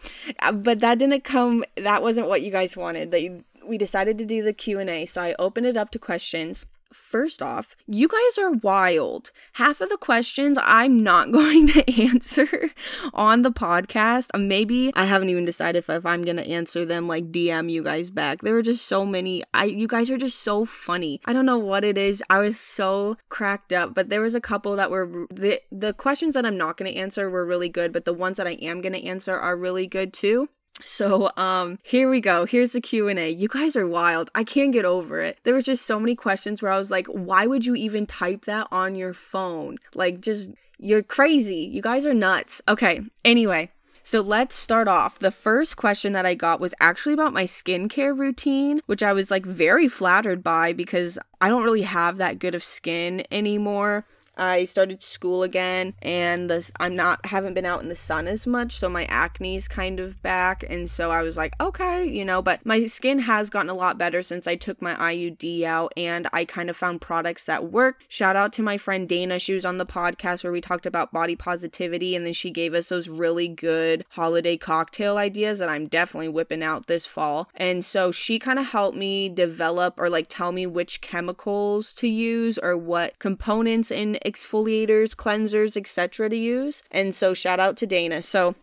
uh, 0.43 0.53
but 0.53 0.81
that 0.81 0.99
didn't 0.99 1.25
come 1.25 1.65
that 1.77 2.03
wasn't 2.03 2.29
what 2.29 2.43
you 2.43 2.51
guys 2.51 2.77
wanted 2.77 3.11
they, 3.11 3.43
we 3.65 3.79
decided 3.79 4.19
to 4.19 4.25
do 4.27 4.43
the 4.43 4.53
q&a 4.53 5.07
so 5.07 5.23
i 5.23 5.35
opened 5.39 5.67
it 5.67 5.77
up 5.77 5.91
to 5.91 5.99
questions 5.99 6.67
First 6.93 7.41
off, 7.41 7.77
you 7.87 8.09
guys 8.09 8.39
are 8.39 8.51
wild. 8.51 9.31
Half 9.55 9.81
of 9.81 9.91
the 9.91 9.97
questions 9.97 10.59
I'm 10.61 11.03
not 11.03 11.31
going 11.33 11.69
to 11.69 12.03
answer 12.03 12.71
on 13.15 13.43
the 13.43 13.53
podcast. 13.53 14.29
Uh, 14.35 14.39
maybe 14.39 14.91
I 14.95 15.05
haven't 15.05 15.31
even 15.31 15.45
decided 15.45 15.79
if, 15.79 15.91
if 15.91 16.05
I'm 16.05 16.23
going 16.23 16.37
to 16.37 16.49
answer 16.49 16.85
them 16.85 17.07
like 17.07 17.31
DM 17.31 17.71
you 17.71 17.85
guys 17.85 18.11
back. 18.11 18.41
There 18.41 18.55
were 18.55 18.63
just 18.63 18.87
so 18.87 19.07
many. 19.07 19.43
I 19.55 19.65
you 19.65 19.87
guys 19.87 20.11
are 20.11 20.19
just 20.19 20.41
so 20.41 20.65
funny. 20.65 21.21
I 21.27 21.33
don't 21.33 21.47
know 21.47 21.59
what 21.59 21.85
it 21.85 21.97
is. 21.97 22.23
I 22.29 22.39
was 22.39 22.59
so 22.59 23.17
cracked 23.29 23.73
up, 23.73 23.95
but 23.95 24.09
there 24.09 24.21
was 24.21 24.35
a 24.35 24.41
couple 24.41 24.75
that 24.77 24.91
were 24.91 25.27
the 25.31 25.61
the 25.71 25.93
questions 25.93 26.35
that 26.35 26.45
I'm 26.45 26.59
not 26.59 26.77
going 26.77 26.93
to 26.93 26.99
answer 26.99 27.31
were 27.31 27.47
really 27.47 27.69
good, 27.69 27.93
but 27.93 28.05
the 28.05 28.13
ones 28.13 28.37
that 28.37 28.47
I 28.47 28.53
am 28.63 28.81
going 28.81 28.95
to 28.95 29.07
answer 29.07 29.37
are 29.37 29.57
really 29.57 29.87
good 29.87 30.13
too. 30.13 30.49
So, 30.85 31.31
um, 31.37 31.79
here 31.83 32.09
we 32.09 32.21
go. 32.21 32.47
Here's 32.47 32.73
the 32.73 32.81
Q&A. 32.81 33.31
You 33.31 33.49
guys 33.49 33.77
are 33.77 33.87
wild. 33.87 34.31
I 34.35 34.45
can't 34.45 34.73
get 34.73 34.85
over 34.85 35.21
it. 35.21 35.39
There 35.45 35.55
was 35.55 35.65
just 35.65 35.87
so 35.87 36.01
many 36.01 36.15
questions 36.15 36.63
where 36.63 36.73
I 36.73 36.79
was 36.79 36.91
like, 36.91 37.07
why 37.07 37.47
would 37.47 37.67
you 37.67 37.75
even 37.75 38.07
type 38.07 38.45
that 38.47 38.67
on 38.71 38.95
your 38.95 39.13
phone? 39.13 39.79
Like, 39.95 40.21
just, 40.21 40.51
you're 40.79 41.03
crazy. 41.03 41.69
You 41.73 41.83
guys 41.83 42.07
are 42.07 42.15
nuts. 42.15 42.63
Okay, 42.69 43.03
anyway. 43.25 43.71
So 44.03 44.23
let's 44.23 44.57
start 44.57 44.89
off. 44.89 45.19
The 45.19 45.31
first 45.31 45.77
question 45.77 46.13
that 46.15 46.27
I 46.27 46.35
got 46.35 46.59
was 46.59 46.75
actually 46.81 47.13
about 47.13 47.35
my 47.35 47.45
skincare 47.45 48.17
routine, 48.17 48.81
which 48.87 49.03
I 49.03 49.13
was 49.13 49.31
like 49.31 49.45
very 49.45 49.89
flattered 49.89 50.43
by 50.43 50.73
because 50.73 51.19
I 51.41 51.49
don't 51.49 51.65
really 51.65 51.83
have 51.83 52.17
that 52.17 52.39
good 52.39 52.55
of 52.55 52.65
skin 52.65 53.23
anymore. 53.31 54.07
I 54.41 54.65
started 54.65 55.03
school 55.03 55.43
again 55.43 55.95
and 56.03 56.51
I'm 56.81 56.97
not 56.97 57.27
haven't 57.27 57.55
been 57.55 57.67
out 57.67 57.83
in 57.83 57.89
the 57.89 57.95
sun 57.95 58.27
as 58.27 58.47
much, 58.47 58.73
so 58.73 58.89
my 58.89 59.05
acne's 59.05 59.69
kind 59.69 60.01
of 60.01 60.23
back 60.23 60.65
and 60.69 60.89
so 60.89 61.11
I 61.11 61.23
was 61.23 61.37
like, 61.37 61.55
okay, 61.61 62.07
you 62.07 62.25
know, 62.25 62.41
but 62.41 62.65
my 62.65 62.87
skin 62.87 63.21
has 63.21 63.51
gotten 63.51 63.71
a 63.71 63.75
lot 63.75 63.99
better 63.99 64.23
since 64.23 64.47
I 64.47 64.57
took 64.57 64.81
my 64.81 64.95
IUD 64.95 65.63
out 65.65 65.93
and 65.97 66.27
I 66.33 66.45
kind 66.45 66.71
of 66.71 66.77
found 66.77 67.01
products 67.01 67.45
that 67.45 67.71
work. 67.71 68.05
Shout 68.09 68.37
out 68.37 68.53
to 68.55 68.63
my 68.63 68.79
friend 68.79 69.09
Dana. 69.09 69.39
She 69.39 69.53
was 69.53 69.65
on 69.65 69.79
the 69.79 69.87
podcast 69.87 70.43
where 70.43 70.53
we 70.53 70.61
talked 70.61 70.87
about 70.87 71.13
body 71.13 71.37
positivity 71.37 72.17
and 72.17 72.25
then 72.25 72.33
she 72.33 72.51
gave 72.51 72.73
us 72.73 72.89
those 72.89 73.09
really 73.09 73.49
good 73.49 74.05
holiday 74.11 74.57
cocktail 74.57 75.19
ideas 75.19 75.59
that 75.59 75.69
I'm 75.69 75.87
definitely 75.87 76.29
whipping 76.29 76.63
out 76.63 76.87
this 76.87 77.07
fall. 77.07 77.49
And 77.55 77.85
so 77.85 78.11
she 78.11 78.39
kind 78.39 78.59
of 78.59 78.71
helped 78.71 78.97
me 78.97 79.29
develop 79.29 79.95
or 79.99 80.09
like 80.09 80.27
tell 80.29 80.53
me 80.53 80.67
which 80.67 81.01
chemicals 81.01 81.93
to 81.95 82.09
use 82.09 82.57
or 82.59 82.77
what 82.77 83.19
components 83.19 83.91
in 83.91 84.19
exfoliators, 84.31 85.15
cleansers, 85.15 85.77
etc. 85.77 86.29
to 86.29 86.37
use. 86.37 86.83
And 86.91 87.15
so 87.15 87.35
shout 87.35 87.61
out 87.61 87.77
to 87.79 87.87
Dana. 87.87 88.23
So 88.23 88.55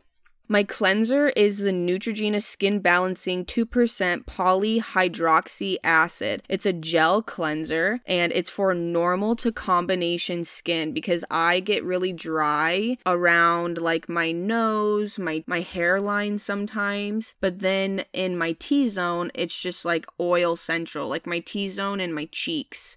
my 0.50 0.64
cleanser 0.64 1.28
is 1.36 1.58
the 1.58 1.72
Neutrogena 1.72 2.42
Skin 2.42 2.80
Balancing 2.80 3.44
2% 3.44 4.24
polyhydroxy 4.24 5.76
acid. 5.84 6.42
It's 6.48 6.66
a 6.66 6.72
gel 6.72 7.22
cleanser 7.22 8.00
and 8.06 8.32
it's 8.32 8.50
for 8.50 8.74
normal 8.74 9.36
to 9.38 9.52
combination 9.52 10.46
skin 10.46 10.94
because 10.94 11.26
I 11.30 11.60
get 11.60 11.84
really 11.84 12.14
dry 12.14 12.98
around 13.06 13.78
like 13.78 14.08
my 14.08 14.32
nose, 14.32 15.20
my 15.20 15.44
my 15.48 15.60
hairline 15.60 16.38
sometimes, 16.38 17.36
but 17.42 17.60
then 17.60 18.06
in 18.14 18.38
my 18.38 18.54
T-zone 18.54 19.32
it's 19.36 19.62
just 19.62 19.84
like 19.84 20.06
oil 20.18 20.56
central, 20.56 21.10
like 21.10 21.28
my 21.28 21.40
T-zone 21.40 22.00
and 22.00 22.16
my 22.16 22.30
cheeks 22.32 22.96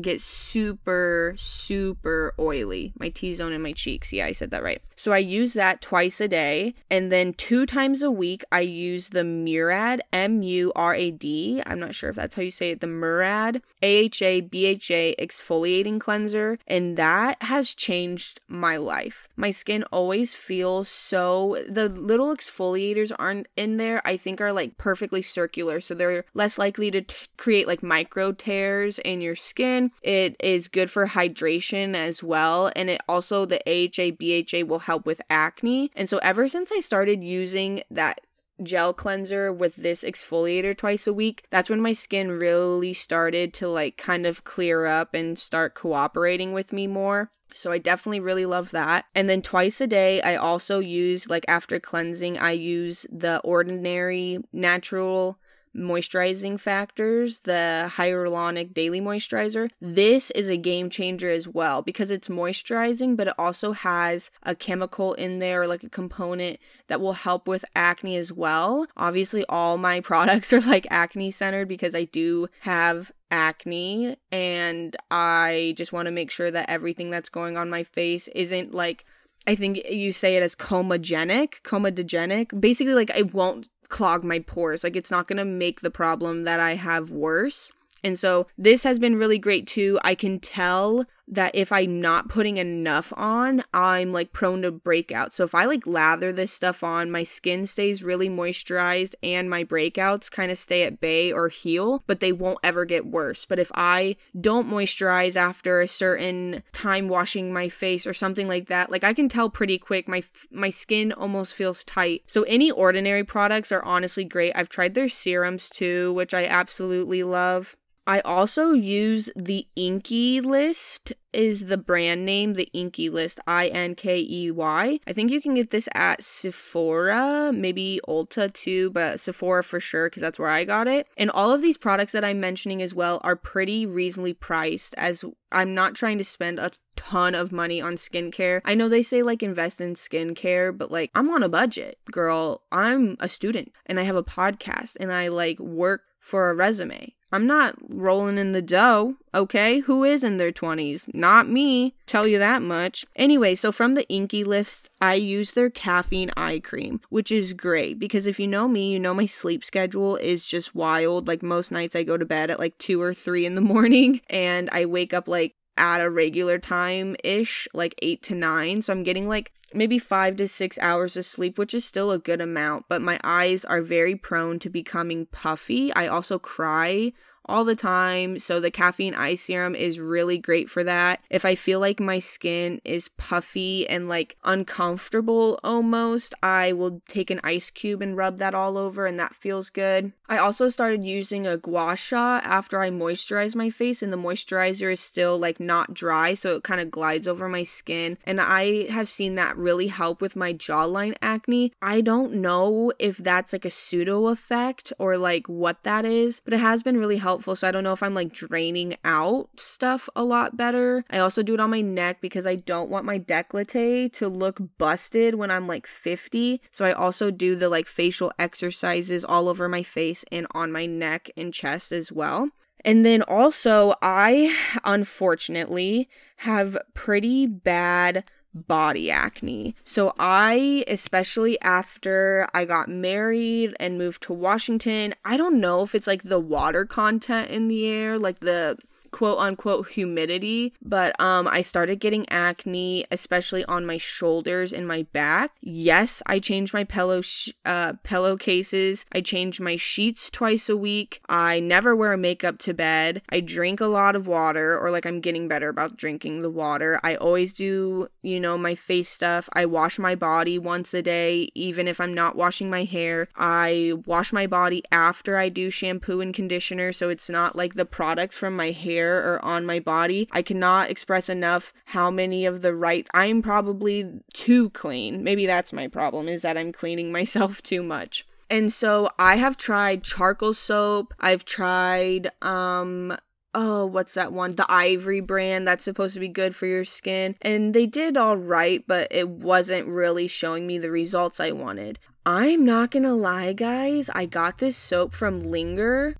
get 0.00 0.20
super, 0.20 1.34
super 1.36 2.34
oily. 2.38 2.92
My 2.98 3.08
T 3.08 3.34
zone 3.34 3.52
and 3.52 3.62
my 3.62 3.72
cheeks. 3.72 4.12
Yeah, 4.12 4.26
I 4.26 4.32
said 4.32 4.50
that 4.50 4.62
right. 4.62 4.82
So 4.96 5.12
I 5.12 5.18
use 5.18 5.54
that 5.54 5.80
twice 5.80 6.20
a 6.20 6.28
day. 6.28 6.74
And 6.90 7.10
then 7.10 7.34
two 7.34 7.66
times 7.66 8.02
a 8.02 8.10
week, 8.10 8.44
I 8.52 8.60
use 8.60 9.10
the 9.10 9.24
Murad, 9.24 10.00
M 10.12 10.42
U 10.42 10.72
R 10.76 10.94
A 10.94 11.10
D. 11.10 11.62
I'm 11.66 11.80
not 11.80 11.94
sure 11.94 12.10
if 12.10 12.16
that's 12.16 12.34
how 12.34 12.42
you 12.42 12.50
say 12.50 12.70
it. 12.70 12.80
The 12.80 12.86
Murad 12.86 13.62
AHA 13.82 14.42
BHA 14.50 15.16
exfoliating 15.18 16.00
cleanser. 16.00 16.58
And 16.66 16.96
that 16.96 17.42
has 17.42 17.74
changed 17.74 18.40
my 18.48 18.76
life. 18.76 19.28
My 19.36 19.50
skin 19.50 19.84
always 19.92 20.34
feels 20.34 20.88
so, 20.88 21.56
the 21.68 21.88
little 21.88 22.34
exfoliators 22.34 23.12
aren't 23.18 23.48
in 23.56 23.76
there, 23.76 24.00
I 24.04 24.16
think 24.16 24.40
are 24.40 24.52
like 24.52 24.78
perfectly 24.78 25.22
circular. 25.22 25.80
So 25.80 25.94
they're 25.94 26.24
less 26.34 26.58
likely 26.58 26.90
to 26.92 27.02
t- 27.02 27.26
create 27.36 27.66
like 27.66 27.82
micro 27.82 28.32
tears 28.32 28.98
in 28.98 29.20
your 29.20 29.36
skin 29.36 29.81
it 30.02 30.36
is 30.40 30.68
good 30.68 30.90
for 30.90 31.08
hydration 31.08 31.94
as 31.94 32.22
well. 32.22 32.70
And 32.76 32.90
it 32.90 33.00
also, 33.08 33.44
the 33.44 33.60
AHA, 33.66 34.16
BHA 34.18 34.66
will 34.66 34.80
help 34.80 35.06
with 35.06 35.20
acne. 35.28 35.90
And 35.96 36.08
so, 36.08 36.18
ever 36.18 36.48
since 36.48 36.70
I 36.70 36.80
started 36.80 37.24
using 37.24 37.82
that 37.90 38.20
gel 38.62 38.92
cleanser 38.92 39.52
with 39.52 39.76
this 39.76 40.04
exfoliator 40.04 40.76
twice 40.76 41.06
a 41.06 41.12
week, 41.12 41.44
that's 41.50 41.70
when 41.70 41.80
my 41.80 41.92
skin 41.92 42.30
really 42.30 42.94
started 42.94 43.52
to 43.54 43.68
like 43.68 43.96
kind 43.96 44.26
of 44.26 44.44
clear 44.44 44.86
up 44.86 45.14
and 45.14 45.38
start 45.38 45.74
cooperating 45.74 46.52
with 46.52 46.72
me 46.72 46.86
more. 46.86 47.30
So 47.54 47.70
I 47.70 47.78
definitely 47.78 48.20
really 48.20 48.46
love 48.46 48.70
that. 48.70 49.04
And 49.14 49.28
then 49.28 49.42
twice 49.42 49.80
a 49.80 49.86
day, 49.86 50.20
I 50.22 50.36
also 50.36 50.78
use, 50.78 51.28
like 51.28 51.44
after 51.48 51.78
cleansing, 51.78 52.38
I 52.38 52.52
use 52.52 53.06
the 53.10 53.40
ordinary 53.40 54.38
natural 54.52 55.38
moisturizing 55.76 56.58
factors, 56.58 57.40
the 57.40 57.90
hyaluronic 57.96 58.72
daily 58.74 59.00
moisturizer. 59.00 59.70
This 59.80 60.30
is 60.32 60.48
a 60.48 60.56
game 60.56 60.90
changer 60.90 61.30
as 61.30 61.48
well 61.48 61.82
because 61.82 62.10
it's 62.10 62.28
moisturizing, 62.28 63.16
but 63.16 63.28
it 63.28 63.34
also 63.38 63.72
has 63.72 64.30
a 64.42 64.54
chemical 64.54 65.14
in 65.14 65.38
there, 65.38 65.66
like 65.66 65.82
a 65.82 65.88
component 65.88 66.58
that 66.88 67.00
will 67.00 67.14
help 67.14 67.48
with 67.48 67.64
acne 67.74 68.16
as 68.16 68.32
well. 68.32 68.86
Obviously, 68.96 69.44
all 69.48 69.78
my 69.78 70.00
products 70.12 70.52
are 70.52 70.60
like 70.60 70.86
acne 70.90 71.30
centered 71.30 71.68
because 71.68 71.94
I 71.94 72.04
do 72.04 72.48
have 72.60 73.12
acne 73.30 74.16
and 74.30 74.94
I 75.10 75.74
just 75.76 75.92
want 75.92 76.06
to 76.06 76.12
make 76.12 76.30
sure 76.30 76.50
that 76.50 76.68
everything 76.68 77.10
that's 77.10 77.30
going 77.30 77.56
on 77.56 77.70
my 77.70 77.82
face 77.82 78.28
isn't 78.28 78.74
like 78.74 79.06
I 79.46 79.54
think 79.56 79.78
you 79.90 80.12
say 80.12 80.36
it 80.36 80.42
as 80.42 80.54
comedogenic, 80.54 81.62
comedogenic. 81.62 82.60
Basically, 82.60 82.94
like 82.94 83.10
it 83.10 83.34
won't 83.34 83.68
clog 83.92 84.24
my 84.24 84.40
pores. 84.40 84.82
Like 84.82 84.96
it's 84.96 85.10
not 85.10 85.28
going 85.28 85.36
to 85.36 85.44
make 85.44 85.82
the 85.82 85.90
problem 85.90 86.42
that 86.42 86.58
I 86.58 86.74
have 86.74 87.12
worse. 87.12 87.70
And 88.04 88.18
so 88.18 88.46
this 88.58 88.82
has 88.82 88.98
been 88.98 89.16
really 89.16 89.38
great 89.38 89.66
too. 89.66 89.98
I 90.02 90.14
can 90.14 90.40
tell 90.40 91.06
that 91.28 91.54
if 91.54 91.72
I'm 91.72 92.00
not 92.00 92.28
putting 92.28 92.56
enough 92.56 93.12
on, 93.16 93.62
I'm 93.72 94.12
like 94.12 94.32
prone 94.32 94.62
to 94.62 94.70
breakout. 94.70 95.32
So 95.32 95.44
if 95.44 95.54
I 95.54 95.64
like 95.64 95.86
lather 95.86 96.32
this 96.32 96.52
stuff 96.52 96.82
on, 96.82 97.10
my 97.10 97.22
skin 97.22 97.66
stays 97.66 98.02
really 98.02 98.28
moisturized 98.28 99.14
and 99.22 99.48
my 99.48 99.64
breakouts 99.64 100.30
kind 100.30 100.50
of 100.50 100.58
stay 100.58 100.82
at 100.82 101.00
bay 101.00 101.32
or 101.32 101.48
heal, 101.48 102.02
but 102.06 102.20
they 102.20 102.32
won't 102.32 102.58
ever 102.62 102.84
get 102.84 103.06
worse. 103.06 103.46
But 103.46 103.58
if 103.58 103.70
I 103.74 104.16
don't 104.38 104.68
moisturize 104.68 105.36
after 105.36 105.80
a 105.80 105.88
certain 105.88 106.62
time 106.72 107.08
washing 107.08 107.52
my 107.52 107.68
face 107.68 108.06
or 108.06 108.14
something 108.14 108.48
like 108.48 108.66
that, 108.66 108.90
like 108.90 109.04
I 109.04 109.14
can 109.14 109.28
tell 109.28 109.48
pretty 109.48 109.78
quick 109.78 110.08
my 110.08 110.22
my 110.50 110.70
skin 110.70 111.12
almost 111.12 111.54
feels 111.54 111.84
tight. 111.84 112.24
So 112.26 112.42
any 112.42 112.70
ordinary 112.70 113.24
products 113.24 113.72
are 113.72 113.84
honestly 113.84 114.24
great. 114.24 114.52
I've 114.54 114.68
tried 114.68 114.94
their 114.94 115.08
serums 115.08 115.70
too, 115.70 116.12
which 116.12 116.34
I 116.34 116.46
absolutely 116.46 117.22
love. 117.22 117.76
I 118.06 118.20
also 118.20 118.72
use 118.72 119.30
the 119.36 119.66
INKEY 119.76 120.40
List 120.40 121.12
is 121.32 121.66
the 121.66 121.78
brand 121.78 122.26
name, 122.26 122.54
the 122.54 122.68
INKEY 122.74 123.08
List, 123.10 123.38
I 123.46 123.68
N 123.68 123.94
K 123.94 124.26
E 124.28 124.50
Y. 124.50 124.98
I 125.06 125.12
think 125.12 125.30
you 125.30 125.40
can 125.40 125.54
get 125.54 125.70
this 125.70 125.88
at 125.94 126.22
Sephora, 126.22 127.52
maybe 127.54 128.00
Ulta 128.08 128.52
too, 128.52 128.90
but 128.90 129.20
Sephora 129.20 129.62
for 129.62 129.78
sure 129.78 130.08
because 130.08 130.20
that's 130.20 130.38
where 130.38 130.48
I 130.48 130.64
got 130.64 130.88
it. 130.88 131.06
And 131.16 131.30
all 131.30 131.52
of 131.52 131.62
these 131.62 131.78
products 131.78 132.12
that 132.12 132.24
I'm 132.24 132.40
mentioning 132.40 132.82
as 132.82 132.92
well 132.92 133.20
are 133.22 133.36
pretty 133.36 133.86
reasonably 133.86 134.34
priced 134.34 134.94
as 134.98 135.24
I'm 135.52 135.74
not 135.74 135.94
trying 135.94 136.18
to 136.18 136.24
spend 136.24 136.58
a 136.58 136.72
ton 136.96 137.36
of 137.36 137.52
money 137.52 137.80
on 137.80 137.94
skincare. 137.94 138.62
I 138.64 138.74
know 138.74 138.88
they 138.88 139.02
say 139.02 139.22
like 139.22 139.44
invest 139.44 139.80
in 139.80 139.94
skincare, 139.94 140.76
but 140.76 140.90
like 140.90 141.12
I'm 141.14 141.30
on 141.30 141.44
a 141.44 141.48
budget, 141.48 141.98
girl. 142.10 142.62
I'm 142.72 143.16
a 143.20 143.28
student 143.28 143.72
and 143.86 144.00
I 144.00 144.02
have 144.02 144.16
a 144.16 144.24
podcast 144.24 144.96
and 144.98 145.12
I 145.12 145.28
like 145.28 145.60
work 145.60 146.02
for 146.18 146.50
a 146.50 146.54
resume. 146.54 147.14
I'm 147.32 147.46
not 147.46 147.74
rolling 147.88 148.36
in 148.36 148.52
the 148.52 148.60
dough, 148.60 149.16
okay? 149.34 149.78
Who 149.80 150.04
is 150.04 150.22
in 150.22 150.36
their 150.36 150.52
20s? 150.52 151.12
Not 151.14 151.48
me, 151.48 151.94
tell 152.06 152.26
you 152.26 152.38
that 152.38 152.60
much. 152.60 153.06
Anyway, 153.16 153.54
so 153.54 153.72
from 153.72 153.94
the 153.94 154.06
INKEY 154.12 154.44
list, 154.44 154.90
I 155.00 155.14
use 155.14 155.52
their 155.52 155.70
caffeine 155.70 156.30
eye 156.36 156.60
cream, 156.60 157.00
which 157.08 157.32
is 157.32 157.54
great 157.54 157.98
because 157.98 158.26
if 158.26 158.38
you 158.38 158.46
know 158.46 158.68
me, 158.68 158.92
you 158.92 159.00
know 159.00 159.14
my 159.14 159.26
sleep 159.26 159.64
schedule 159.64 160.16
is 160.16 160.44
just 160.44 160.74
wild. 160.74 161.26
Like 161.26 161.42
most 161.42 161.72
nights, 161.72 161.96
I 161.96 162.02
go 162.02 162.18
to 162.18 162.26
bed 162.26 162.50
at 162.50 162.60
like 162.60 162.76
2 162.78 163.00
or 163.00 163.14
3 163.14 163.46
in 163.46 163.54
the 163.54 163.60
morning 163.72 164.20
and 164.28 164.68
I 164.70 164.84
wake 164.84 165.14
up 165.14 165.26
like 165.26 165.54
at 165.82 166.00
a 166.00 166.08
regular 166.08 166.58
time 166.58 167.16
ish, 167.24 167.66
like 167.74 167.94
8 168.00 168.22
to 168.22 168.34
9. 168.36 168.82
So 168.82 168.92
I'm 168.92 169.02
getting 169.02 169.28
like 169.28 169.52
maybe 169.74 169.98
five 169.98 170.36
to 170.36 170.46
six 170.46 170.78
hours 170.78 171.16
of 171.16 171.24
sleep, 171.24 171.58
which 171.58 171.74
is 171.74 171.84
still 171.84 172.12
a 172.12 172.20
good 172.20 172.40
amount, 172.40 172.86
but 172.88 173.02
my 173.02 173.18
eyes 173.24 173.64
are 173.64 173.82
very 173.82 174.14
prone 174.14 174.60
to 174.60 174.70
becoming 174.70 175.26
puffy. 175.26 175.92
I 175.92 176.06
also 176.06 176.38
cry 176.38 177.12
all 177.46 177.64
the 177.64 177.76
time. 177.76 178.38
So 178.38 178.60
the 178.60 178.70
caffeine 178.70 179.14
eye 179.14 179.34
serum 179.34 179.74
is 179.74 180.00
really 180.00 180.38
great 180.38 180.70
for 180.70 180.84
that. 180.84 181.20
If 181.30 181.44
I 181.44 181.54
feel 181.54 181.80
like 181.80 182.00
my 182.00 182.18
skin 182.18 182.80
is 182.84 183.08
puffy 183.08 183.88
and 183.88 184.08
like 184.08 184.36
uncomfortable 184.44 185.58
almost, 185.64 186.34
I 186.42 186.72
will 186.72 187.02
take 187.08 187.30
an 187.30 187.40
ice 187.42 187.70
cube 187.70 188.02
and 188.02 188.16
rub 188.16 188.38
that 188.38 188.54
all 188.54 188.78
over 188.78 189.06
and 189.06 189.18
that 189.18 189.34
feels 189.34 189.70
good. 189.70 190.12
I 190.28 190.38
also 190.38 190.68
started 190.68 191.04
using 191.04 191.46
a 191.46 191.58
gua 191.58 191.94
sha 191.96 192.40
after 192.42 192.80
I 192.80 192.90
moisturize 192.90 193.54
my 193.54 193.68
face 193.68 194.02
and 194.02 194.12
the 194.12 194.16
moisturizer 194.16 194.90
is 194.92 195.00
still 195.00 195.38
like 195.38 195.60
not 195.60 195.92
dry 195.92 196.32
so 196.34 196.56
it 196.56 196.64
kind 196.64 196.80
of 196.80 196.90
glides 196.90 197.28
over 197.28 197.48
my 197.48 197.64
skin 197.64 198.16
and 198.24 198.40
I 198.40 198.86
have 198.90 199.08
seen 199.08 199.34
that 199.34 199.56
really 199.56 199.88
help 199.88 200.22
with 200.22 200.36
my 200.36 200.54
jawline 200.54 201.14
acne. 201.20 201.72
I 201.82 202.00
don't 202.00 202.34
know 202.34 202.92
if 202.98 203.18
that's 203.18 203.52
like 203.52 203.64
a 203.64 203.70
pseudo 203.70 204.28
effect 204.28 204.92
or 204.98 205.18
like 205.18 205.48
what 205.48 205.82
that 205.82 206.04
is, 206.04 206.40
but 206.40 206.54
it 206.54 206.60
has 206.60 206.82
been 206.82 206.98
really 206.98 207.18
helpful 207.18 207.31
helpful. 207.32 207.56
So 207.56 207.66
I 207.66 207.70
don't 207.70 207.82
know 207.82 207.94
if 207.94 208.02
I'm 208.02 208.12
like 208.12 208.30
draining 208.30 208.94
out 209.06 209.48
stuff 209.56 210.06
a 210.14 210.22
lot 210.22 210.54
better. 210.54 211.02
I 211.08 211.18
also 211.18 211.42
do 211.42 211.54
it 211.54 211.60
on 211.60 211.70
my 211.70 211.80
neck 211.80 212.20
because 212.20 212.46
I 212.46 212.56
don't 212.56 212.90
want 212.90 213.06
my 213.06 213.18
décolleté 213.18 214.12
to 214.12 214.28
look 214.28 214.60
busted 214.76 215.36
when 215.36 215.50
I'm 215.50 215.66
like 215.66 215.86
50. 215.86 216.60
So 216.70 216.84
I 216.84 216.92
also 216.92 217.30
do 217.30 217.56
the 217.56 217.70
like 217.70 217.86
facial 217.86 218.30
exercises 218.38 219.24
all 219.24 219.48
over 219.48 219.66
my 219.66 219.82
face 219.82 220.26
and 220.30 220.46
on 220.52 220.70
my 220.70 220.84
neck 220.84 221.30
and 221.34 221.54
chest 221.54 221.90
as 221.90 222.12
well. 222.12 222.50
And 222.84 223.06
then 223.06 223.22
also, 223.22 223.94
I 224.02 224.54
unfortunately 224.84 226.10
have 226.38 226.76
pretty 226.92 227.46
bad 227.46 228.24
body 228.54 229.10
acne. 229.10 229.74
So 229.84 230.14
I, 230.18 230.84
especially 230.88 231.60
after 231.60 232.46
I 232.54 232.64
got 232.64 232.88
married 232.88 233.74
and 233.80 233.98
moved 233.98 234.22
to 234.24 234.32
Washington, 234.32 235.14
I 235.24 235.36
don't 235.36 235.60
know 235.60 235.82
if 235.82 235.94
it's 235.94 236.06
like 236.06 236.22
the 236.22 236.40
water 236.40 236.84
content 236.84 237.50
in 237.50 237.68
the 237.68 237.86
air, 237.88 238.18
like 238.18 238.40
the 238.40 238.78
quote 239.12 239.38
unquote 239.38 239.90
humidity, 239.90 240.72
but 240.82 241.18
um 241.20 241.46
I 241.46 241.62
started 241.62 242.00
getting 242.00 242.28
acne 242.30 243.04
especially 243.10 243.64
on 243.66 243.86
my 243.86 243.98
shoulders 243.98 244.72
and 244.72 244.88
my 244.88 245.04
back. 245.12 245.52
Yes, 245.60 246.22
I 246.26 246.38
changed 246.38 246.74
my 246.74 246.84
pillow 246.84 247.20
sh- 247.20 247.50
uh 247.64 247.92
pillowcases. 248.02 249.04
I 249.12 249.20
change 249.20 249.60
my 249.60 249.76
sheets 249.76 250.30
twice 250.30 250.68
a 250.68 250.76
week. 250.76 251.20
I 251.28 251.60
never 251.60 251.94
wear 251.94 252.16
makeup 252.16 252.58
to 252.60 252.74
bed. 252.74 253.22
I 253.28 253.40
drink 253.40 253.80
a 253.80 253.86
lot 253.86 254.16
of 254.16 254.26
water 254.26 254.78
or 254.78 254.90
like 254.90 255.06
I'm 255.06 255.20
getting 255.20 255.46
better 255.46 255.68
about 255.68 255.96
drinking 255.96 256.42
the 256.42 256.50
water. 256.50 256.98
I 257.02 257.14
always 257.16 257.52
do, 257.52 258.08
you 258.22 258.40
know, 258.40 258.56
my 258.56 258.74
face 258.74 259.10
stuff. 259.10 259.48
I 259.52 259.66
wash 259.66 259.98
my 259.98 260.14
body 260.14 260.58
once 260.58 260.94
a 260.94 261.02
day 261.02 261.48
even 261.54 261.86
if 261.86 262.00
I'm 262.00 262.14
not 262.14 262.34
washing 262.34 262.70
my 262.70 262.84
hair. 262.84 263.28
I 263.36 263.92
wash 264.06 264.32
my 264.32 264.46
body 264.46 264.82
after 264.90 265.36
I 265.36 265.50
do 265.50 265.68
shampoo 265.68 266.20
and 266.22 266.34
conditioner 266.34 266.92
so 266.92 267.10
it's 267.10 267.28
not 267.28 267.54
like 267.54 267.74
the 267.74 267.84
products 267.84 268.38
from 268.38 268.56
my 268.56 268.70
hair 268.70 269.01
hair 269.02 269.34
or 269.34 269.44
on 269.44 269.66
my 269.66 269.80
body. 269.80 270.28
I 270.32 270.42
cannot 270.42 270.90
express 270.90 271.28
enough 271.28 271.72
how 271.86 272.10
many 272.10 272.46
of 272.46 272.62
the 272.62 272.74
right 272.74 273.06
I'm 273.14 273.42
probably 273.42 274.20
too 274.32 274.70
clean. 274.70 275.22
Maybe 275.24 275.46
that's 275.46 275.72
my 275.72 275.88
problem 275.88 276.28
is 276.28 276.42
that 276.42 276.56
I'm 276.56 276.72
cleaning 276.72 277.12
myself 277.18 277.62
too 277.62 277.82
much. 277.82 278.26
And 278.50 278.72
so 278.72 279.08
I 279.18 279.36
have 279.36 279.56
tried 279.56 280.04
charcoal 280.04 280.54
soap. 280.54 281.14
I've 281.20 281.44
tried 281.44 282.28
um 282.42 283.16
oh, 283.54 283.84
what's 283.84 284.14
that 284.14 284.32
one? 284.32 284.54
The 284.54 284.64
Ivory 284.70 285.20
brand 285.20 285.68
that's 285.68 285.84
supposed 285.84 286.14
to 286.14 286.20
be 286.20 286.28
good 286.28 286.54
for 286.54 286.64
your 286.64 286.84
skin. 286.84 287.36
And 287.42 287.74
they 287.74 287.84
did 287.84 288.16
all 288.16 288.38
right, 288.38 288.82
but 288.86 289.08
it 289.10 289.28
wasn't 289.28 289.86
really 289.88 290.26
showing 290.26 290.66
me 290.66 290.78
the 290.78 290.90
results 290.90 291.38
I 291.38 291.50
wanted. 291.50 291.98
I'm 292.24 292.64
not 292.64 292.92
gonna 292.92 293.14
lie, 293.14 293.52
guys. 293.52 294.08
I 294.14 294.26
got 294.26 294.58
this 294.58 294.76
soap 294.76 295.12
from 295.12 295.40
Linger 295.42 296.16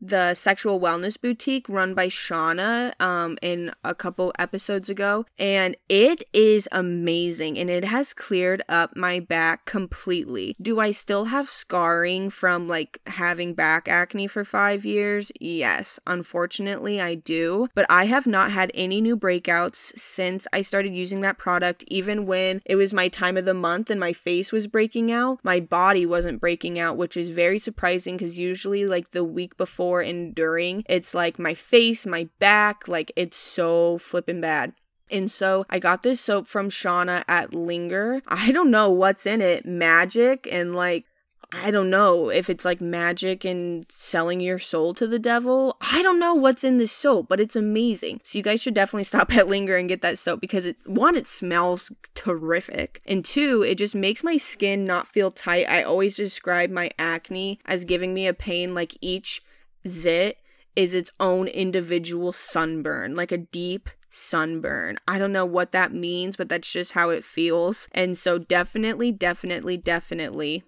the 0.00 0.34
sexual 0.34 0.80
wellness 0.80 1.20
boutique 1.20 1.68
run 1.68 1.94
by 1.94 2.08
Shauna 2.08 2.98
um, 3.00 3.36
in 3.42 3.72
a 3.84 3.94
couple 3.94 4.32
episodes 4.38 4.88
ago. 4.88 5.26
And 5.38 5.76
it 5.88 6.22
is 6.32 6.68
amazing 6.72 7.58
and 7.58 7.68
it 7.68 7.84
has 7.84 8.12
cleared 8.12 8.62
up 8.68 8.96
my 8.96 9.20
back 9.20 9.66
completely. 9.66 10.56
Do 10.60 10.80
I 10.80 10.90
still 10.90 11.26
have 11.26 11.48
scarring 11.48 12.30
from 12.30 12.68
like 12.68 13.00
having 13.06 13.54
back 13.54 13.88
acne 13.88 14.26
for 14.26 14.44
five 14.44 14.84
years? 14.84 15.30
Yes, 15.40 16.00
unfortunately, 16.06 17.00
I 17.00 17.14
do. 17.14 17.68
But 17.74 17.86
I 17.90 18.06
have 18.06 18.26
not 18.26 18.52
had 18.52 18.70
any 18.74 19.00
new 19.00 19.16
breakouts 19.16 19.98
since 19.98 20.46
I 20.52 20.62
started 20.62 20.94
using 20.94 21.20
that 21.20 21.38
product, 21.38 21.84
even 21.88 22.26
when 22.26 22.62
it 22.64 22.76
was 22.76 22.94
my 22.94 23.08
time 23.08 23.36
of 23.36 23.44
the 23.44 23.54
month 23.54 23.90
and 23.90 24.00
my 24.00 24.12
face 24.12 24.52
was 24.52 24.66
breaking 24.66 25.12
out. 25.12 25.40
My 25.42 25.60
body 25.60 26.06
wasn't 26.06 26.40
breaking 26.40 26.78
out, 26.78 26.96
which 26.96 27.16
is 27.16 27.30
very 27.30 27.58
surprising 27.58 28.16
because 28.16 28.38
usually, 28.38 28.86
like 28.86 29.10
the 29.10 29.24
week 29.24 29.56
before, 29.56 29.89
before 29.90 30.02
and 30.02 30.34
during. 30.34 30.84
It's 30.88 31.14
like 31.14 31.38
my 31.38 31.54
face, 31.54 32.06
my 32.06 32.28
back, 32.38 32.86
like 32.86 33.12
it's 33.16 33.36
so 33.36 33.98
flippin' 33.98 34.40
bad. 34.40 34.72
And 35.10 35.28
so 35.28 35.64
I 35.68 35.80
got 35.80 36.02
this 36.02 36.20
soap 36.20 36.46
from 36.46 36.70
Shauna 36.70 37.24
at 37.26 37.52
Linger. 37.52 38.22
I 38.28 38.52
don't 38.52 38.70
know 38.70 38.90
what's 38.90 39.26
in 39.26 39.40
it, 39.40 39.66
magic 39.66 40.46
and 40.50 40.74
like 40.74 41.04
I 41.52 41.72
don't 41.72 41.90
know 41.90 42.30
if 42.30 42.48
it's 42.48 42.64
like 42.64 42.80
magic 42.80 43.44
and 43.44 43.84
selling 43.88 44.40
your 44.40 44.60
soul 44.60 44.94
to 44.94 45.08
the 45.08 45.18
devil. 45.18 45.76
I 45.80 46.00
don't 46.00 46.20
know 46.20 46.32
what's 46.32 46.62
in 46.62 46.78
this 46.78 46.92
soap, 46.92 47.26
but 47.28 47.40
it's 47.40 47.56
amazing. 47.56 48.20
So 48.22 48.38
you 48.38 48.44
guys 48.44 48.62
should 48.62 48.74
definitely 48.74 49.04
stop 49.12 49.34
at 49.34 49.48
Linger 49.48 49.76
and 49.76 49.88
get 49.88 50.02
that 50.02 50.18
soap 50.18 50.40
because 50.40 50.64
it 50.64 50.76
one 50.86 51.16
it 51.16 51.26
smells 51.26 51.90
terrific 52.14 53.00
and 53.04 53.24
two 53.24 53.64
it 53.66 53.78
just 53.78 53.96
makes 53.96 54.22
my 54.22 54.36
skin 54.36 54.86
not 54.86 55.08
feel 55.08 55.32
tight. 55.32 55.68
I 55.68 55.82
always 55.82 56.16
describe 56.16 56.70
my 56.70 56.90
acne 57.00 57.58
as 57.66 57.84
giving 57.84 58.14
me 58.14 58.28
a 58.28 58.34
pain 58.34 58.72
like 58.72 58.96
each 59.00 59.42
zit 59.86 60.38
is 60.76 60.94
its 60.94 61.12
own 61.18 61.48
individual 61.48 62.32
sunburn, 62.32 63.14
like 63.14 63.32
a 63.32 63.38
deep 63.38 63.88
sunburn. 64.08 64.96
I 65.06 65.18
don't 65.18 65.32
know 65.32 65.46
what 65.46 65.72
that 65.72 65.92
means, 65.92 66.36
but 66.36 66.48
that's 66.48 66.72
just 66.72 66.92
how 66.92 67.10
it 67.10 67.24
feels. 67.24 67.88
And 67.92 68.16
so, 68.16 68.38
definitely, 68.38 69.12
definitely, 69.12 69.76
definitely 69.76 70.64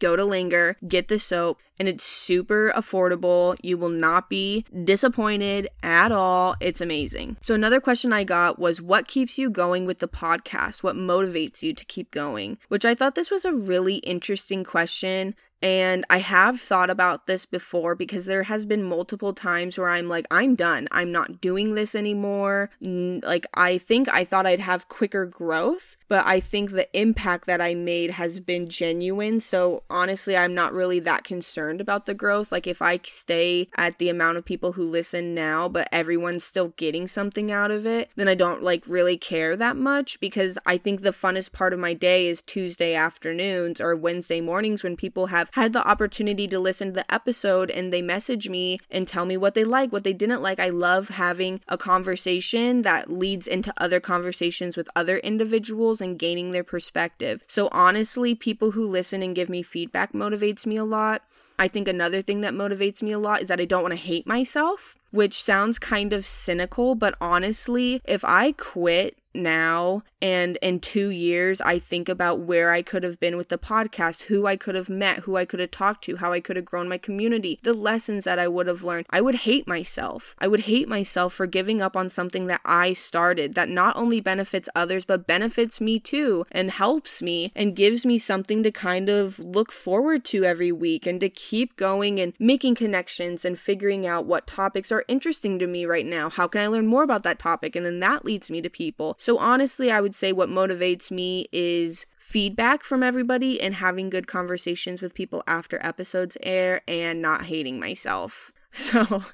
go 0.00 0.16
to 0.16 0.24
Linger, 0.24 0.76
get 0.88 1.08
the 1.08 1.18
soap, 1.18 1.60
and 1.78 1.86
it's 1.86 2.04
super 2.04 2.72
affordable. 2.74 3.56
You 3.62 3.78
will 3.78 3.90
not 3.90 4.28
be 4.28 4.64
disappointed 4.84 5.68
at 5.82 6.10
all. 6.10 6.56
It's 6.60 6.80
amazing. 6.80 7.36
So, 7.40 7.54
another 7.54 7.80
question 7.80 8.12
I 8.12 8.24
got 8.24 8.58
was 8.58 8.82
what 8.82 9.06
keeps 9.06 9.38
you 9.38 9.50
going 9.50 9.86
with 9.86 10.00
the 10.00 10.08
podcast? 10.08 10.82
What 10.82 10.96
motivates 10.96 11.62
you 11.62 11.72
to 11.74 11.84
keep 11.84 12.10
going? 12.10 12.58
Which 12.68 12.84
I 12.84 12.94
thought 12.94 13.14
this 13.14 13.30
was 13.30 13.44
a 13.44 13.52
really 13.52 13.96
interesting 13.96 14.64
question 14.64 15.34
And 15.62 16.06
I 16.08 16.18
have 16.18 16.58
thought 16.60 16.88
about 16.88 17.26
this 17.26 17.44
before 17.44 17.94
because 17.94 18.26
there 18.26 18.44
has 18.44 18.64
been 18.64 18.82
multiple 18.82 19.34
times 19.34 19.78
where 19.78 19.88
I'm 19.88 20.08
like, 20.08 20.26
I'm 20.30 20.54
done. 20.54 20.88
I'm 20.90 21.12
not 21.12 21.40
doing 21.40 21.74
this 21.74 21.94
anymore. 21.94 22.70
Like, 22.80 23.46
I 23.54 23.76
think 23.76 24.08
I 24.08 24.24
thought 24.24 24.46
I'd 24.46 24.60
have 24.60 24.88
quicker 24.88 25.26
growth, 25.26 25.96
but 26.08 26.26
I 26.26 26.40
think 26.40 26.70
the 26.70 26.88
impact 26.98 27.46
that 27.46 27.60
I 27.60 27.74
made 27.74 28.12
has 28.12 28.40
been 28.40 28.68
genuine. 28.68 29.40
So 29.40 29.82
honestly, 29.90 30.36
I'm 30.36 30.54
not 30.54 30.72
really 30.72 31.00
that 31.00 31.24
concerned 31.24 31.80
about 31.80 32.06
the 32.06 32.14
growth. 32.14 32.50
Like, 32.50 32.66
if 32.66 32.80
I 32.80 32.98
stay 33.04 33.68
at 33.76 33.98
the 33.98 34.08
amount 34.08 34.38
of 34.38 34.46
people 34.46 34.72
who 34.72 34.84
listen 34.84 35.34
now, 35.34 35.68
but 35.68 35.88
everyone's 35.92 36.44
still 36.44 36.68
getting 36.78 37.06
something 37.06 37.52
out 37.52 37.70
of 37.70 37.84
it, 37.84 38.10
then 38.16 38.28
I 38.28 38.34
don't 38.34 38.62
like 38.62 38.84
really 38.86 39.18
care 39.18 39.56
that 39.56 39.76
much 39.76 40.20
because 40.20 40.58
I 40.64 40.78
think 40.78 41.02
the 41.02 41.10
funnest 41.10 41.52
part 41.52 41.74
of 41.74 41.78
my 41.78 41.92
day 41.92 42.28
is 42.28 42.40
Tuesday 42.40 42.94
afternoons 42.94 43.78
or 43.78 43.94
Wednesday 43.94 44.40
mornings 44.40 44.82
when 44.82 44.96
people 44.96 45.26
have 45.26 45.49
had 45.52 45.72
the 45.72 45.86
opportunity 45.86 46.46
to 46.48 46.58
listen 46.58 46.88
to 46.88 46.94
the 46.94 47.14
episode 47.14 47.70
and 47.70 47.92
they 47.92 48.02
message 48.02 48.48
me 48.48 48.78
and 48.90 49.06
tell 49.06 49.24
me 49.24 49.36
what 49.36 49.54
they 49.54 49.64
like, 49.64 49.92
what 49.92 50.04
they 50.04 50.12
didn't 50.12 50.42
like. 50.42 50.60
I 50.60 50.68
love 50.68 51.10
having 51.10 51.60
a 51.68 51.76
conversation 51.76 52.82
that 52.82 53.10
leads 53.10 53.46
into 53.46 53.72
other 53.78 54.00
conversations 54.00 54.76
with 54.76 54.88
other 54.94 55.18
individuals 55.18 56.00
and 56.00 56.18
gaining 56.18 56.52
their 56.52 56.64
perspective. 56.64 57.44
So 57.46 57.68
honestly, 57.72 58.34
people 58.34 58.72
who 58.72 58.88
listen 58.88 59.22
and 59.22 59.34
give 59.34 59.48
me 59.48 59.62
feedback 59.62 60.12
motivates 60.12 60.66
me 60.66 60.76
a 60.76 60.84
lot. 60.84 61.22
I 61.58 61.68
think 61.68 61.88
another 61.88 62.22
thing 62.22 62.40
that 62.40 62.54
motivates 62.54 63.02
me 63.02 63.12
a 63.12 63.18
lot 63.18 63.42
is 63.42 63.48
that 63.48 63.60
I 63.60 63.66
don't 63.66 63.82
want 63.82 63.92
to 63.92 64.00
hate 64.00 64.26
myself, 64.26 64.96
which 65.10 65.42
sounds 65.42 65.78
kind 65.78 66.12
of 66.12 66.24
cynical, 66.24 66.94
but 66.94 67.14
honestly, 67.20 68.00
if 68.06 68.24
I 68.24 68.52
quit 68.52 69.18
now 69.34 70.02
and 70.22 70.56
in 70.62 70.80
two 70.80 71.08
years 71.08 71.60
i 71.60 71.78
think 71.78 72.08
about 72.08 72.40
where 72.40 72.70
i 72.70 72.82
could 72.82 73.02
have 73.02 73.18
been 73.20 73.36
with 73.36 73.48
the 73.48 73.58
podcast 73.58 74.24
who 74.24 74.46
i 74.46 74.56
could 74.56 74.74
have 74.74 74.88
met 74.88 75.20
who 75.20 75.36
i 75.36 75.44
could 75.44 75.60
have 75.60 75.70
talked 75.70 76.04
to 76.04 76.16
how 76.16 76.32
i 76.32 76.40
could 76.40 76.56
have 76.56 76.64
grown 76.64 76.88
my 76.88 76.98
community 76.98 77.58
the 77.62 77.74
lessons 77.74 78.24
that 78.24 78.38
i 78.38 78.48
would 78.48 78.66
have 78.66 78.82
learned. 78.82 79.06
I 79.10 79.20
would 79.20 79.36
hate 79.36 79.66
myself. 79.66 80.34
I 80.38 80.48
would 80.48 80.60
hate 80.60 80.88
myself 80.88 81.32
for 81.32 81.46
giving 81.46 81.80
up 81.80 81.96
on 81.96 82.08
something 82.08 82.46
that 82.46 82.60
i 82.64 82.92
started 82.92 83.54
that 83.54 83.68
not 83.68 83.96
only 83.96 84.20
benefits 84.20 84.68
others 84.74 85.04
but 85.04 85.26
benefits 85.26 85.80
me 85.80 85.98
too 85.98 86.46
and 86.50 86.70
helps 86.70 87.22
me 87.22 87.52
and 87.54 87.76
gives 87.76 88.04
me 88.04 88.18
something 88.18 88.62
to 88.62 88.70
kind 88.70 89.08
of 89.08 89.38
look 89.38 89.72
forward 89.72 90.24
to 90.24 90.44
every 90.44 90.72
week 90.72 91.06
and 91.06 91.20
to 91.20 91.28
keep 91.28 91.76
going 91.76 92.20
and 92.20 92.32
making 92.38 92.74
connections 92.74 93.44
and 93.44 93.58
figuring 93.58 94.06
out 94.06 94.26
what 94.26 94.46
topics 94.46 94.92
are 94.92 95.04
interesting 95.08 95.58
to 95.58 95.66
me 95.66 95.84
right 95.84 96.06
now. 96.06 96.28
How 96.30 96.46
can 96.48 96.60
i 96.60 96.66
learn 96.66 96.86
more 96.86 97.02
about 97.02 97.22
that 97.22 97.38
topic? 97.38 97.76
And 97.76 97.86
then 97.86 98.00
that 98.00 98.24
leads 98.24 98.50
me 98.50 98.60
to 98.62 98.70
people. 98.70 99.14
So 99.18 99.38
honestly, 99.38 99.90
I 99.90 100.00
would 100.00 100.09
say 100.12 100.32
what 100.32 100.48
motivates 100.48 101.10
me 101.10 101.46
is 101.52 102.06
feedback 102.18 102.84
from 102.84 103.02
everybody 103.02 103.60
and 103.60 103.74
having 103.74 104.10
good 104.10 104.26
conversations 104.26 105.02
with 105.02 105.14
people 105.14 105.42
after 105.46 105.78
episodes 105.84 106.36
air 106.42 106.80
and 106.86 107.20
not 107.20 107.46
hating 107.46 107.80
myself. 107.80 108.52
So 108.72 109.24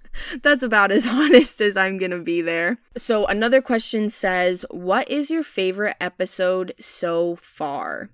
that's 0.43 0.63
about 0.63 0.91
as 0.91 1.07
honest 1.07 1.61
as 1.61 1.77
I'm 1.77 1.99
gonna 1.99 2.21
be 2.21 2.41
there. 2.41 2.79
So 2.97 3.27
another 3.27 3.61
question 3.61 4.09
says, 4.09 4.65
What 4.71 5.11
is 5.11 5.31
your 5.31 5.43
favorite 5.43 5.97
episode 6.01 6.73
so 6.81 7.37
far? 7.37 8.09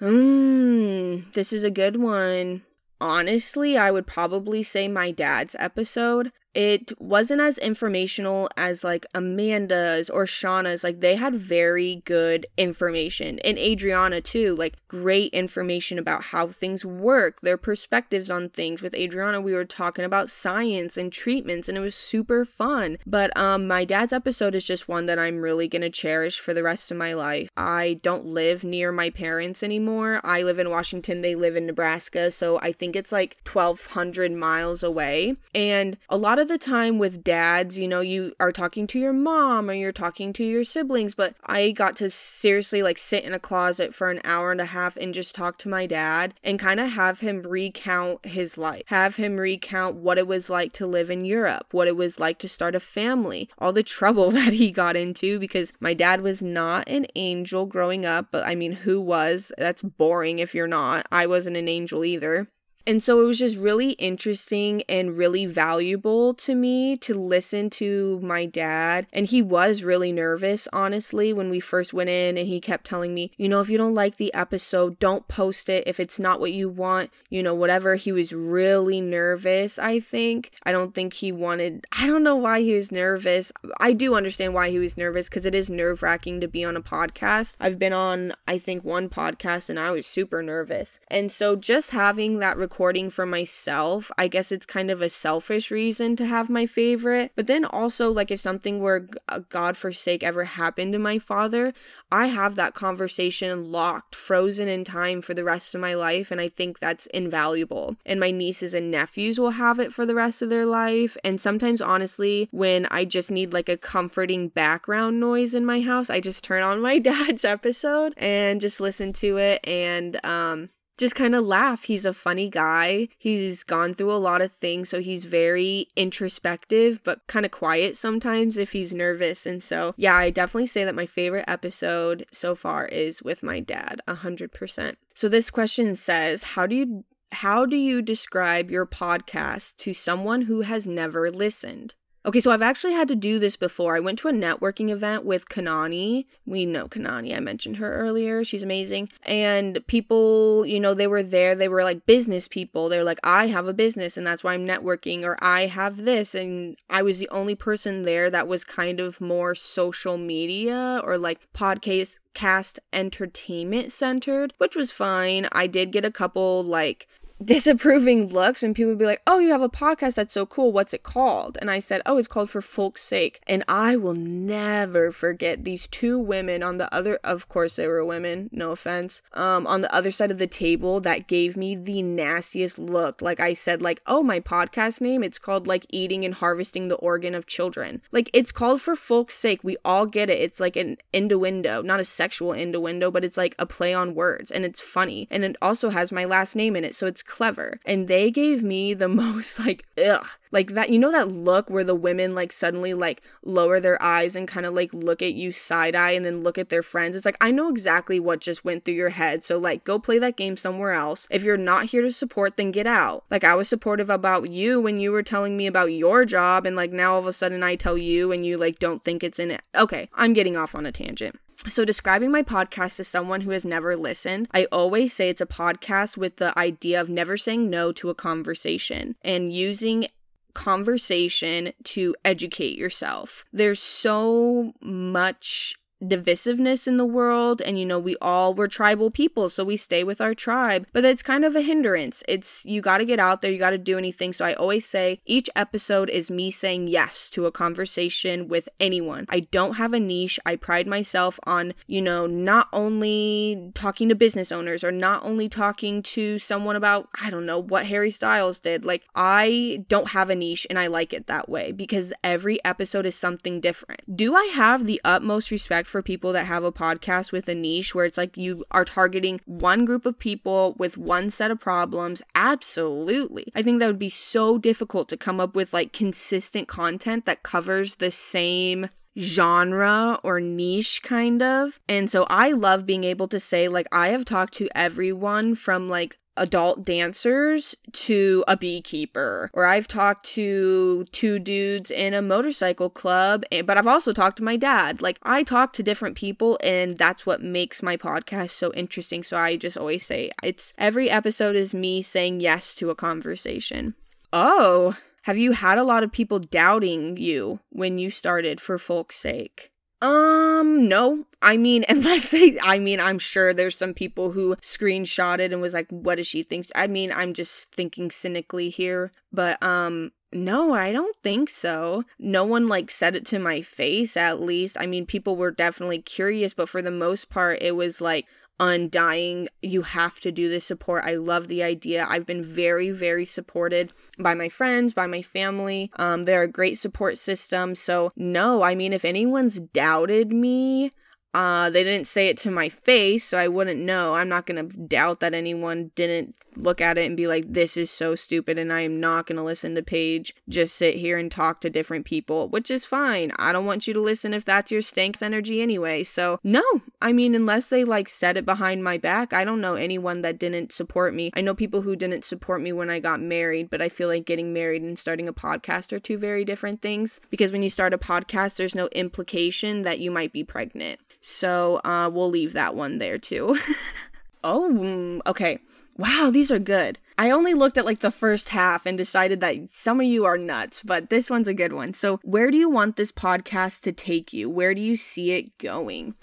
Hmm, 0.00 1.20
this 1.32 1.54
is 1.54 1.64
a 1.64 1.70
good 1.70 1.96
one. 1.96 2.60
Honestly, 3.00 3.78
I 3.78 3.90
would 3.90 4.06
probably 4.06 4.62
say 4.62 4.86
my 4.86 5.10
dad's 5.10 5.56
episode 5.58 6.30
it 6.56 6.90
wasn't 6.98 7.42
as 7.42 7.58
informational 7.58 8.48
as 8.56 8.82
like 8.82 9.04
Amanda's 9.14 10.08
or 10.08 10.24
Shauna's. 10.24 10.82
Like 10.82 11.00
they 11.00 11.16
had 11.16 11.34
very 11.34 11.96
good 12.06 12.46
information. 12.56 13.38
And 13.40 13.58
Adriana 13.58 14.22
too, 14.22 14.56
like 14.56 14.78
great 14.88 15.34
information 15.34 15.98
about 15.98 16.22
how 16.22 16.46
things 16.46 16.82
work, 16.82 17.42
their 17.42 17.58
perspectives 17.58 18.30
on 18.30 18.48
things. 18.48 18.80
With 18.80 18.94
Adriana, 18.94 19.38
we 19.38 19.52
were 19.52 19.66
talking 19.66 20.06
about 20.06 20.30
science 20.30 20.96
and 20.96 21.12
treatments 21.12 21.68
and 21.68 21.76
it 21.76 21.82
was 21.82 21.94
super 21.94 22.46
fun. 22.46 22.96
But 23.06 23.36
um 23.36 23.66
my 23.66 23.84
dad's 23.84 24.14
episode 24.14 24.54
is 24.54 24.64
just 24.64 24.88
one 24.88 25.04
that 25.06 25.18
I'm 25.18 25.42
really 25.42 25.68
gonna 25.68 25.90
cherish 25.90 26.40
for 26.40 26.54
the 26.54 26.62
rest 26.62 26.90
of 26.90 26.96
my 26.96 27.12
life. 27.12 27.50
I 27.54 27.98
don't 28.00 28.24
live 28.24 28.64
near 28.64 28.92
my 28.92 29.10
parents 29.10 29.62
anymore. 29.62 30.22
I 30.24 30.42
live 30.42 30.58
in 30.58 30.70
Washington, 30.70 31.20
they 31.20 31.34
live 31.34 31.54
in 31.54 31.66
Nebraska, 31.66 32.30
so 32.30 32.58
I 32.62 32.72
think 32.72 32.96
it's 32.96 33.12
like 33.12 33.36
1200 33.46 34.32
miles 34.32 34.82
away. 34.82 35.36
And 35.54 35.98
a 36.08 36.16
lot 36.16 36.38
of 36.38 36.45
of 36.46 36.60
the 36.60 36.64
time 36.64 36.98
with 37.00 37.24
dads, 37.24 37.76
you 37.76 37.88
know, 37.88 38.00
you 38.00 38.32
are 38.38 38.52
talking 38.52 38.86
to 38.86 39.00
your 39.00 39.12
mom 39.12 39.68
or 39.68 39.72
you're 39.72 39.90
talking 39.90 40.32
to 40.32 40.44
your 40.44 40.62
siblings, 40.62 41.12
but 41.12 41.34
I 41.44 41.72
got 41.72 41.96
to 41.96 42.08
seriously 42.08 42.84
like 42.84 42.98
sit 42.98 43.24
in 43.24 43.32
a 43.32 43.40
closet 43.40 43.92
for 43.92 44.10
an 44.10 44.20
hour 44.24 44.52
and 44.52 44.60
a 44.60 44.66
half 44.66 44.96
and 44.96 45.12
just 45.12 45.34
talk 45.34 45.58
to 45.58 45.68
my 45.68 45.86
dad 45.86 46.34
and 46.44 46.60
kind 46.60 46.78
of 46.78 46.90
have 46.90 47.18
him 47.18 47.42
recount 47.42 48.26
his 48.26 48.56
life, 48.56 48.84
have 48.86 49.16
him 49.16 49.38
recount 49.38 49.96
what 49.96 50.18
it 50.18 50.28
was 50.28 50.48
like 50.48 50.72
to 50.74 50.86
live 50.86 51.10
in 51.10 51.24
Europe, 51.24 51.66
what 51.72 51.88
it 51.88 51.96
was 51.96 52.20
like 52.20 52.38
to 52.38 52.48
start 52.48 52.76
a 52.76 52.80
family, 52.80 53.50
all 53.58 53.72
the 53.72 53.82
trouble 53.82 54.30
that 54.36 54.52
he 54.52 54.70
got 54.70 54.94
into 54.94 55.40
because 55.40 55.72
my 55.80 55.94
dad 55.94 56.20
was 56.20 56.44
not 56.44 56.88
an 56.88 57.06
angel 57.16 57.66
growing 57.66 58.06
up, 58.06 58.28
but 58.30 58.46
I 58.46 58.54
mean, 58.54 58.70
who 58.70 59.00
was? 59.00 59.50
That's 59.58 59.82
boring 59.82 60.38
if 60.38 60.54
you're 60.54 60.68
not. 60.68 61.08
I 61.10 61.26
wasn't 61.26 61.56
an 61.56 61.68
angel 61.68 62.04
either. 62.04 62.48
And 62.86 63.02
so 63.02 63.20
it 63.20 63.24
was 63.24 63.40
just 63.40 63.58
really 63.58 63.92
interesting 63.92 64.82
and 64.88 65.18
really 65.18 65.44
valuable 65.44 66.34
to 66.34 66.54
me 66.54 66.96
to 66.98 67.14
listen 67.14 67.68
to 67.70 68.20
my 68.20 68.46
dad. 68.46 69.08
And 69.12 69.26
he 69.26 69.42
was 69.42 69.82
really 69.82 70.12
nervous, 70.12 70.68
honestly, 70.72 71.32
when 71.32 71.50
we 71.50 71.58
first 71.58 71.92
went 71.92 72.10
in. 72.10 72.38
And 72.38 72.46
he 72.46 72.60
kept 72.60 72.86
telling 72.86 73.12
me, 73.12 73.32
you 73.36 73.48
know, 73.48 73.60
if 73.60 73.68
you 73.68 73.76
don't 73.76 73.94
like 73.94 74.18
the 74.18 74.32
episode, 74.34 75.00
don't 75.00 75.26
post 75.26 75.68
it. 75.68 75.82
If 75.84 75.98
it's 75.98 76.20
not 76.20 76.38
what 76.38 76.52
you 76.52 76.68
want, 76.68 77.10
you 77.28 77.42
know, 77.42 77.56
whatever. 77.56 77.96
He 77.96 78.12
was 78.12 78.32
really 78.32 79.00
nervous, 79.00 79.80
I 79.80 79.98
think. 79.98 80.52
I 80.64 80.70
don't 80.70 80.94
think 80.94 81.14
he 81.14 81.32
wanted, 81.32 81.86
I 81.98 82.06
don't 82.06 82.22
know 82.22 82.36
why 82.36 82.60
he 82.60 82.74
was 82.74 82.92
nervous. 82.92 83.52
I 83.80 83.94
do 83.94 84.14
understand 84.14 84.54
why 84.54 84.70
he 84.70 84.78
was 84.78 84.96
nervous 84.96 85.28
because 85.28 85.44
it 85.44 85.56
is 85.56 85.68
nerve 85.68 86.04
wracking 86.04 86.40
to 86.40 86.46
be 86.46 86.64
on 86.64 86.76
a 86.76 86.82
podcast. 86.82 87.56
I've 87.58 87.80
been 87.80 87.92
on, 87.92 88.32
I 88.46 88.58
think, 88.58 88.84
one 88.84 89.08
podcast 89.08 89.68
and 89.70 89.78
I 89.78 89.90
was 89.90 90.06
super 90.06 90.40
nervous. 90.40 91.00
And 91.08 91.32
so 91.32 91.56
just 91.56 91.90
having 91.90 92.38
that 92.38 92.56
recording 92.56 92.75
recording 92.76 93.08
for 93.08 93.24
myself, 93.24 94.12
I 94.18 94.28
guess 94.28 94.52
it's 94.52 94.66
kind 94.66 94.90
of 94.90 95.00
a 95.00 95.08
selfish 95.08 95.70
reason 95.70 96.14
to 96.16 96.26
have 96.26 96.50
my 96.50 96.66
favorite. 96.66 97.32
But 97.34 97.46
then 97.46 97.64
also, 97.64 98.12
like, 98.12 98.30
if 98.30 98.38
something 98.38 98.80
were, 98.80 99.08
uh, 99.30 99.40
God 99.48 99.78
forsake, 99.78 100.22
ever 100.22 100.44
happened 100.44 100.92
to 100.92 100.98
my 100.98 101.18
father, 101.18 101.72
I 102.12 102.26
have 102.26 102.54
that 102.56 102.74
conversation 102.74 103.72
locked, 103.72 104.14
frozen 104.14 104.68
in 104.68 104.84
time 104.84 105.22
for 105.22 105.32
the 105.32 105.42
rest 105.42 105.74
of 105.74 105.80
my 105.80 105.94
life. 105.94 106.30
And 106.30 106.38
I 106.38 106.50
think 106.50 106.78
that's 106.78 107.06
invaluable. 107.06 107.96
And 108.04 108.20
my 108.20 108.30
nieces 108.30 108.74
and 108.74 108.90
nephews 108.90 109.40
will 109.40 109.52
have 109.52 109.78
it 109.78 109.90
for 109.90 110.04
the 110.04 110.14
rest 110.14 110.42
of 110.42 110.50
their 110.50 110.66
life. 110.66 111.16
And 111.24 111.40
sometimes, 111.40 111.80
honestly, 111.80 112.46
when 112.50 112.84
I 112.90 113.06
just 113.06 113.30
need 113.30 113.54
like 113.54 113.70
a 113.70 113.78
comforting 113.78 114.48
background 114.48 115.18
noise 115.18 115.54
in 115.54 115.64
my 115.64 115.80
house, 115.80 116.10
I 116.10 116.20
just 116.20 116.44
turn 116.44 116.62
on 116.62 116.82
my 116.82 116.98
dad's 117.08 117.46
episode 117.46 118.12
and 118.18 118.60
just 118.60 118.82
listen 118.82 119.14
to 119.14 119.38
it. 119.38 119.66
And, 119.66 120.22
um, 120.26 120.68
just 120.96 121.14
kind 121.14 121.34
of 121.34 121.44
laugh. 121.44 121.84
He's 121.84 122.06
a 122.06 122.14
funny 122.14 122.48
guy. 122.48 123.08
He's 123.18 123.64
gone 123.64 123.94
through 123.94 124.12
a 124.12 124.14
lot 124.14 124.40
of 124.40 124.52
things, 124.52 124.88
so 124.88 125.00
he's 125.00 125.24
very 125.24 125.88
introspective, 125.96 127.02
but 127.04 127.26
kind 127.26 127.44
of 127.44 127.52
quiet 127.52 127.96
sometimes 127.96 128.56
if 128.56 128.72
he's 128.72 128.94
nervous. 128.94 129.46
And 129.46 129.62
so, 129.62 129.94
yeah, 129.96 130.16
I 130.16 130.30
definitely 130.30 130.66
say 130.66 130.84
that 130.84 130.94
my 130.94 131.06
favorite 131.06 131.44
episode 131.48 132.24
so 132.32 132.54
far 132.54 132.86
is 132.86 133.22
with 133.22 133.42
my 133.42 133.60
dad, 133.60 134.00
100%. 134.08 134.96
So 135.14 135.28
this 135.28 135.50
question 135.50 135.94
says, 135.94 136.42
how 136.42 136.66
do 136.66 136.76
you 136.76 137.04
how 137.32 137.66
do 137.66 137.76
you 137.76 138.02
describe 138.02 138.70
your 138.70 138.86
podcast 138.86 139.76
to 139.78 139.92
someone 139.92 140.42
who 140.42 140.60
has 140.60 140.86
never 140.86 141.30
listened? 141.30 141.94
Okay, 142.26 142.40
so 142.40 142.50
I've 142.50 142.60
actually 142.60 142.94
had 142.94 143.06
to 143.06 143.14
do 143.14 143.38
this 143.38 143.56
before. 143.56 143.94
I 143.94 144.00
went 144.00 144.18
to 144.18 144.26
a 144.26 144.32
networking 144.32 144.90
event 144.90 145.24
with 145.24 145.48
Kanani. 145.48 146.26
We 146.44 146.66
know 146.66 146.88
Kanani. 146.88 147.36
I 147.36 147.38
mentioned 147.38 147.76
her 147.76 147.94
earlier. 147.94 148.42
She's 148.42 148.64
amazing. 148.64 149.10
And 149.22 149.86
people, 149.86 150.66
you 150.66 150.80
know, 150.80 150.92
they 150.92 151.06
were 151.06 151.22
there. 151.22 151.54
They 151.54 151.68
were 151.68 151.84
like 151.84 152.04
business 152.04 152.48
people. 152.48 152.88
They're 152.88 153.04
like, 153.04 153.20
I 153.22 153.46
have 153.46 153.68
a 153.68 153.72
business 153.72 154.16
and 154.16 154.26
that's 154.26 154.42
why 154.42 154.54
I'm 154.54 154.66
networking, 154.66 155.22
or 155.22 155.38
I 155.40 155.66
have 155.66 155.98
this. 155.98 156.34
And 156.34 156.76
I 156.90 157.00
was 157.02 157.20
the 157.20 157.28
only 157.28 157.54
person 157.54 158.02
there 158.02 158.28
that 158.28 158.48
was 158.48 158.64
kind 158.64 158.98
of 158.98 159.20
more 159.20 159.54
social 159.54 160.18
media 160.18 161.00
or 161.04 161.18
like 161.18 161.38
podcast 161.54 162.18
cast 162.34 162.80
entertainment 162.92 163.92
centered, 163.92 164.52
which 164.58 164.74
was 164.74 164.90
fine. 164.90 165.46
I 165.52 165.68
did 165.68 165.92
get 165.92 166.04
a 166.04 166.10
couple 166.10 166.64
like 166.64 167.06
disapproving 167.44 168.32
looks 168.32 168.62
when 168.62 168.74
people 168.74 168.90
would 168.92 168.98
be 168.98 169.06
like, 169.06 169.22
Oh, 169.26 169.38
you 169.38 169.50
have 169.50 169.62
a 169.62 169.68
podcast 169.68 170.14
that's 170.14 170.32
so 170.32 170.46
cool. 170.46 170.72
What's 170.72 170.94
it 170.94 171.02
called? 171.02 171.58
And 171.60 171.70
I 171.70 171.78
said, 171.78 172.02
Oh, 172.06 172.16
it's 172.18 172.28
called 172.28 172.50
For 172.50 172.62
Folk's 172.62 173.02
Sake. 173.02 173.40
And 173.46 173.62
I 173.68 173.96
will 173.96 174.14
never 174.14 175.12
forget 175.12 175.64
these 175.64 175.86
two 175.86 176.18
women 176.18 176.62
on 176.62 176.78
the 176.78 176.92
other, 176.94 177.18
of 177.22 177.48
course, 177.48 177.76
they 177.76 177.86
were 177.86 178.04
women, 178.04 178.48
no 178.52 178.72
offense, 178.72 179.22
um, 179.34 179.66
on 179.66 179.82
the 179.82 179.94
other 179.94 180.10
side 180.10 180.30
of 180.30 180.38
the 180.38 180.46
table 180.46 181.00
that 181.00 181.28
gave 181.28 181.56
me 181.56 181.74
the 181.76 182.02
nastiest 182.02 182.78
look. 182.78 183.20
Like 183.20 183.40
I 183.40 183.54
said, 183.54 183.82
like, 183.82 184.00
Oh, 184.06 184.22
my 184.22 184.40
podcast 184.40 185.00
name, 185.00 185.22
it's 185.22 185.38
called 185.38 185.66
like 185.66 185.86
Eating 185.90 186.24
and 186.24 186.34
Harvesting 186.34 186.88
the 186.88 186.96
Organ 186.96 187.34
of 187.34 187.46
Children. 187.46 188.00
Like 188.12 188.30
it's 188.32 188.52
called 188.52 188.80
For 188.80 188.96
Folk's 188.96 189.34
Sake. 189.34 189.62
We 189.62 189.76
all 189.84 190.06
get 190.06 190.30
it. 190.30 190.40
It's 190.40 190.60
like 190.60 190.76
an 190.76 190.96
innuendo, 191.12 191.82
not 191.82 192.00
a 192.00 192.04
sexual 192.04 192.52
innuendo, 192.52 193.10
but 193.10 193.24
it's 193.24 193.36
like 193.36 193.54
a 193.58 193.66
play 193.66 193.92
on 193.92 194.14
words 194.14 194.50
and 194.50 194.64
it's 194.64 194.80
funny. 194.80 195.28
And 195.30 195.44
it 195.44 195.56
also 195.60 195.90
has 195.90 196.12
my 196.12 196.24
last 196.24 196.56
name 196.56 196.76
in 196.76 196.84
it. 196.84 196.94
So 196.94 197.06
it's 197.06 197.22
clever. 197.26 197.80
And 197.84 198.08
they 198.08 198.30
gave 198.30 198.62
me 198.62 198.94
the 198.94 199.08
most 199.22 199.58
like, 199.58 199.86
ugh, 200.04 200.26
like 200.52 200.72
that, 200.72 200.90
you 200.90 200.98
know, 200.98 201.12
that 201.12 201.28
look 201.28 201.68
where 201.68 201.84
the 201.84 201.94
women 201.94 202.34
like 202.34 202.52
suddenly 202.52 202.94
like 202.94 203.22
lower 203.44 203.80
their 203.80 204.00
eyes 204.02 204.36
and 204.36 204.48
kind 204.48 204.66
of 204.66 204.72
like 204.72 204.94
look 204.94 205.20
at 205.22 205.34
you 205.34 205.52
side 205.52 205.94
eye 205.94 206.12
and 206.12 206.24
then 206.24 206.42
look 206.42 206.58
at 206.58 206.68
their 206.68 206.82
friends. 206.82 207.16
It's 207.16 207.26
like, 207.26 207.36
I 207.40 207.50
know 207.50 207.68
exactly 207.68 208.20
what 208.20 208.40
just 208.40 208.64
went 208.64 208.84
through 208.84 208.94
your 208.94 209.10
head. 209.10 209.44
So, 209.44 209.58
like, 209.58 209.84
go 209.84 209.98
play 209.98 210.18
that 210.18 210.36
game 210.36 210.56
somewhere 210.56 210.92
else. 210.92 211.26
If 211.30 211.44
you're 211.44 211.56
not 211.56 211.86
here 211.86 212.02
to 212.02 212.10
support, 212.10 212.56
then 212.56 212.70
get 212.70 212.86
out. 212.86 213.24
Like, 213.30 213.44
I 213.44 213.54
was 213.54 213.68
supportive 213.68 214.10
about 214.10 214.50
you 214.50 214.80
when 214.80 214.98
you 214.98 215.12
were 215.12 215.22
telling 215.22 215.56
me 215.56 215.66
about 215.66 215.92
your 215.92 216.24
job, 216.24 216.66
and 216.66 216.76
like 216.76 216.92
now 216.92 217.14
all 217.14 217.20
of 217.20 217.26
a 217.26 217.32
sudden 217.32 217.62
I 217.62 217.76
tell 217.76 217.98
you 217.98 218.32
and 218.32 218.44
you 218.44 218.56
like 218.56 218.78
don't 218.78 219.02
think 219.02 219.22
it's 219.22 219.38
in 219.38 219.50
it. 219.50 219.62
Okay, 219.76 220.08
I'm 220.14 220.32
getting 220.32 220.56
off 220.56 220.74
on 220.74 220.86
a 220.86 220.92
tangent. 220.92 221.38
So, 221.68 221.84
describing 221.84 222.30
my 222.30 222.42
podcast 222.42 222.96
to 222.96 223.04
someone 223.04 223.40
who 223.40 223.50
has 223.50 223.64
never 223.64 223.96
listened, 223.96 224.48
I 224.52 224.66
always 224.70 225.12
say 225.12 225.28
it's 225.28 225.40
a 225.40 225.46
podcast 225.46 226.16
with 226.16 226.36
the 226.36 226.56
idea 226.58 227.00
of 227.00 227.08
never 227.08 227.36
saying 227.36 227.68
no 227.70 227.92
to 227.92 228.10
a 228.10 228.14
conversation 228.14 229.16
and 229.22 229.52
using 229.52 230.06
conversation 230.54 231.72
to 231.84 232.14
educate 232.24 232.78
yourself. 232.78 233.44
There's 233.52 233.80
so 233.80 234.72
much 234.80 235.74
divisiveness 236.02 236.86
in 236.86 236.98
the 236.98 237.04
world 237.06 237.62
and 237.62 237.78
you 237.78 237.86
know 237.86 237.98
we 237.98 238.16
all 238.20 238.52
we're 238.52 238.66
tribal 238.66 239.10
people 239.10 239.48
so 239.48 239.64
we 239.64 239.76
stay 239.76 240.04
with 240.04 240.20
our 240.20 240.34
tribe. 240.34 240.86
But 240.92 241.04
it's 241.04 241.22
kind 241.22 241.44
of 241.44 241.56
a 241.56 241.62
hindrance. 241.62 242.22
It's 242.28 242.64
you 242.64 242.80
got 242.80 242.98
to 242.98 243.04
get 243.04 243.18
out 243.18 243.40
there 243.40 243.50
you 243.50 243.58
got 243.58 243.70
to 243.70 243.78
do 243.78 243.96
anything. 243.98 244.32
So 244.32 244.44
i 244.44 244.52
always 244.54 244.86
say 244.86 245.20
each 245.24 245.48
episode 245.56 246.10
is 246.10 246.30
me 246.30 246.50
saying 246.50 246.88
yes 246.88 247.30
to 247.30 247.46
a 247.46 247.52
conversation 247.52 248.48
with 248.48 248.68
anyone. 248.78 249.26
I 249.28 249.40
don't 249.40 249.76
have 249.76 249.92
a 249.92 250.00
niche. 250.00 250.38
I 250.44 250.56
pride 250.56 250.86
myself 250.86 251.40
on 251.46 251.72
you 251.86 252.02
know 252.02 252.26
not 252.26 252.68
only 252.72 253.72
talking 253.74 254.08
to 254.08 254.14
business 254.14 254.52
owners 254.52 254.84
or 254.84 254.92
not 254.92 255.24
only 255.24 255.48
talking 255.48 256.02
to 256.02 256.38
someone 256.38 256.76
about 256.76 257.08
i 257.22 257.30
don't 257.30 257.46
know 257.46 257.58
what 257.58 257.86
harry 257.86 258.10
styles 258.10 258.58
did. 258.58 258.84
Like 258.84 259.04
i 259.14 259.84
don't 259.88 260.10
have 260.10 260.28
a 260.28 260.34
niche 260.34 260.66
and 260.68 260.78
i 260.78 260.86
like 260.88 261.12
it 261.12 261.26
that 261.26 261.48
way 261.48 261.72
because 261.72 262.12
every 262.22 262.62
episode 262.64 263.06
is 263.06 263.16
something 263.16 263.60
different. 263.60 264.14
Do 264.14 264.34
i 264.34 264.44
have 264.54 264.86
the 264.86 265.00
utmost 265.04 265.50
respect 265.50 265.85
for 265.86 266.02
people 266.02 266.32
that 266.32 266.46
have 266.46 266.64
a 266.64 266.72
podcast 266.72 267.32
with 267.32 267.48
a 267.48 267.54
niche 267.54 267.94
where 267.94 268.04
it's 268.04 268.18
like 268.18 268.36
you 268.36 268.64
are 268.70 268.84
targeting 268.84 269.40
one 269.46 269.84
group 269.84 270.06
of 270.06 270.18
people 270.18 270.74
with 270.78 270.98
one 270.98 271.30
set 271.30 271.50
of 271.50 271.60
problems. 271.60 272.22
Absolutely. 272.34 273.52
I 273.54 273.62
think 273.62 273.80
that 273.80 273.86
would 273.86 273.98
be 273.98 274.08
so 274.08 274.58
difficult 274.58 275.08
to 275.08 275.16
come 275.16 275.40
up 275.40 275.54
with 275.54 275.72
like 275.72 275.92
consistent 275.92 276.68
content 276.68 277.24
that 277.24 277.42
covers 277.42 277.96
the 277.96 278.10
same 278.10 278.88
genre 279.18 280.20
or 280.22 280.40
niche 280.40 281.02
kind 281.02 281.42
of. 281.42 281.80
And 281.88 282.10
so 282.10 282.26
I 282.28 282.52
love 282.52 282.86
being 282.86 283.04
able 283.04 283.28
to 283.28 283.40
say 283.40 283.68
like 283.68 283.88
I 283.92 284.08
have 284.08 284.24
talked 284.24 284.54
to 284.54 284.68
everyone 284.74 285.54
from 285.54 285.88
like 285.88 286.18
adult 286.36 286.84
dancers 286.84 287.74
to 287.92 288.44
a 288.46 288.56
beekeeper 288.56 289.50
or 289.52 289.64
I've 289.64 289.88
talked 289.88 290.26
to 290.34 291.04
two 291.06 291.38
dudes 291.38 291.90
in 291.90 292.14
a 292.14 292.22
motorcycle 292.22 292.90
club 292.90 293.44
but 293.64 293.78
I've 293.78 293.86
also 293.86 294.12
talked 294.12 294.36
to 294.38 294.44
my 294.44 294.56
dad. 294.56 295.00
Like 295.00 295.18
I 295.22 295.42
talk 295.42 295.72
to 295.74 295.82
different 295.82 296.16
people 296.16 296.58
and 296.62 296.98
that's 296.98 297.26
what 297.26 297.42
makes 297.42 297.82
my 297.82 297.96
podcast 297.96 298.50
so 298.50 298.72
interesting. 298.74 299.22
So 299.22 299.36
I 299.36 299.56
just 299.56 299.76
always 299.76 300.04
say 300.04 300.30
it's 300.42 300.72
every 300.78 301.10
episode 301.10 301.56
is 301.56 301.74
me 301.74 302.02
saying 302.02 302.40
yes 302.40 302.74
to 302.76 302.90
a 302.90 302.94
conversation. 302.94 303.94
Oh 304.32 304.96
have 305.22 305.36
you 305.36 305.52
had 305.52 305.76
a 305.76 305.82
lot 305.82 306.04
of 306.04 306.12
people 306.12 306.38
doubting 306.38 307.16
you 307.16 307.58
when 307.70 307.98
you 307.98 308.10
started 308.10 308.60
for 308.60 308.78
folks 308.78 309.16
sake 309.16 309.72
um, 310.02 310.88
no. 310.88 311.26
I 311.42 311.56
mean, 311.56 311.84
unless 311.88 312.30
they, 312.30 312.58
I 312.62 312.78
mean, 312.78 313.00
I'm 313.00 313.18
sure 313.18 313.52
there's 313.52 313.76
some 313.76 313.94
people 313.94 314.32
who 314.32 314.56
screenshotted 314.56 315.52
and 315.52 315.60
was 315.60 315.74
like, 315.74 315.88
what 315.90 316.16
does 316.16 316.26
she 316.26 316.42
think? 316.42 316.66
I 316.74 316.86
mean, 316.86 317.12
I'm 317.12 317.32
just 317.32 317.72
thinking 317.72 318.10
cynically 318.10 318.68
here, 318.70 319.12
but, 319.32 319.62
um, 319.62 320.12
no, 320.32 320.74
I 320.74 320.92
don't 320.92 321.16
think 321.22 321.48
so. 321.48 322.04
No 322.18 322.44
one 322.44 322.66
like 322.66 322.90
said 322.90 323.14
it 323.14 323.24
to 323.26 323.38
my 323.38 323.62
face 323.62 324.16
at 324.16 324.40
least. 324.40 324.76
I 324.78 324.84
mean, 324.84 325.06
people 325.06 325.36
were 325.36 325.52
definitely 325.52 326.02
curious, 326.02 326.52
but 326.52 326.68
for 326.68 326.82
the 326.82 326.90
most 326.90 327.30
part 327.30 327.62
it 327.62 327.76
was 327.76 328.00
like, 328.00 328.26
undying. 328.58 329.48
You 329.62 329.82
have 329.82 330.20
to 330.20 330.32
do 330.32 330.48
this 330.48 330.64
support. 330.64 331.04
I 331.04 331.16
love 331.16 331.48
the 331.48 331.62
idea. 331.62 332.06
I've 332.08 332.26
been 332.26 332.42
very, 332.42 332.90
very 332.90 333.24
supported 333.24 333.92
by 334.18 334.34
my 334.34 334.48
friends, 334.48 334.94
by 334.94 335.06
my 335.06 335.22
family. 335.22 335.90
Um, 335.98 336.24
they're 336.24 336.42
a 336.42 336.48
great 336.48 336.78
support 336.78 337.18
system. 337.18 337.74
So, 337.74 338.10
no, 338.16 338.62
I 338.62 338.74
mean, 338.74 338.92
if 338.92 339.04
anyone's 339.04 339.60
doubted 339.60 340.32
me, 340.32 340.90
uh, 341.36 341.68
they 341.68 341.84
didn't 341.84 342.06
say 342.06 342.28
it 342.28 342.38
to 342.38 342.50
my 342.50 342.70
face, 342.70 343.22
so 343.22 343.36
I 343.36 343.46
wouldn't 343.46 343.78
know. 343.78 344.14
I'm 344.14 344.30
not 344.30 344.46
gonna 344.46 344.62
doubt 344.62 345.20
that 345.20 345.34
anyone 345.34 345.90
didn't 345.94 346.34
look 346.56 346.80
at 346.80 346.96
it 346.96 347.04
and 347.04 347.14
be 347.14 347.26
like, 347.26 347.44
this 347.46 347.76
is 347.76 347.90
so 347.90 348.14
stupid, 348.14 348.56
and 348.56 348.72
I 348.72 348.80
am 348.80 349.00
not 349.00 349.26
gonna 349.26 349.44
listen 349.44 349.74
to 349.74 349.82
Paige 349.82 350.34
just 350.48 350.74
sit 350.74 350.94
here 350.94 351.18
and 351.18 351.30
talk 351.30 351.60
to 351.60 351.68
different 351.68 352.06
people, 352.06 352.48
which 352.48 352.70
is 352.70 352.86
fine. 352.86 353.32
I 353.38 353.52
don't 353.52 353.66
want 353.66 353.86
you 353.86 353.92
to 353.92 354.00
listen 354.00 354.32
if 354.32 354.46
that's 354.46 354.72
your 354.72 354.80
stanks 354.80 355.20
energy 355.20 355.60
anyway. 355.60 356.04
So, 356.04 356.40
no, 356.42 356.64
I 357.02 357.12
mean, 357.12 357.34
unless 357.34 357.68
they 357.68 357.84
like 357.84 358.08
said 358.08 358.38
it 358.38 358.46
behind 358.46 358.82
my 358.82 358.96
back, 358.96 359.34
I 359.34 359.44
don't 359.44 359.60
know 359.60 359.74
anyone 359.74 360.22
that 360.22 360.38
didn't 360.38 360.72
support 360.72 361.14
me. 361.14 361.30
I 361.36 361.42
know 361.42 361.54
people 361.54 361.82
who 361.82 361.96
didn't 361.96 362.24
support 362.24 362.62
me 362.62 362.72
when 362.72 362.88
I 362.88 362.98
got 362.98 363.20
married, 363.20 363.68
but 363.68 363.82
I 363.82 363.90
feel 363.90 364.08
like 364.08 364.24
getting 364.24 364.54
married 364.54 364.80
and 364.80 364.98
starting 364.98 365.28
a 365.28 365.34
podcast 365.34 365.92
are 365.92 366.00
two 366.00 366.16
very 366.16 366.46
different 366.46 366.80
things 366.80 367.20
because 367.28 367.52
when 367.52 367.62
you 367.62 367.68
start 367.68 367.92
a 367.92 367.98
podcast, 367.98 368.56
there's 368.56 368.74
no 368.74 368.88
implication 368.92 369.82
that 369.82 370.00
you 370.00 370.10
might 370.10 370.32
be 370.32 370.42
pregnant. 370.42 370.98
So 371.28 371.80
uh, 371.84 372.08
we'll 372.12 372.30
leave 372.30 372.52
that 372.52 372.76
one 372.76 372.98
there 372.98 373.18
too. 373.18 373.58
oh, 374.44 375.20
okay. 375.26 375.58
Wow, 375.96 376.30
these 376.32 376.52
are 376.52 376.60
good. 376.60 377.00
I 377.18 377.30
only 377.30 377.52
looked 377.52 377.76
at 377.76 377.84
like 377.84 377.98
the 377.98 378.12
first 378.12 378.50
half 378.50 378.86
and 378.86 378.96
decided 378.96 379.40
that 379.40 379.68
some 379.70 379.98
of 379.98 380.06
you 380.06 380.24
are 380.24 380.38
nuts, 380.38 380.84
but 380.84 381.10
this 381.10 381.28
one's 381.28 381.48
a 381.48 381.54
good 381.54 381.72
one. 381.72 381.94
So, 381.94 382.20
where 382.22 382.52
do 382.52 382.56
you 382.56 382.70
want 382.70 382.94
this 382.94 383.10
podcast 383.10 383.80
to 383.82 383.92
take 383.92 384.32
you? 384.32 384.48
Where 384.48 384.72
do 384.72 384.80
you 384.80 384.94
see 384.94 385.32
it 385.32 385.58
going? 385.58 386.14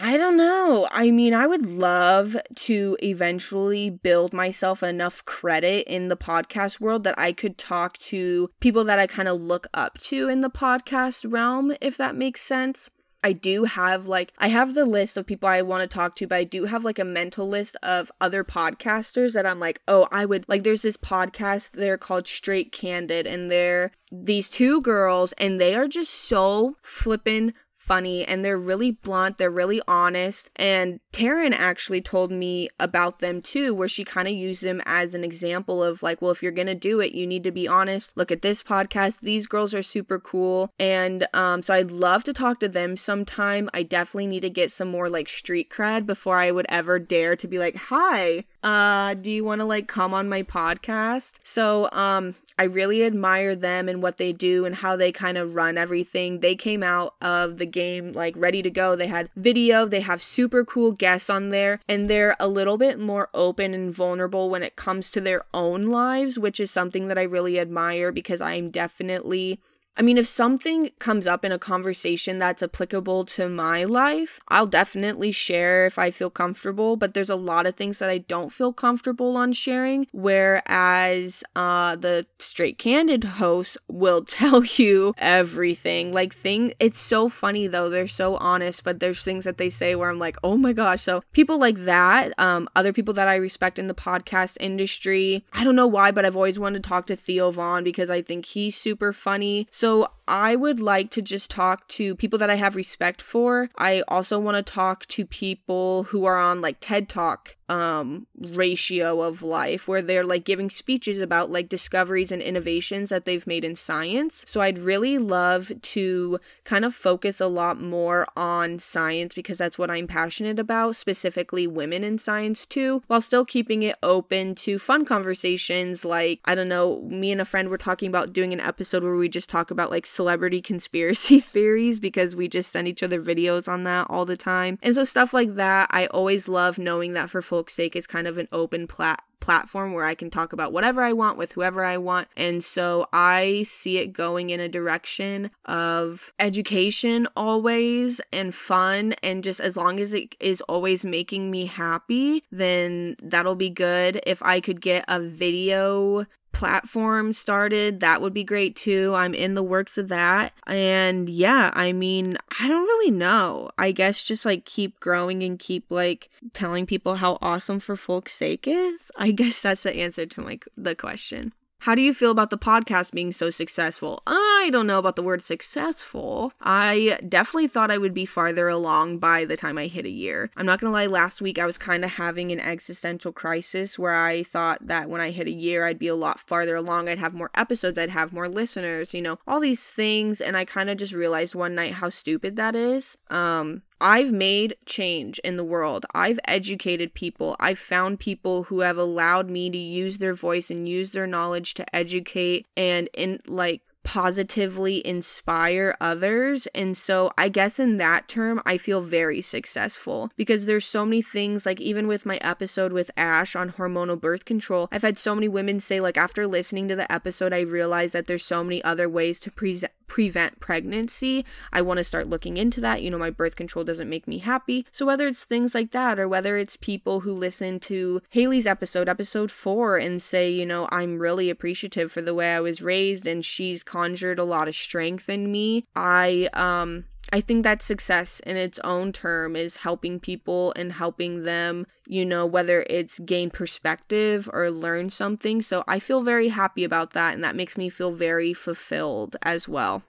I 0.00 0.16
don't 0.16 0.38
know. 0.38 0.88
I 0.90 1.10
mean, 1.10 1.34
I 1.34 1.46
would 1.46 1.66
love 1.66 2.34
to 2.54 2.96
eventually 3.02 3.90
build 3.90 4.32
myself 4.32 4.82
enough 4.82 5.22
credit 5.26 5.84
in 5.86 6.08
the 6.08 6.16
podcast 6.16 6.80
world 6.80 7.04
that 7.04 7.18
I 7.18 7.32
could 7.32 7.58
talk 7.58 7.98
to 7.98 8.48
people 8.60 8.84
that 8.84 8.98
I 8.98 9.06
kind 9.06 9.28
of 9.28 9.38
look 9.38 9.66
up 9.74 9.98
to 10.04 10.30
in 10.30 10.40
the 10.40 10.48
podcast 10.48 11.30
realm, 11.30 11.74
if 11.82 11.98
that 11.98 12.16
makes 12.16 12.40
sense. 12.40 12.88
I 13.22 13.32
do 13.32 13.64
have 13.64 14.06
like 14.06 14.32
I 14.38 14.48
have 14.48 14.74
the 14.74 14.84
list 14.84 15.16
of 15.16 15.26
people 15.26 15.48
I 15.48 15.62
want 15.62 15.88
to 15.88 15.92
talk 15.92 16.14
to, 16.16 16.26
but 16.26 16.36
I 16.36 16.44
do 16.44 16.64
have 16.64 16.84
like 16.84 16.98
a 16.98 17.04
mental 17.04 17.48
list 17.48 17.76
of 17.82 18.10
other 18.20 18.44
podcasters 18.44 19.32
that 19.34 19.46
I'm 19.46 19.60
like, 19.60 19.80
oh, 19.86 20.08
I 20.10 20.24
would 20.24 20.48
like 20.48 20.62
there's 20.64 20.82
this 20.82 20.96
podcast, 20.96 21.72
they're 21.72 21.98
called 21.98 22.26
Straight 22.26 22.72
Candid, 22.72 23.26
and 23.26 23.50
they're 23.50 23.92
these 24.10 24.48
two 24.48 24.80
girls 24.82 25.32
and 25.38 25.58
they 25.58 25.74
are 25.74 25.88
just 25.88 26.12
so 26.12 26.76
flippin' 26.82 27.54
funny 27.92 28.24
and 28.24 28.42
they're 28.42 28.56
really 28.56 28.92
blunt, 28.92 29.36
they're 29.36 29.50
really 29.50 29.82
honest. 29.86 30.50
And 30.56 30.98
Taryn 31.12 31.52
actually 31.52 32.00
told 32.00 32.32
me 32.32 32.70
about 32.80 33.18
them 33.18 33.42
too, 33.42 33.74
where 33.74 33.86
she 33.86 34.02
kind 34.02 34.26
of 34.26 34.32
used 34.32 34.62
them 34.62 34.80
as 34.86 35.14
an 35.14 35.24
example 35.24 35.84
of 35.84 36.02
like, 36.02 36.22
well, 36.22 36.30
if 36.30 36.42
you're 36.42 36.52
gonna 36.52 36.74
do 36.74 37.00
it, 37.00 37.12
you 37.12 37.26
need 37.26 37.44
to 37.44 37.52
be 37.52 37.68
honest. 37.68 38.16
Look 38.16 38.32
at 38.32 38.40
this 38.40 38.62
podcast. 38.62 39.20
These 39.20 39.46
girls 39.46 39.74
are 39.74 39.82
super 39.82 40.18
cool. 40.18 40.72
And 40.78 41.26
um, 41.34 41.60
so 41.60 41.74
I'd 41.74 41.90
love 41.90 42.24
to 42.24 42.32
talk 42.32 42.60
to 42.60 42.68
them 42.68 42.96
sometime. 42.96 43.68
I 43.74 43.82
definitely 43.82 44.28
need 44.28 44.40
to 44.40 44.48
get 44.48 44.70
some 44.70 44.88
more 44.88 45.10
like 45.10 45.28
street 45.28 45.68
cred 45.68 46.06
before 46.06 46.38
I 46.38 46.50
would 46.50 46.66
ever 46.70 46.98
dare 46.98 47.36
to 47.36 47.46
be 47.46 47.58
like, 47.58 47.76
hi, 47.76 48.44
uh, 48.62 49.14
do 49.14 49.30
you 49.30 49.44
want 49.44 49.60
to 49.60 49.64
like 49.64 49.88
come 49.88 50.14
on 50.14 50.28
my 50.28 50.42
podcast? 50.42 51.38
So, 51.42 51.88
um, 51.92 52.34
I 52.58 52.64
really 52.64 53.04
admire 53.04 53.56
them 53.56 53.88
and 53.88 54.02
what 54.02 54.18
they 54.18 54.32
do 54.32 54.64
and 54.64 54.74
how 54.74 54.94
they 54.94 55.10
kind 55.10 55.38
of 55.38 55.54
run 55.54 55.78
everything. 55.78 56.40
They 56.40 56.54
came 56.54 56.82
out 56.82 57.14
of 57.20 57.58
the 57.58 57.66
game 57.66 58.12
like 58.12 58.34
ready 58.36 58.62
to 58.62 58.70
go. 58.70 58.94
They 58.94 59.06
had 59.06 59.30
video, 59.36 59.86
they 59.86 60.00
have 60.00 60.22
super 60.22 60.64
cool 60.64 60.92
guests 60.92 61.30
on 61.30 61.48
there, 61.48 61.80
and 61.88 62.08
they're 62.08 62.36
a 62.38 62.48
little 62.48 62.78
bit 62.78 63.00
more 63.00 63.28
open 63.34 63.74
and 63.74 63.92
vulnerable 63.92 64.50
when 64.50 64.62
it 64.62 64.76
comes 64.76 65.10
to 65.10 65.20
their 65.20 65.44
own 65.52 65.88
lives, 65.88 66.38
which 66.38 66.60
is 66.60 66.70
something 66.70 67.08
that 67.08 67.18
I 67.18 67.22
really 67.22 67.58
admire 67.58 68.12
because 68.12 68.40
I 68.40 68.54
am 68.54 68.70
definitely 68.70 69.58
I 69.94 70.02
mean, 70.02 70.16
if 70.16 70.26
something 70.26 70.90
comes 70.98 71.26
up 71.26 71.44
in 71.44 71.52
a 71.52 71.58
conversation 71.58 72.38
that's 72.38 72.62
applicable 72.62 73.26
to 73.26 73.48
my 73.48 73.84
life, 73.84 74.40
I'll 74.48 74.66
definitely 74.66 75.32
share 75.32 75.84
if 75.84 75.98
I 75.98 76.10
feel 76.10 76.30
comfortable, 76.30 76.96
but 76.96 77.12
there's 77.12 77.28
a 77.28 77.36
lot 77.36 77.66
of 77.66 77.76
things 77.76 77.98
that 77.98 78.08
I 78.08 78.18
don't 78.18 78.50
feel 78.50 78.72
comfortable 78.72 79.36
on 79.36 79.52
sharing. 79.52 80.06
Whereas 80.12 81.44
uh, 81.54 81.96
the 81.96 82.26
straight 82.38 82.78
candid 82.78 83.24
host 83.24 83.76
will 83.86 84.24
tell 84.24 84.64
you 84.64 85.14
everything. 85.18 86.12
Like, 86.12 86.34
thing, 86.34 86.72
it's 86.80 86.98
so 86.98 87.28
funny 87.28 87.66
though. 87.66 87.90
They're 87.90 88.08
so 88.08 88.36
honest, 88.36 88.84
but 88.84 88.98
there's 88.98 89.22
things 89.22 89.44
that 89.44 89.58
they 89.58 89.68
say 89.68 89.94
where 89.94 90.08
I'm 90.08 90.18
like, 90.18 90.38
oh 90.42 90.56
my 90.56 90.72
gosh. 90.72 91.02
So, 91.02 91.22
people 91.32 91.58
like 91.58 91.76
that, 91.84 92.32
um, 92.38 92.66
other 92.74 92.94
people 92.94 93.12
that 93.14 93.28
I 93.28 93.36
respect 93.36 93.78
in 93.78 93.88
the 93.88 93.94
podcast 93.94 94.56
industry, 94.58 95.44
I 95.52 95.64
don't 95.64 95.76
know 95.76 95.86
why, 95.86 96.12
but 96.12 96.24
I've 96.24 96.36
always 96.36 96.58
wanted 96.58 96.82
to 96.82 96.88
talk 96.88 97.06
to 97.08 97.16
Theo 97.16 97.50
Von 97.50 97.84
because 97.84 98.08
I 98.08 98.22
think 98.22 98.46
he's 98.46 98.74
super 98.74 99.12
funny. 99.12 99.66
So 99.82 100.06
I 100.26 100.56
would 100.56 100.80
like 100.80 101.10
to 101.10 101.22
just 101.22 101.50
talk 101.50 101.86
to 101.88 102.14
people 102.14 102.38
that 102.38 102.50
I 102.50 102.54
have 102.56 102.76
respect 102.76 103.20
for. 103.20 103.68
I 103.76 104.02
also 104.08 104.38
want 104.38 104.56
to 104.64 104.72
talk 104.72 105.06
to 105.06 105.24
people 105.24 106.04
who 106.04 106.24
are 106.24 106.36
on 106.36 106.60
like 106.60 106.76
TED 106.80 107.08
Talk 107.08 107.56
um 107.72 108.26
ratio 108.36 109.22
of 109.22 109.42
life 109.42 109.88
where 109.88 110.02
they're 110.02 110.26
like 110.26 110.44
giving 110.44 110.68
speeches 110.68 111.22
about 111.22 111.50
like 111.50 111.70
discoveries 111.70 112.30
and 112.30 112.42
innovations 112.42 113.08
that 113.08 113.24
they've 113.24 113.46
made 113.46 113.64
in 113.64 113.74
science. 113.74 114.44
So 114.46 114.60
I'd 114.60 114.78
really 114.78 115.16
love 115.16 115.72
to 115.80 116.38
kind 116.64 116.84
of 116.84 116.94
focus 116.94 117.40
a 117.40 117.46
lot 117.46 117.80
more 117.80 118.26
on 118.36 118.78
science 118.78 119.32
because 119.32 119.56
that's 119.56 119.78
what 119.78 119.90
I'm 119.90 120.06
passionate 120.06 120.58
about, 120.58 120.96
specifically 120.96 121.66
women 121.66 122.04
in 122.04 122.18
science 122.18 122.66
too, 122.66 123.02
while 123.06 123.22
still 123.22 123.46
keeping 123.46 123.82
it 123.82 123.96
open 124.02 124.54
to 124.56 124.78
fun 124.78 125.06
conversations 125.06 126.04
like 126.04 126.40
I 126.44 126.54
don't 126.54 126.68
know, 126.68 127.00
me 127.02 127.32
and 127.32 127.40
a 127.40 127.46
friend 127.46 127.70
were 127.70 127.78
talking 127.78 128.08
about 128.08 128.34
doing 128.34 128.52
an 128.52 128.60
episode 128.60 129.02
where 129.02 129.16
we 129.16 129.30
just 129.30 129.48
talk 129.48 129.70
about 129.70 129.90
like 129.90 130.06
celebrity 130.12 130.60
conspiracy 130.60 131.40
theories 131.54 131.98
because 131.98 132.36
we 132.36 132.48
just 132.48 132.70
send 132.70 132.88
each 132.88 133.02
other 133.02 133.20
videos 133.20 133.66
on 133.66 133.84
that 133.84 134.06
all 134.08 134.24
the 134.24 134.36
time. 134.36 134.78
And 134.82 134.94
so 134.94 135.04
stuff 135.04 135.32
like 135.32 135.54
that, 135.54 135.88
I 135.90 136.06
always 136.06 136.48
love 136.48 136.78
knowing 136.78 137.14
that 137.14 137.30
for 137.30 137.42
folks' 137.42 137.74
sake 137.74 137.96
is 137.96 138.06
kind 138.06 138.26
of 138.26 138.38
an 138.38 138.48
open 138.52 138.86
plat 138.86 139.22
platform 139.42 139.92
where 139.92 140.04
I 140.04 140.14
can 140.14 140.30
talk 140.30 140.54
about 140.54 140.72
whatever 140.72 141.02
I 141.02 141.12
want 141.12 141.36
with 141.36 141.52
whoever 141.52 141.84
I 141.84 141.98
want. 141.98 142.28
And 142.36 142.64
so 142.64 143.08
I 143.12 143.64
see 143.64 143.98
it 143.98 144.14
going 144.14 144.50
in 144.50 144.60
a 144.60 144.68
direction 144.68 145.50
of 145.66 146.32
education 146.38 147.26
always 147.36 148.20
and 148.32 148.54
fun. 148.54 149.14
And 149.22 149.44
just 149.44 149.60
as 149.60 149.76
long 149.76 150.00
as 150.00 150.14
it 150.14 150.34
is 150.40 150.62
always 150.62 151.04
making 151.04 151.50
me 151.50 151.66
happy, 151.66 152.44
then 152.50 153.16
that'll 153.20 153.56
be 153.56 153.70
good. 153.70 154.20
If 154.24 154.42
I 154.42 154.60
could 154.60 154.80
get 154.80 155.04
a 155.08 155.20
video 155.20 156.24
platform 156.52 157.32
started, 157.32 158.00
that 158.00 158.20
would 158.20 158.34
be 158.34 158.44
great 158.44 158.76
too. 158.76 159.14
I'm 159.14 159.34
in 159.34 159.54
the 159.54 159.62
works 159.62 159.98
of 159.98 160.08
that. 160.08 160.52
And 160.66 161.28
yeah, 161.28 161.70
I 161.74 161.92
mean, 161.92 162.38
I 162.60 162.68
don't 162.68 162.82
really 162.84 163.10
know. 163.10 163.70
I 163.78 163.92
guess 163.92 164.22
just 164.22 164.44
like 164.44 164.64
keep 164.64 165.00
growing 165.00 165.42
and 165.42 165.58
keep 165.58 165.90
like 165.90 166.28
telling 166.52 166.86
people 166.86 167.16
how 167.16 167.38
awesome 167.40 167.80
for 167.80 167.96
folk's 167.96 168.32
sake 168.32 168.66
is. 168.66 169.10
I 169.16 169.30
guess 169.30 169.62
that's 169.62 169.82
the 169.82 169.94
answer 169.96 170.26
to 170.26 170.40
my 170.40 170.58
the 170.76 170.94
question. 170.94 171.52
How 171.82 171.96
do 171.96 172.02
you 172.02 172.14
feel 172.14 172.30
about 172.30 172.50
the 172.50 172.58
podcast 172.58 173.10
being 173.10 173.32
so 173.32 173.50
successful? 173.50 174.22
I 174.24 174.68
don't 174.70 174.86
know 174.86 175.00
about 175.00 175.16
the 175.16 175.22
word 175.22 175.42
successful. 175.42 176.52
I 176.60 177.18
definitely 177.28 177.66
thought 177.66 177.90
I 177.90 177.98
would 177.98 178.14
be 178.14 178.24
farther 178.24 178.68
along 178.68 179.18
by 179.18 179.44
the 179.44 179.56
time 179.56 179.76
I 179.76 179.88
hit 179.88 180.06
a 180.06 180.08
year. 180.08 180.48
I'm 180.56 180.64
not 180.64 180.80
gonna 180.80 180.92
lie, 180.92 181.06
last 181.06 181.42
week 181.42 181.58
I 181.58 181.66
was 181.66 181.78
kind 181.78 182.04
of 182.04 182.12
having 182.12 182.52
an 182.52 182.60
existential 182.60 183.32
crisis 183.32 183.98
where 183.98 184.14
I 184.14 184.44
thought 184.44 184.86
that 184.86 185.10
when 185.10 185.20
I 185.20 185.32
hit 185.32 185.48
a 185.48 185.52
year, 185.52 185.84
I'd 185.84 185.98
be 185.98 186.06
a 186.06 186.14
lot 186.14 186.38
farther 186.38 186.76
along. 186.76 187.08
I'd 187.08 187.18
have 187.18 187.34
more 187.34 187.50
episodes, 187.56 187.98
I'd 187.98 188.10
have 188.10 188.32
more 188.32 188.48
listeners, 188.48 189.12
you 189.12 189.20
know, 189.20 189.40
all 189.44 189.58
these 189.58 189.90
things. 189.90 190.40
And 190.40 190.56
I 190.56 190.64
kind 190.64 190.88
of 190.88 190.98
just 190.98 191.12
realized 191.12 191.56
one 191.56 191.74
night 191.74 191.94
how 191.94 192.10
stupid 192.10 192.54
that 192.54 192.76
is. 192.76 193.18
Um, 193.28 193.82
I've 194.02 194.32
made 194.32 194.74
change 194.84 195.38
in 195.38 195.56
the 195.56 195.64
world. 195.64 196.04
I've 196.12 196.40
educated 196.46 197.14
people. 197.14 197.54
I've 197.60 197.78
found 197.78 198.18
people 198.18 198.64
who 198.64 198.80
have 198.80 198.98
allowed 198.98 199.48
me 199.48 199.70
to 199.70 199.78
use 199.78 200.18
their 200.18 200.34
voice 200.34 200.70
and 200.70 200.88
use 200.88 201.12
their 201.12 201.28
knowledge 201.28 201.74
to 201.74 201.96
educate 201.96 202.66
and 202.76 203.08
in 203.14 203.40
like 203.46 203.82
positively 204.04 205.06
inspire 205.06 205.96
others. 206.00 206.66
And 206.74 206.96
so 206.96 207.30
I 207.38 207.48
guess 207.48 207.78
in 207.78 207.98
that 207.98 208.28
term, 208.28 208.60
I 208.66 208.76
feel 208.76 209.00
very 209.00 209.40
successful 209.40 210.30
because 210.36 210.66
there's 210.66 210.84
so 210.84 211.04
many 211.04 211.22
things, 211.22 211.64
like 211.64 211.80
even 211.80 212.08
with 212.08 212.26
my 212.26 212.38
episode 212.38 212.92
with 212.92 213.10
Ash 213.16 213.54
on 213.54 213.70
hormonal 213.72 214.20
birth 214.20 214.44
control, 214.44 214.88
I've 214.90 215.02
had 215.02 215.18
so 215.18 215.34
many 215.34 215.48
women 215.48 215.78
say, 215.78 216.00
like, 216.00 216.16
after 216.16 216.46
listening 216.46 216.88
to 216.88 216.96
the 216.96 217.10
episode, 217.12 217.52
I 217.52 217.60
realized 217.60 218.14
that 218.14 218.26
there's 218.26 218.44
so 218.44 218.64
many 218.64 218.82
other 218.82 219.08
ways 219.08 219.38
to 219.40 219.50
pre- 219.50 219.82
prevent 220.12 220.60
pregnancy. 220.60 221.42
I 221.72 221.80
want 221.80 221.96
to 221.96 222.04
start 222.04 222.28
looking 222.28 222.58
into 222.58 222.82
that. 222.82 223.00
You 223.00 223.08
know, 223.08 223.16
my 223.16 223.30
birth 223.30 223.56
control 223.56 223.82
doesn't 223.82 224.10
make 224.10 224.28
me 224.28 224.38
happy. 224.38 224.84
So 224.92 225.06
whether 225.06 225.26
it's 225.26 225.46
things 225.46 225.74
like 225.74 225.90
that 225.92 226.18
or 226.18 226.28
whether 226.28 226.58
it's 226.58 226.76
people 226.76 227.20
who 227.20 227.32
listen 227.32 227.80
to 227.80 228.20
Haley's 228.28 228.66
episode, 228.66 229.08
episode 229.08 229.50
four, 229.50 229.96
and 229.96 230.20
say, 230.20 230.50
you 230.50 230.66
know, 230.66 230.86
I'm 230.92 231.18
really 231.18 231.48
appreciative 231.48 232.12
for 232.12 232.20
the 232.20 232.34
way 232.34 232.54
I 232.54 232.60
was 232.60 232.82
raised 232.82 233.26
and 233.26 233.42
she's 233.42 233.82
conjured 233.82 234.38
a 234.38 234.44
lot 234.44 234.68
of 234.68 234.74
strength 234.74 235.30
in 235.30 235.50
me. 235.50 235.84
I 235.96 236.50
um 236.52 237.06
I 237.32 237.40
think 237.40 237.64
that 237.64 237.80
success 237.80 238.40
in 238.40 238.58
its 238.58 238.78
own 238.80 239.10
term 239.10 239.56
is 239.56 239.78
helping 239.78 240.20
people 240.20 240.74
and 240.76 240.92
helping 240.92 241.44
them, 241.44 241.86
you 242.06 242.26
know, 242.26 242.44
whether 242.44 242.84
it's 242.90 243.18
gain 243.20 243.48
perspective 243.48 244.50
or 244.52 244.70
learn 244.70 245.08
something. 245.08 245.62
So 245.62 245.82
I 245.88 245.98
feel 245.98 246.20
very 246.20 246.48
happy 246.48 246.84
about 246.84 247.14
that, 247.14 247.32
and 247.32 247.42
that 247.42 247.56
makes 247.56 247.78
me 247.78 247.88
feel 247.88 248.12
very 248.12 248.52
fulfilled 248.52 249.36
as 249.42 249.66
well. 249.66 250.02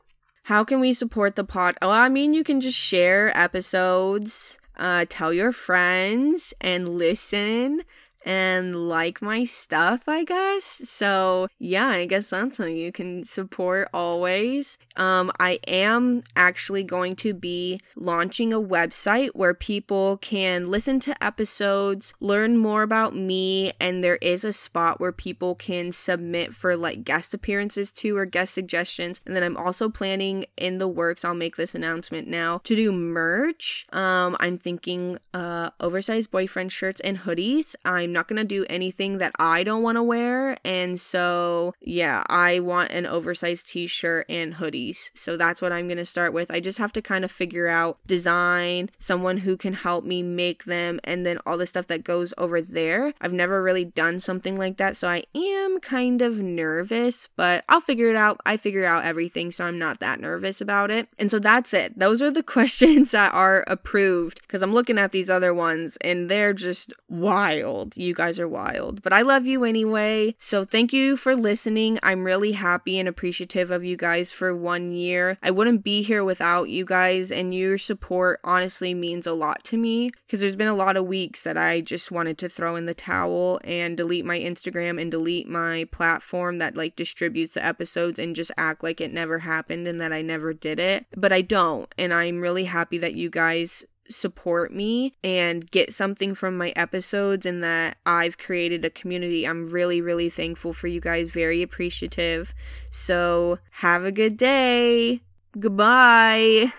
How 0.47 0.65
can 0.65 0.81
we 0.81 0.91
support 0.91 1.37
the 1.37 1.45
pod? 1.45 1.75
Oh, 1.81 1.89
I 1.89 2.09
mean, 2.09 2.33
you 2.33 2.43
can 2.43 2.59
just 2.59 2.77
share 2.77 3.35
episodes, 3.37 4.59
uh, 4.75 5.05
tell 5.07 5.31
your 5.31 5.53
friends, 5.53 6.53
and 6.59 6.89
listen 6.89 7.83
and 8.23 8.87
like 8.87 9.21
my 9.21 9.43
stuff, 9.43 10.07
I 10.07 10.23
guess. 10.23 10.63
So, 10.65 11.47
yeah, 11.59 11.87
I 11.87 12.05
guess 12.05 12.29
that's 12.29 12.57
something 12.57 12.77
you 12.77 12.91
can 12.91 13.23
support 13.23 13.89
always. 13.93 14.77
Um, 14.95 15.31
I 15.39 15.59
am 15.67 16.21
actually 16.35 16.83
going 16.83 17.15
to 17.17 17.33
be 17.33 17.79
launching 17.95 18.53
a 18.53 18.61
website 18.61 19.29
where 19.33 19.53
people 19.53 20.17
can 20.17 20.69
listen 20.69 20.99
to 21.01 21.23
episodes, 21.23 22.13
learn 22.19 22.57
more 22.57 22.83
about 22.83 23.15
me, 23.15 23.71
and 23.79 24.03
there 24.03 24.17
is 24.21 24.43
a 24.43 24.53
spot 24.53 24.99
where 24.99 25.11
people 25.11 25.55
can 25.55 25.91
submit 25.91 26.53
for 26.53 26.77
like 26.77 27.03
guest 27.03 27.33
appearances 27.33 27.91
too 27.91 28.15
or 28.15 28.25
guest 28.25 28.53
suggestions. 28.53 29.19
And 29.25 29.35
then 29.35 29.43
I'm 29.43 29.57
also 29.57 29.89
planning 29.89 30.45
in 30.57 30.77
the 30.77 30.87
works, 30.87 31.25
I'll 31.25 31.33
make 31.33 31.55
this 31.57 31.75
announcement 31.75 32.27
now, 32.27 32.61
to 32.63 32.75
do 32.75 32.91
merch. 32.91 33.85
Um, 33.91 34.37
I'm 34.39 34.57
thinking 34.57 35.17
uh 35.33 35.71
oversized 35.79 36.31
boyfriend 36.31 36.71
shirts 36.71 36.99
and 37.01 37.19
hoodies. 37.19 37.75
I'm 37.83 38.12
not 38.13 38.27
going 38.27 38.41
to 38.41 38.43
do 38.43 38.65
anything 38.69 39.17
that 39.17 39.33
I 39.39 39.63
don't 39.63 39.83
want 39.83 39.97
to 39.97 40.03
wear. 40.03 40.57
And 40.63 40.99
so, 40.99 41.73
yeah, 41.81 42.23
I 42.29 42.59
want 42.59 42.91
an 42.91 43.05
oversized 43.05 43.69
t 43.69 43.87
shirt 43.87 44.25
and 44.29 44.55
hoodies. 44.55 45.11
So 45.13 45.37
that's 45.37 45.61
what 45.61 45.73
I'm 45.73 45.87
going 45.87 45.97
to 45.97 46.05
start 46.05 46.33
with. 46.33 46.51
I 46.51 46.59
just 46.59 46.77
have 46.77 46.93
to 46.93 47.01
kind 47.01 47.25
of 47.25 47.31
figure 47.31 47.67
out 47.67 47.97
design, 48.05 48.89
someone 48.99 49.37
who 49.37 49.57
can 49.57 49.73
help 49.73 50.05
me 50.05 50.23
make 50.23 50.65
them, 50.65 50.99
and 51.03 51.25
then 51.25 51.39
all 51.45 51.57
the 51.57 51.67
stuff 51.67 51.87
that 51.87 52.03
goes 52.03 52.33
over 52.37 52.61
there. 52.61 53.13
I've 53.21 53.33
never 53.33 53.61
really 53.61 53.85
done 53.85 54.19
something 54.19 54.57
like 54.57 54.77
that. 54.77 54.95
So 54.95 55.07
I 55.07 55.23
am 55.35 55.79
kind 55.79 56.21
of 56.21 56.39
nervous, 56.39 57.29
but 57.35 57.63
I'll 57.67 57.81
figure 57.81 58.09
it 58.09 58.15
out. 58.15 58.39
I 58.45 58.57
figure 58.57 58.85
out 58.85 59.05
everything. 59.05 59.51
So 59.51 59.65
I'm 59.65 59.79
not 59.79 59.99
that 59.99 60.19
nervous 60.19 60.61
about 60.61 60.91
it. 60.91 61.07
And 61.17 61.29
so 61.29 61.39
that's 61.39 61.73
it. 61.73 61.97
Those 61.97 62.21
are 62.21 62.31
the 62.31 62.43
questions 62.53 63.11
that 63.11 63.33
are 63.33 63.63
approved 63.67 64.41
because 64.41 64.61
I'm 64.61 64.73
looking 64.73 64.97
at 64.97 65.11
these 65.11 65.29
other 65.29 65.53
ones 65.53 65.97
and 66.01 66.29
they're 66.29 66.53
just 66.53 66.93
wild. 67.09 67.97
You 68.03 68.13
guys 68.13 68.39
are 68.39 68.47
wild. 68.47 69.01
But 69.01 69.13
I 69.13 69.21
love 69.21 69.45
you 69.45 69.63
anyway. 69.63 70.35
So 70.37 70.65
thank 70.65 70.91
you 70.91 71.15
for 71.15 71.35
listening. 71.35 71.99
I'm 72.03 72.23
really 72.23 72.51
happy 72.51 72.99
and 72.99 73.07
appreciative 73.07 73.71
of 73.71 73.83
you 73.83 73.95
guys 73.95 74.31
for 74.31 74.55
one 74.55 74.91
year. 74.91 75.37
I 75.41 75.51
wouldn't 75.51 75.83
be 75.83 76.01
here 76.01 76.23
without 76.23 76.69
you 76.69 76.85
guys, 76.85 77.31
and 77.31 77.55
your 77.55 77.77
support 77.77 78.39
honestly 78.43 78.93
means 78.93 79.25
a 79.25 79.33
lot 79.33 79.63
to 79.65 79.77
me 79.77 80.11
because 80.25 80.41
there's 80.41 80.55
been 80.55 80.67
a 80.67 80.75
lot 80.75 80.97
of 80.97 81.05
weeks 81.05 81.43
that 81.43 81.57
I 81.57 81.81
just 81.81 82.11
wanted 82.11 82.37
to 82.39 82.49
throw 82.49 82.75
in 82.75 82.85
the 82.85 82.93
towel 82.93 83.59
and 83.63 83.95
delete 83.95 84.25
my 84.25 84.39
Instagram 84.39 85.01
and 85.01 85.09
delete 85.09 85.47
my 85.47 85.87
platform 85.91 86.57
that 86.57 86.75
like 86.75 86.95
distributes 86.95 87.53
the 87.53 87.65
episodes 87.65 88.19
and 88.19 88.35
just 88.35 88.51
act 88.57 88.83
like 88.83 88.99
it 88.99 89.13
never 89.13 89.39
happened 89.39 89.87
and 89.87 90.01
that 90.01 90.11
I 90.11 90.21
never 90.21 90.53
did 90.53 90.79
it. 90.79 91.05
But 91.15 91.31
I 91.31 91.41
don't. 91.41 91.93
And 91.97 92.13
I'm 92.13 92.41
really 92.41 92.65
happy 92.65 92.97
that 92.97 93.15
you 93.15 93.29
guys 93.29 93.85
support 94.09 94.73
me 94.73 95.13
and 95.23 95.69
get 95.69 95.93
something 95.93 96.35
from 96.35 96.57
my 96.57 96.73
episodes 96.75 97.45
and 97.45 97.63
that 97.63 97.97
I've 98.05 98.37
created 98.37 98.83
a 98.85 98.89
community. 98.89 99.47
I'm 99.47 99.67
really, 99.67 100.01
really 100.01 100.29
thankful 100.29 100.73
for 100.73 100.87
you 100.87 100.99
guys, 100.99 101.29
very 101.29 101.61
appreciative. 101.61 102.53
So, 102.89 103.59
have 103.71 104.03
a 104.03 104.11
good 104.11 104.37
day. 104.37 105.21
Goodbye. 105.59 106.73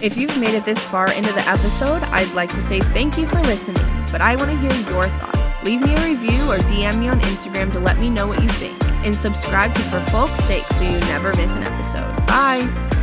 If 0.00 0.16
you've 0.16 0.38
made 0.40 0.54
it 0.54 0.64
this 0.64 0.84
far 0.84 1.12
into 1.12 1.32
the 1.32 1.46
episode, 1.46 2.02
I'd 2.04 2.32
like 2.34 2.52
to 2.54 2.62
say 2.62 2.80
thank 2.80 3.18
you 3.18 3.26
for 3.26 3.40
listening, 3.42 3.84
but 4.10 4.20
I 4.22 4.36
want 4.36 4.50
to 4.50 4.56
hear 4.56 4.72
your 4.90 5.06
thoughts. 5.06 5.62
Leave 5.62 5.80
me 5.80 5.94
a 5.94 6.04
review 6.04 6.40
or 6.50 6.56
DM 6.68 6.98
me 6.98 7.08
on 7.08 7.20
Instagram 7.20 7.70
to 7.72 7.78
let 7.78 7.98
me 7.98 8.08
know 8.08 8.26
what 8.26 8.42
you 8.42 8.48
think. 8.48 8.82
And 9.04 9.14
subscribe 9.14 9.74
to 9.74 9.80
For 9.82 10.00
Folk's 10.00 10.42
Sake 10.42 10.64
so 10.72 10.84
you 10.84 10.98
never 11.00 11.34
miss 11.36 11.56
an 11.56 11.64
episode. 11.64 12.16
Bye! 12.26 13.01